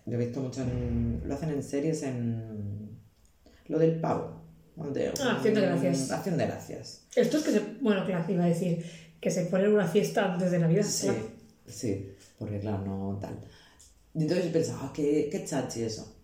Yo 0.06 0.14
he 0.20 0.26
visto 0.26 0.40
mucho 0.42 0.62
en... 0.62 1.22
Lo 1.26 1.34
hacen 1.36 1.50
en 1.50 1.62
series 1.64 2.04
en... 2.04 2.98
Lo 3.68 3.78
del 3.78 4.00
pavo. 4.00 4.42
donde- 4.76 5.12
Ah, 5.22 5.34
Acción 5.36 5.54
de 5.56 5.62
Gracias. 5.62 6.10
Acción 6.12 6.38
de 6.38 6.46
gracias. 6.46 7.06
Esto 7.16 7.38
es 7.38 7.44
que 7.44 7.52
se, 7.52 7.60
bueno, 7.82 8.06
claro, 8.06 8.24
iba 8.32 8.46
a 8.46 8.48
decir, 8.48 8.84
que 9.20 9.30
se 9.30 9.46
ponen 9.46 9.74
una 9.74 9.86
fiesta 9.88 10.34
antes 10.34 10.52
de 10.52 10.60
Navidad. 10.60 10.84
Sí, 10.84 11.08
claro. 11.08 11.28
sí. 11.68 12.12
Porque 12.38 12.60
claro, 12.60 12.86
no 12.86 13.20
tal. 13.20 13.38
Y 14.16 14.22
entonces 14.22 14.46
pensaba, 14.48 14.80
ah, 14.84 14.94
qué, 14.96 15.28
qué 15.30 15.44
chachi 15.44 15.84
eso. 15.84 16.16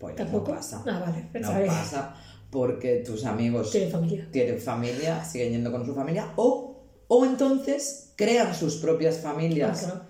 Pues 0.00 0.16
¿Tampoco? 0.16 0.50
no 0.50 0.56
pasa. 0.56 0.82
Ah, 0.86 0.98
vale, 1.06 1.22
No 1.22 1.32
pensaba 1.32 1.60
que 1.62 1.66
pasa 1.66 2.16
porque 2.54 3.02
tus 3.04 3.24
amigos 3.24 3.72
tienen 3.72 3.90
familia. 3.90 4.28
tienen 4.30 4.58
familia, 4.60 5.24
siguen 5.24 5.50
yendo 5.52 5.72
con 5.72 5.84
su 5.84 5.92
familia, 5.94 6.32
o, 6.36 6.86
o 7.08 7.24
entonces 7.26 8.12
crean 8.16 8.54
sus 8.54 8.76
propias 8.76 9.18
familias 9.18 9.80
claro. 9.80 10.02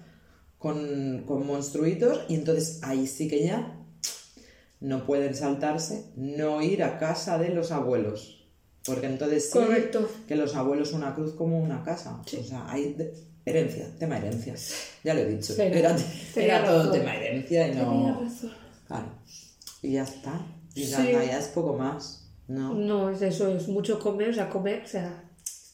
con, 0.58 1.24
con 1.26 1.46
monstruitos, 1.46 2.20
y 2.28 2.34
entonces 2.34 2.80
ahí 2.82 3.06
sí 3.06 3.26
que 3.28 3.44
ya 3.46 3.80
no 4.80 5.06
pueden 5.06 5.34
saltarse, 5.34 6.12
no 6.16 6.60
ir 6.60 6.82
a 6.84 6.98
casa 6.98 7.38
de 7.38 7.48
los 7.48 7.72
abuelos. 7.72 8.46
Porque 8.84 9.06
entonces 9.06 9.46
sí 9.50 9.58
Correcto. 9.58 10.06
que 10.28 10.36
los 10.36 10.54
abuelos 10.54 10.92
una 10.92 11.14
cruz 11.14 11.32
como 11.32 11.58
una 11.58 11.82
casa. 11.82 12.20
Sí. 12.26 12.36
O 12.36 12.44
sea, 12.44 12.70
hay 12.70 12.94
herencia, 13.46 13.88
tema 13.98 14.18
herencia. 14.18 14.54
Ya 15.02 15.14
lo 15.14 15.20
he 15.20 15.26
dicho. 15.26 15.54
Pero- 15.56 15.74
era 15.78 15.96
era 16.36 16.64
todo 16.66 16.90
tema 16.90 17.16
herencia 17.16 17.66
y 17.66 17.70
Tenía 17.70 17.84
no. 17.86 18.20
razón. 18.20 18.52
Claro. 18.86 19.06
Y 19.80 19.92
ya 19.92 20.02
está. 20.02 20.46
Y 20.74 20.84
ya, 20.84 20.98
Sí. 20.98 21.12
ya 21.12 21.38
es 21.38 21.46
poco 21.48 21.72
más. 21.78 22.23
¿No? 22.48 22.74
No, 22.74 23.10
es 23.10 23.22
eso, 23.22 23.48
es 23.54 23.68
mucho 23.68 23.98
comer, 23.98 24.30
o 24.30 24.34
sea, 24.34 24.48
comer, 24.48 24.82
o 24.84 24.88
sea, 24.88 25.24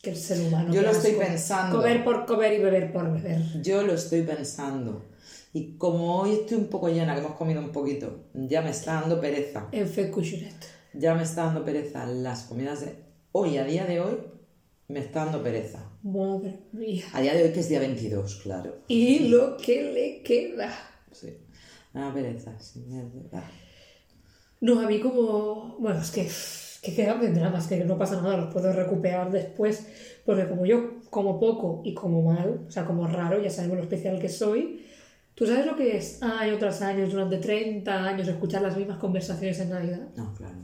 que 0.02 0.10
el 0.10 0.16
ser 0.16 0.40
humano. 0.46 0.72
Yo 0.72 0.82
lo 0.82 0.90
estoy 0.90 1.12
asco. 1.12 1.22
pensando. 1.22 1.76
Comer 1.78 2.04
por 2.04 2.26
comer 2.26 2.52
y 2.54 2.58
beber 2.58 2.92
por 2.92 3.12
beber. 3.12 3.40
Yo 3.62 3.82
lo 3.82 3.92
estoy 3.94 4.22
pensando. 4.22 5.04
Y 5.52 5.76
como 5.76 6.20
hoy 6.20 6.32
estoy 6.34 6.58
un 6.58 6.68
poco 6.68 6.88
llena, 6.88 7.14
que 7.14 7.20
hemos 7.20 7.34
comido 7.36 7.60
un 7.60 7.72
poquito, 7.72 8.26
ya 8.34 8.62
me 8.62 8.70
está 8.70 9.00
dando 9.00 9.20
pereza. 9.20 9.68
En 9.72 9.88
fe 9.88 10.10
cuchuret. 10.10 10.54
Ya 10.94 11.14
me 11.14 11.22
está 11.24 11.44
dando 11.44 11.64
pereza 11.64 12.06
las 12.06 12.44
comidas 12.44 12.80
de 12.82 12.94
hoy, 13.32 13.58
a 13.58 13.64
día 13.64 13.84
de 13.84 14.00
hoy, 14.00 14.16
me 14.88 15.00
está 15.00 15.24
dando 15.24 15.42
pereza. 15.42 15.88
Madre 16.02 16.60
mía. 16.72 17.04
A 17.12 17.20
día 17.20 17.34
de 17.34 17.44
hoy 17.44 17.52
que 17.52 17.60
es 17.60 17.68
día 17.68 17.80
22, 17.80 18.36
claro. 18.42 18.78
Y 18.88 19.28
lo 19.28 19.56
que 19.56 19.92
le 19.92 20.22
queda. 20.22 20.72
Sí. 21.12 21.36
Da 21.92 22.12
pereza, 22.14 22.56
sí, 22.60 22.84
me 22.88 23.02
da- 23.02 23.40
ah. 23.40 23.50
No, 24.60 24.80
a 24.80 24.86
mí 24.86 25.00
como... 25.00 25.76
Bueno, 25.78 26.00
es 26.00 26.10
que, 26.10 26.28
que 26.82 26.94
quedan 26.94 27.20
vendrá 27.20 27.50
más 27.50 27.66
que 27.66 27.82
no 27.84 27.98
pasa 27.98 28.20
nada, 28.20 28.36
los 28.36 28.52
puedo 28.52 28.72
recuperar 28.72 29.30
después, 29.30 29.86
porque 30.24 30.48
como 30.48 30.66
yo 30.66 31.00
como 31.10 31.40
poco 31.40 31.82
y 31.84 31.94
como 31.94 32.22
mal, 32.22 32.66
o 32.68 32.70
sea, 32.70 32.84
como 32.84 33.06
raro, 33.06 33.42
ya 33.42 33.50
sabemos 33.50 33.78
lo 33.78 33.82
especial 33.84 34.18
que 34.18 34.28
soy, 34.28 34.86
¿tú 35.34 35.46
sabes 35.46 35.66
lo 35.66 35.76
que 35.76 35.96
es 35.96 36.22
año 36.22 36.58
tras 36.58 36.82
año, 36.82 37.06
durante 37.08 37.38
30 37.38 38.04
años, 38.04 38.28
escuchar 38.28 38.62
las 38.62 38.76
mismas 38.76 38.98
conversaciones 38.98 39.58
en 39.60 39.70
Navidad? 39.70 40.08
No, 40.16 40.34
claro. 40.34 40.58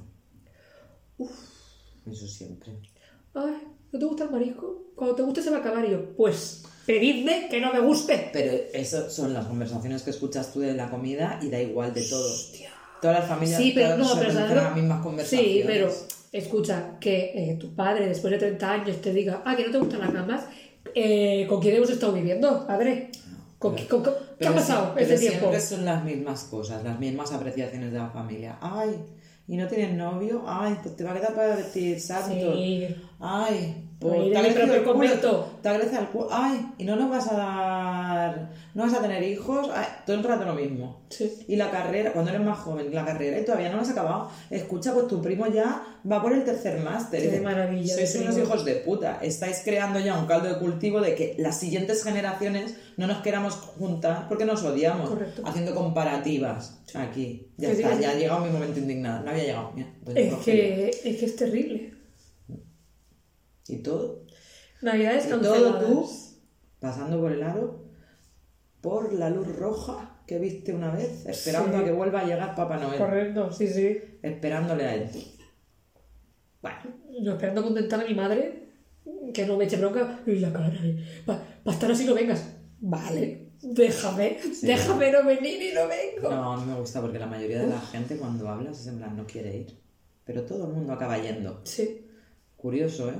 Eso 2.11 2.27
siempre. 2.27 2.73
Ay, 3.35 3.69
¿no 3.93 3.99
te 3.99 4.05
gusta 4.05 4.25
el 4.25 4.31
marisco? 4.31 4.93
Cuando 4.95 5.17
te 5.17 5.23
guste 5.23 5.43
se 5.43 5.51
va 5.51 5.57
a 5.57 5.61
acabar 5.61 5.85
y 5.85 5.91
yo, 5.91 6.15
pues, 6.17 6.65
pedidme 6.87 7.49
que 7.51 7.61
no 7.61 7.73
me 7.73 7.81
guste. 7.81 8.31
Pero 8.33 8.53
eso 8.73 9.11
son 9.11 9.35
las 9.35 9.47
conversaciones 9.47 10.03
que 10.03 10.11
escuchas 10.11 10.53
tú 10.53 10.61
de 10.61 10.75
la 10.75 10.91
comida 10.91 11.41
y 11.43 11.49
da 11.49 11.61
igual 11.61 11.93
de 11.93 12.03
todo. 12.03 12.29
Todas 13.07 13.21
las 13.21 13.29
familias 13.29 13.61
Sí, 13.61 13.73
pero 13.75 13.97
no, 13.97 14.05
pero 14.05 14.15
realizan 14.21 14.35
¿sabes 14.43 14.57
lo- 14.57 14.63
las 14.63 14.75
mismas 14.77 15.03
conversaciones. 15.03 15.47
Sí, 15.57 15.63
pero 15.67 15.91
escucha, 16.33 16.91
que 17.01 17.33
eh, 17.35 17.57
tu 17.59 17.75
padre 17.75 18.09
después 18.09 18.31
de 18.33 18.39
30 18.39 18.73
años 18.73 19.01
te 19.01 19.13
diga, 19.13 19.43
ah, 19.45 19.57
que 19.57 19.65
no 19.67 19.73
te 19.73 19.79
gustan 19.79 20.01
las 20.01 20.13
gambas, 20.13 20.45
eh, 20.95 21.47
¿con 21.49 21.61
quién 21.61 21.77
hemos 21.77 21.91
estado 21.91 22.13
viviendo? 22.13 22.67
Padre, 22.67 23.11
¿con, 23.59 23.75
Pero- 23.75 23.89
con- 23.89 24.03
con- 24.05 24.15
¿qué 24.39 24.47
ha 24.49 24.53
pasado 24.55 24.95
este 24.97 25.05
pero 25.07 25.21
tiempo? 25.21 25.39
Siempre 25.39 25.61
son 25.61 25.85
las 25.85 26.05
mismas 26.05 26.45
cosas, 26.45 26.85
las 26.85 26.99
mismas 26.99 27.33
apreciaciones 27.33 27.93
de 27.93 27.99
la 27.99 28.11
familia. 28.11 28.59
Ay, 28.61 28.97
¿y 29.49 29.57
no 29.57 29.67
tienes 29.69 29.95
novio? 29.97 30.43
Ay, 30.47 30.77
pues 30.83 30.97
te 30.97 31.05
va 31.05 31.13
a 31.13 31.15
quedar 31.15 31.35
para 31.35 31.57
vestir 31.57 32.01
santo. 32.01 32.55
Sí. 32.57 32.87
Ay, 33.21 33.86
Pues 33.99 34.21
mi 34.21 34.31
crecido 34.31 34.67
propio 34.67 34.83
crecido 35.79 36.01
el 36.03 36.09
culo. 36.09 36.29
Ay, 36.31 36.67
y 36.77 36.85
no 36.85 36.97
nos 36.97 37.09
vas 37.11 37.33
a 37.33 37.35
dar. 37.37 38.51
No 38.75 38.83
vas 38.83 38.93
a 38.93 39.01
tener 39.01 39.23
hijos. 39.23 39.69
Ay, 39.75 39.87
todo 40.05 40.17
el 40.17 40.23
rato 40.23 40.45
lo 40.45 40.55
mismo. 40.55 41.01
Sí. 41.09 41.33
Y 41.49 41.57
la 41.57 41.71
carrera, 41.71 42.13
cuando 42.13 42.31
eres 42.31 42.43
más 42.45 42.59
joven, 42.59 42.95
la 42.95 43.07
carrera 43.07 43.39
y 43.41 43.45
todavía 43.45 43.71
no 43.71 43.77
la 43.77 43.83
has 43.83 43.91
acabado. 43.91 44.31
Escucha, 44.51 44.93
pues 44.93 45.07
tu 45.09 45.23
primo 45.23 45.47
ya 45.47 45.83
va 46.11 46.21
por 46.21 46.35
el 46.35 46.45
tercer 46.45 46.79
máster. 46.81 47.21
Qué 47.23 47.29
Dice, 47.31 47.41
maravilla 47.41 47.95
Sois 47.95 48.15
unos 48.17 48.35
primo". 48.35 48.47
hijos 48.49 48.65
de 48.67 48.75
puta. 48.75 49.19
Estáis 49.23 49.63
creando 49.65 49.99
ya 49.99 50.19
un 50.19 50.27
caldo 50.27 50.49
de 50.49 50.59
cultivo 50.59 51.01
de 51.01 51.15
que 51.15 51.35
las 51.39 51.59
siguientes 51.59 52.05
generaciones 52.05 52.75
no 52.99 53.07
nos 53.07 53.23
queramos 53.23 53.55
juntar 53.55 54.29
porque 54.29 54.45
nos 54.45 54.63
odiamos. 54.63 55.09
Correcto. 55.09 55.41
Haciendo 55.47 55.75
comparativas 55.75 56.83
aquí. 56.95 57.49
Ya 57.57 57.71
Sí, 57.71 57.77
sí, 57.77 57.83
está, 57.83 57.97
sí. 57.97 58.03
ya 58.03 58.11
ha 58.11 58.15
llegado 58.15 58.45
mi 58.45 58.51
momento 58.51 58.79
indignado. 58.79 59.25
No 59.25 59.31
había 59.31 59.45
llegado. 59.45 59.73
Mira, 59.75 59.89
Es 60.15 60.35
que, 60.45 60.91
es 60.91 61.17
que 61.17 61.25
es 61.25 61.37
terrible. 61.37 61.96
Y 63.69 63.79
todo 63.79 64.25
Navidades 64.83 65.27
Y 65.27 65.31
todo 65.31 65.79
tú 65.81 66.11
pasando 66.81 67.21
por 67.21 67.33
el 67.33 67.43
aro, 67.43 67.85
por 68.81 69.13
la 69.13 69.31
luz 69.31 69.49
roja 69.57 70.21
que 70.27 70.39
viste 70.39 70.75
una 70.75 70.93
vez, 70.93 71.25
esperando 71.27 71.73
Sí. 71.77 71.83
a 71.83 71.85
que 71.85 71.93
vuelva 71.93 72.21
a 72.21 72.25
llegar 72.27 72.55
Papá 72.55 72.77
Noel. 72.79 72.99
Correcto, 72.99 73.51
sí, 73.53 73.69
sí. 73.69 73.99
Esperándole 74.23 74.85
a 74.85 74.95
él. 74.95 75.11
Bueno, 76.63 76.79
Yo 77.23 77.33
esperando 77.33 77.63
contentar 77.63 78.01
a 78.01 78.05
mi 78.05 78.15
madre, 78.15 78.69
que 79.33 79.47
no 79.47 79.57
me 79.57 79.65
eche 79.65 79.77
bronca, 79.79 80.21
y 80.27 80.37
la 80.39 80.53
cara, 80.53 80.73
para 81.25 81.43
estar 81.67 81.91
así 81.91 82.05
no 82.05 82.15
vengas. 82.15 82.55
Vale, 82.81 83.53
déjame, 83.63 84.39
déjame 84.63 85.13
no 85.13 85.25
venir 85.25 85.63
y 85.63 85.75
no 85.75 85.89
vengo. 85.89 86.31
no, 86.31 86.53
a 86.53 86.57
mí 86.59 86.71
me 86.71 86.79
gusta 86.79 87.01
porque 87.01 87.19
la 87.19 87.27
mayoría 87.27 87.61
de 87.63 87.69
la 87.69 87.81
gente 87.81 88.17
cuando 88.17 88.49
hablas 88.49 88.81
es 88.81 88.87
en 88.89 88.99
plan, 88.99 89.17
no 89.17 89.27
quiere 89.27 89.57
ir. 89.57 89.79
Pero 90.25 90.43
todo 90.43 90.67
el 90.67 90.75
mundo 90.75 90.93
acaba 90.93 91.19
yendo. 91.19 91.61
Sí. 91.65 92.07
Curioso, 92.57 93.11
¿eh? 93.11 93.15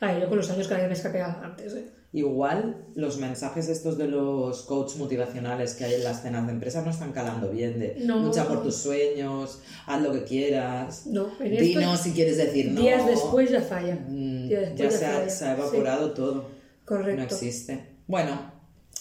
Ay, 0.00 0.20
yo 0.20 0.28
con 0.28 0.36
los 0.38 0.50
años 0.50 0.66
cada 0.68 0.80
vez 0.80 0.88
me 0.88 0.94
escapea 0.94 1.40
antes, 1.42 1.74
¿eh? 1.74 1.86
Igual 2.14 2.84
los 2.94 3.16
mensajes 3.16 3.68
estos 3.68 3.96
de 3.96 4.06
los 4.06 4.62
coaches 4.62 4.98
motivacionales 4.98 5.74
que 5.74 5.84
hay 5.84 5.94
en 5.94 6.04
las 6.04 6.20
cenas 6.22 6.44
de 6.46 6.52
empresa 6.52 6.82
no 6.82 6.90
están 6.90 7.12
calando 7.12 7.48
bien 7.50 7.78
de 7.78 7.96
No. 8.00 8.18
lucha 8.18 8.46
por 8.46 8.62
tus 8.62 8.76
sueños, 8.76 9.60
haz 9.86 10.02
lo 10.02 10.12
que 10.12 10.24
quieras, 10.24 11.06
No, 11.06 11.28
en 11.40 11.50
di 11.52 11.72
esto- 11.72 11.80
no 11.80 11.96
si 11.96 12.12
quieres 12.12 12.36
decir 12.36 12.70
no. 12.72 12.80
Días 12.82 13.06
después 13.06 13.50
ya 13.50 13.62
falla. 13.62 13.94
Mm, 14.08 14.48
Días 14.48 14.62
ya 14.62 14.84
después 14.84 14.94
se 14.98 15.06
ha, 15.06 15.12
falla. 15.12 15.30
se 15.30 15.44
ha 15.46 15.52
evaporado 15.56 16.12
todo. 16.12 16.42
Sí, 16.42 16.84
correcto. 16.84 17.16
No 17.16 17.22
existe. 17.22 17.86
Bueno, 18.06 18.52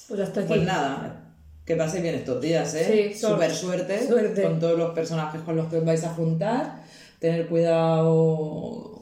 Pues 0.08 0.20
hasta 0.22 0.40
aquí. 0.42 0.48
pues 0.48 0.62
nada, 0.64 1.34
que 1.66 1.76
paséis 1.76 2.04
bien 2.04 2.16
estos 2.16 2.42
días, 2.42 2.74
¿eh? 2.76 3.12
Sí, 3.14 3.20
Súper 3.20 3.52
suerte, 3.54 4.08
suerte. 4.08 4.42
con 4.44 4.60
todos 4.60 4.78
los 4.78 4.92
personajes 4.94 5.42
con 5.42 5.58
los 5.58 5.68
que 5.68 5.78
os 5.80 5.86
vais 5.86 6.04
a 6.06 6.14
juntar. 6.14 6.82
Tener 7.20 7.48
cuidado. 7.48 9.01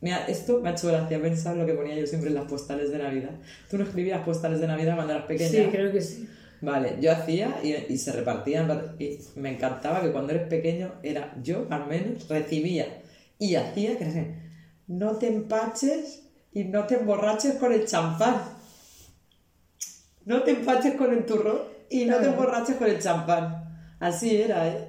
Mira, 0.00 0.26
esto 0.26 0.60
me 0.60 0.68
ha 0.68 0.72
hecho 0.72 0.88
gracia 0.88 1.20
pensar 1.20 1.56
lo 1.56 1.66
que 1.66 1.74
ponía 1.74 1.96
yo 1.96 2.06
siempre 2.06 2.28
en 2.28 2.36
las 2.36 2.44
postales 2.44 2.90
de 2.90 2.98
Navidad. 2.98 3.32
¿Tú 3.68 3.78
no 3.78 3.84
escribías 3.84 4.22
postales 4.24 4.60
de 4.60 4.68
Navidad 4.68 4.94
cuando 4.94 5.12
eras 5.14 5.26
pequeña? 5.26 5.50
Sí, 5.50 5.68
creo 5.70 5.90
que 5.90 6.00
sí. 6.00 6.28
Vale, 6.60 6.96
yo 7.00 7.12
hacía 7.12 7.60
y, 7.62 7.74
y 7.92 7.98
se 7.98 8.12
repartían 8.12 8.96
y 8.98 9.18
me 9.36 9.54
encantaba 9.54 10.00
que 10.02 10.10
cuando 10.10 10.32
eres 10.32 10.48
pequeño 10.48 10.92
era 11.02 11.34
yo 11.42 11.66
al 11.70 11.86
menos 11.86 12.28
recibía 12.28 13.02
y 13.38 13.54
hacía 13.54 13.96
que 13.96 14.04
era, 14.04 14.26
no 14.88 15.16
te 15.16 15.28
empaches 15.28 16.24
y 16.52 16.64
no 16.64 16.86
te 16.86 16.96
emborraches 16.96 17.54
con 17.54 17.72
el 17.72 17.86
champán. 17.86 18.40
No 20.24 20.42
te 20.42 20.52
empaches 20.52 20.94
con 20.94 21.12
el 21.12 21.24
turrón 21.24 21.60
y 21.90 22.04
no 22.04 22.18
te 22.18 22.26
emborraches 22.26 22.76
con 22.76 22.88
el 22.88 22.98
champán. 22.98 23.96
Así 24.00 24.36
era, 24.40 24.68
¿eh? 24.68 24.88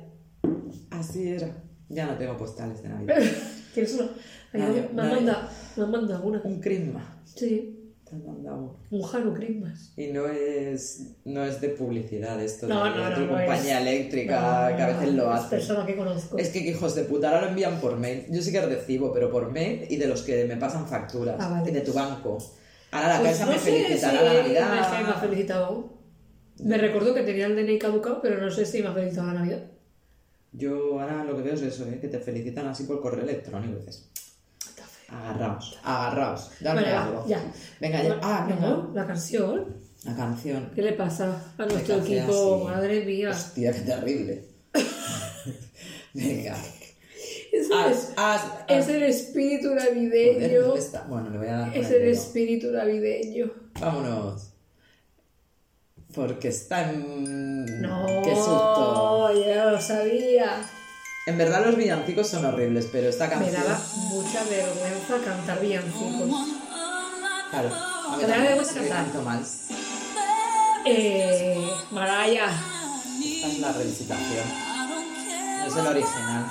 Así 0.91 1.29
era. 1.29 1.49
Ya 1.89 2.05
no 2.05 2.17
tengo 2.17 2.37
postales 2.37 2.81
de 2.81 2.89
Navidad. 2.89 3.17
¿Quieres 3.73 3.93
una? 3.93 4.09
Ay, 4.53 4.61
Nadie- 4.61 4.89
me 4.93 5.01
han 5.01 5.09
mandado, 5.15 5.49
me 5.77 5.83
han 5.83 5.91
mandado 5.91 6.23
una. 6.23 6.41
Un 6.43 6.59
Christmas. 6.59 7.03
Sí, 7.25 7.75
Te 8.03 8.15
han 8.15 8.25
mandado. 8.25 8.79
un 8.89 9.01
Hanu 9.05 9.33
Christmas. 9.35 9.93
Y 9.95 10.07
no 10.07 10.25
es, 10.27 11.11
no 11.25 11.43
es 11.43 11.61
de 11.61 11.69
publicidad 11.69 12.41
esto 12.41 12.65
de, 12.67 12.73
No, 12.73 12.89
no, 12.89 13.03
de 13.03 13.09
no, 13.11 13.15
tu 13.15 13.21
no 13.21 13.27
compañía 13.37 13.79
es. 13.81 13.87
eléctrica 13.87 14.73
que 14.75 14.81
a 14.81 14.87
veces 14.87 15.13
lo 15.13 15.31
Es 15.33 15.39
hace. 15.41 15.49
persona 15.57 15.85
que 15.85 15.95
conozco. 15.95 16.37
Es 16.39 16.49
que 16.49 16.59
hijos 16.59 16.95
de 16.95 17.03
puta, 17.03 17.27
ahora 17.29 17.41
lo 17.41 17.47
envían 17.49 17.79
por 17.79 17.97
mail. 17.97 18.25
Yo 18.31 18.41
sí 18.41 18.51
que 18.51 18.61
recibo, 18.65 19.13
pero 19.13 19.29
por 19.31 19.51
mail 19.51 19.85
y 19.89 19.97
de 19.97 20.07
los 20.07 20.23
que 20.23 20.45
me 20.45 20.57
pasan 20.57 20.87
facturas. 20.87 21.35
Ah, 21.39 21.49
vale. 21.49 21.71
De 21.71 21.81
tu 21.81 21.93
banco. 21.93 22.39
Ahora 22.91 23.09
la 23.09 23.19
Pues 23.19 23.31
casa 23.33 23.45
no 23.45 23.51
me 23.51 23.57
felicitará 23.59 24.19
si 24.19 24.25
la 24.25 24.33
Me, 24.43 24.49
me 24.49 24.57
ha 24.57 24.65
Navidad. 24.69 25.21
felicitado. 25.21 25.93
Me 26.63 26.77
recordó 26.79 27.13
que 27.13 27.21
tenía 27.21 27.45
el 27.45 27.55
DNI 27.55 27.77
caducado, 27.77 28.19
pero 28.23 28.41
no 28.41 28.49
sé 28.49 28.65
si 28.65 28.81
me 28.81 28.87
ha 28.89 28.93
felicitado 28.93 29.27
la 29.27 29.33
Navidad. 29.35 29.63
Yo 30.51 30.99
ahora 30.99 31.23
lo 31.23 31.35
que 31.37 31.43
veo 31.43 31.53
es 31.53 31.61
eso, 31.61 31.85
¿eh? 31.87 31.99
que 32.01 32.07
te 32.07 32.17
felicitan 32.17 32.65
así 32.67 32.85
por 32.85 32.99
correo 33.01 33.21
electrónico. 33.23 33.75
Dices. 33.77 34.09
Agarraos, 35.11 35.79
agarraos, 35.83 36.51
dame 36.59 36.85
algo. 36.85 37.25
ya. 37.27 37.41
Venga, 37.79 38.03
ya. 38.03 38.19
Ah, 38.21 38.45
venga. 38.47 38.67
No, 38.67 38.91
la 38.93 39.05
canción. 39.07 39.75
La 40.03 40.15
canción. 40.15 40.71
¿Qué 40.73 40.81
le 40.81 40.93
pasa 40.93 41.41
a 41.57 41.65
nuestro 41.65 41.97
equipo? 41.97 42.65
Madre 42.65 43.03
mía. 43.05 43.31
Hostia, 43.31 43.71
qué 43.73 43.79
terrible. 43.81 44.45
venga. 46.13 46.57
Es 47.51 48.87
el, 48.87 49.03
es 49.03 49.15
espíritu 49.15 49.73
navideño. 49.73 50.73
Bueno, 51.07 51.29
le 51.29 51.37
voy 51.37 51.47
a 51.47 51.57
dar 51.57 51.77
Es 51.77 51.89
el 51.91 52.07
espíritu 52.07 52.71
navideño. 52.71 53.51
Vámonos. 53.79 54.53
Porque 56.13 56.47
está 56.47 56.91
en... 56.91 57.81
No, 57.81 58.05
¡Qué 58.23 58.35
susto! 58.35 59.31
yo 59.33 59.71
lo 59.71 59.81
sabía. 59.81 60.61
En 61.29 61.37
verdad 61.37 61.63
los 61.63 61.75
villancicos 61.75 62.27
son 62.27 62.43
horribles, 62.45 62.87
pero 62.91 63.07
esta 63.09 63.25
Me 63.27 63.33
canción... 63.33 63.61
daba 63.63 63.79
mucha 64.09 64.43
vergüenza 64.45 65.17
cantar 65.23 65.61
villancicos. 65.61 66.47
Claro. 67.51 67.69
A 67.71 68.17
Me 68.17 68.23
daba 68.23 68.43
vergüenza 68.43 68.73
que 68.73 68.79
cantar. 68.79 69.03
canto 69.03 69.21
mal. 69.21 69.45
Eh, 70.85 71.69
Maraya, 71.91 72.47
Esta 73.21 73.47
es 73.47 73.59
la 73.59 73.71
revisitación. 73.73 74.45
No 75.59 75.65
es 75.67 75.75
el 75.75 75.87
original. 75.87 76.45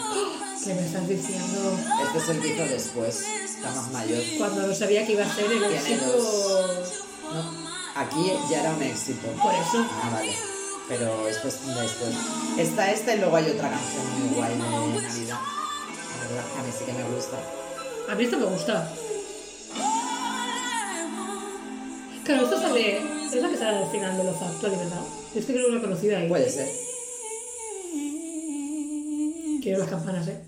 ¿qué 0.64 0.74
me 0.74 0.86
estás 0.86 1.08
diciendo? 1.08 1.78
Este 2.04 2.18
es 2.18 2.28
el 2.28 2.40
que 2.40 2.48
hizo 2.54 2.64
después. 2.64 3.24
Está 3.44 3.70
más 3.72 3.90
mayor. 3.90 4.22
Cuando 4.38 4.66
no 4.66 4.74
sabía 4.74 5.04
que 5.06 5.12
iba 5.12 5.24
a 5.24 5.34
ser 5.34 5.50
el 5.50 5.64
éxito. 5.64 6.06
No, 7.34 8.00
aquí 8.00 8.32
ya 8.50 8.60
era 8.60 8.74
un 8.74 8.82
éxito. 8.82 9.26
Por 9.42 9.54
eso. 9.54 9.86
Ah, 10.04 10.10
vale. 10.12 10.32
Pero 10.88 11.28
esto 11.28 11.48
es 11.48 11.66
de. 11.66 12.62
Está 12.62 12.90
esta 12.90 13.14
y 13.14 13.18
luego 13.18 13.36
hay 13.36 13.50
otra 13.50 13.70
canción 13.70 14.20
muy 14.20 14.34
guay 14.36 14.52
de 14.52 15.02
Navidad. 15.02 15.38
La 15.38 16.28
verdad 16.28 16.44
a 16.58 16.62
mí 16.62 16.72
sí 16.76 16.84
que 16.84 16.92
me 16.92 17.04
gusta. 17.14 17.36
A 18.08 18.14
mí 18.14 18.24
esta 18.24 18.36
me 18.38 18.46
gusta. 18.46 18.92
Claro, 22.24 22.44
esto 22.44 22.60
sale. 22.60 22.98
Es 23.26 23.34
la 23.34 23.48
que 23.50 23.56
sale 23.58 23.78
al 23.78 23.90
final 23.90 24.16
de 24.16 24.24
lo 24.24 24.32
factual, 24.32 24.72
¿verdad? 24.72 25.02
Es 25.34 25.44
que 25.44 25.52
creo 25.52 25.76
he 25.76 25.80
conocido 25.80 26.16
ahí. 26.16 26.28
Puede 26.28 26.50
ser. 26.50 26.68
Quiero 29.62 29.80
las 29.80 29.88
campanas, 29.90 30.26
¿eh? 30.28 30.42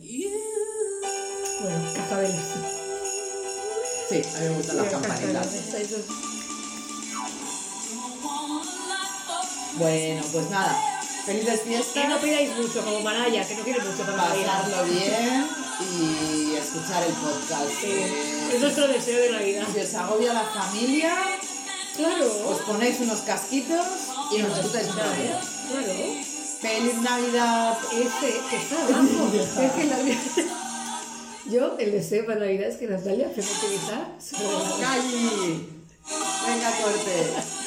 Bueno, 1.60 1.92
cascabeles. 1.94 2.40
Sí, 4.08 4.22
a 4.36 4.40
mí 4.40 4.48
me 4.48 4.56
gustan 4.56 4.76
las 4.78 4.88
campanitas. 4.88 5.48
Bueno, 9.80 10.22
pues 10.32 10.50
nada. 10.50 10.76
Felices 11.26 11.60
Que 11.60 11.68
fiestas. 11.68 12.08
no 12.08 12.18
pidáis 12.18 12.50
mucho, 12.56 12.82
como 12.84 13.00
Maraya, 13.00 13.46
que 13.46 13.54
no 13.54 13.62
quiere 13.64 13.80
mucho 13.80 14.02
para. 14.04 14.16
Pasarlo 14.16 14.84
bien 14.84 15.46
y 15.80 16.54
escuchar 16.56 17.02
el 17.04 17.12
podcast. 17.14 17.70
Sí, 17.80 17.86
Eh, 17.86 18.50
es 18.54 18.60
nuestro 18.60 18.88
deseo 18.88 19.18
de 19.20 19.30
Navidad. 19.32 19.66
Si 19.74 19.80
os 19.80 19.94
agobia 19.94 20.32
la 20.32 20.42
familia, 20.44 21.14
Claro. 21.96 22.26
os 22.48 22.58
ponéis 22.62 23.00
unos 23.00 23.20
casquitos 23.20 23.86
y 24.32 24.38
nos 24.42 24.56
escucháis 24.58 24.88
un 24.88 24.92
Claro. 24.94 25.12
Feliz 26.60 26.94
Navidad. 27.00 27.78
Ese 27.92 28.40
que 28.50 28.56
está 28.56 28.76
es 29.66 29.72
que 29.72 29.84
la... 29.84 29.96
Yo, 31.50 31.76
el 31.78 31.92
deseo 31.92 32.26
para 32.26 32.40
Navidad 32.40 32.68
es 32.68 32.76
que 32.76 32.86
Natalia 32.86 33.28
se 33.34 33.40
utilizar 33.40 34.08
la 34.32 34.86
¡Calli! 34.86 35.68
Venga, 36.46 36.70
corte. 36.82 37.59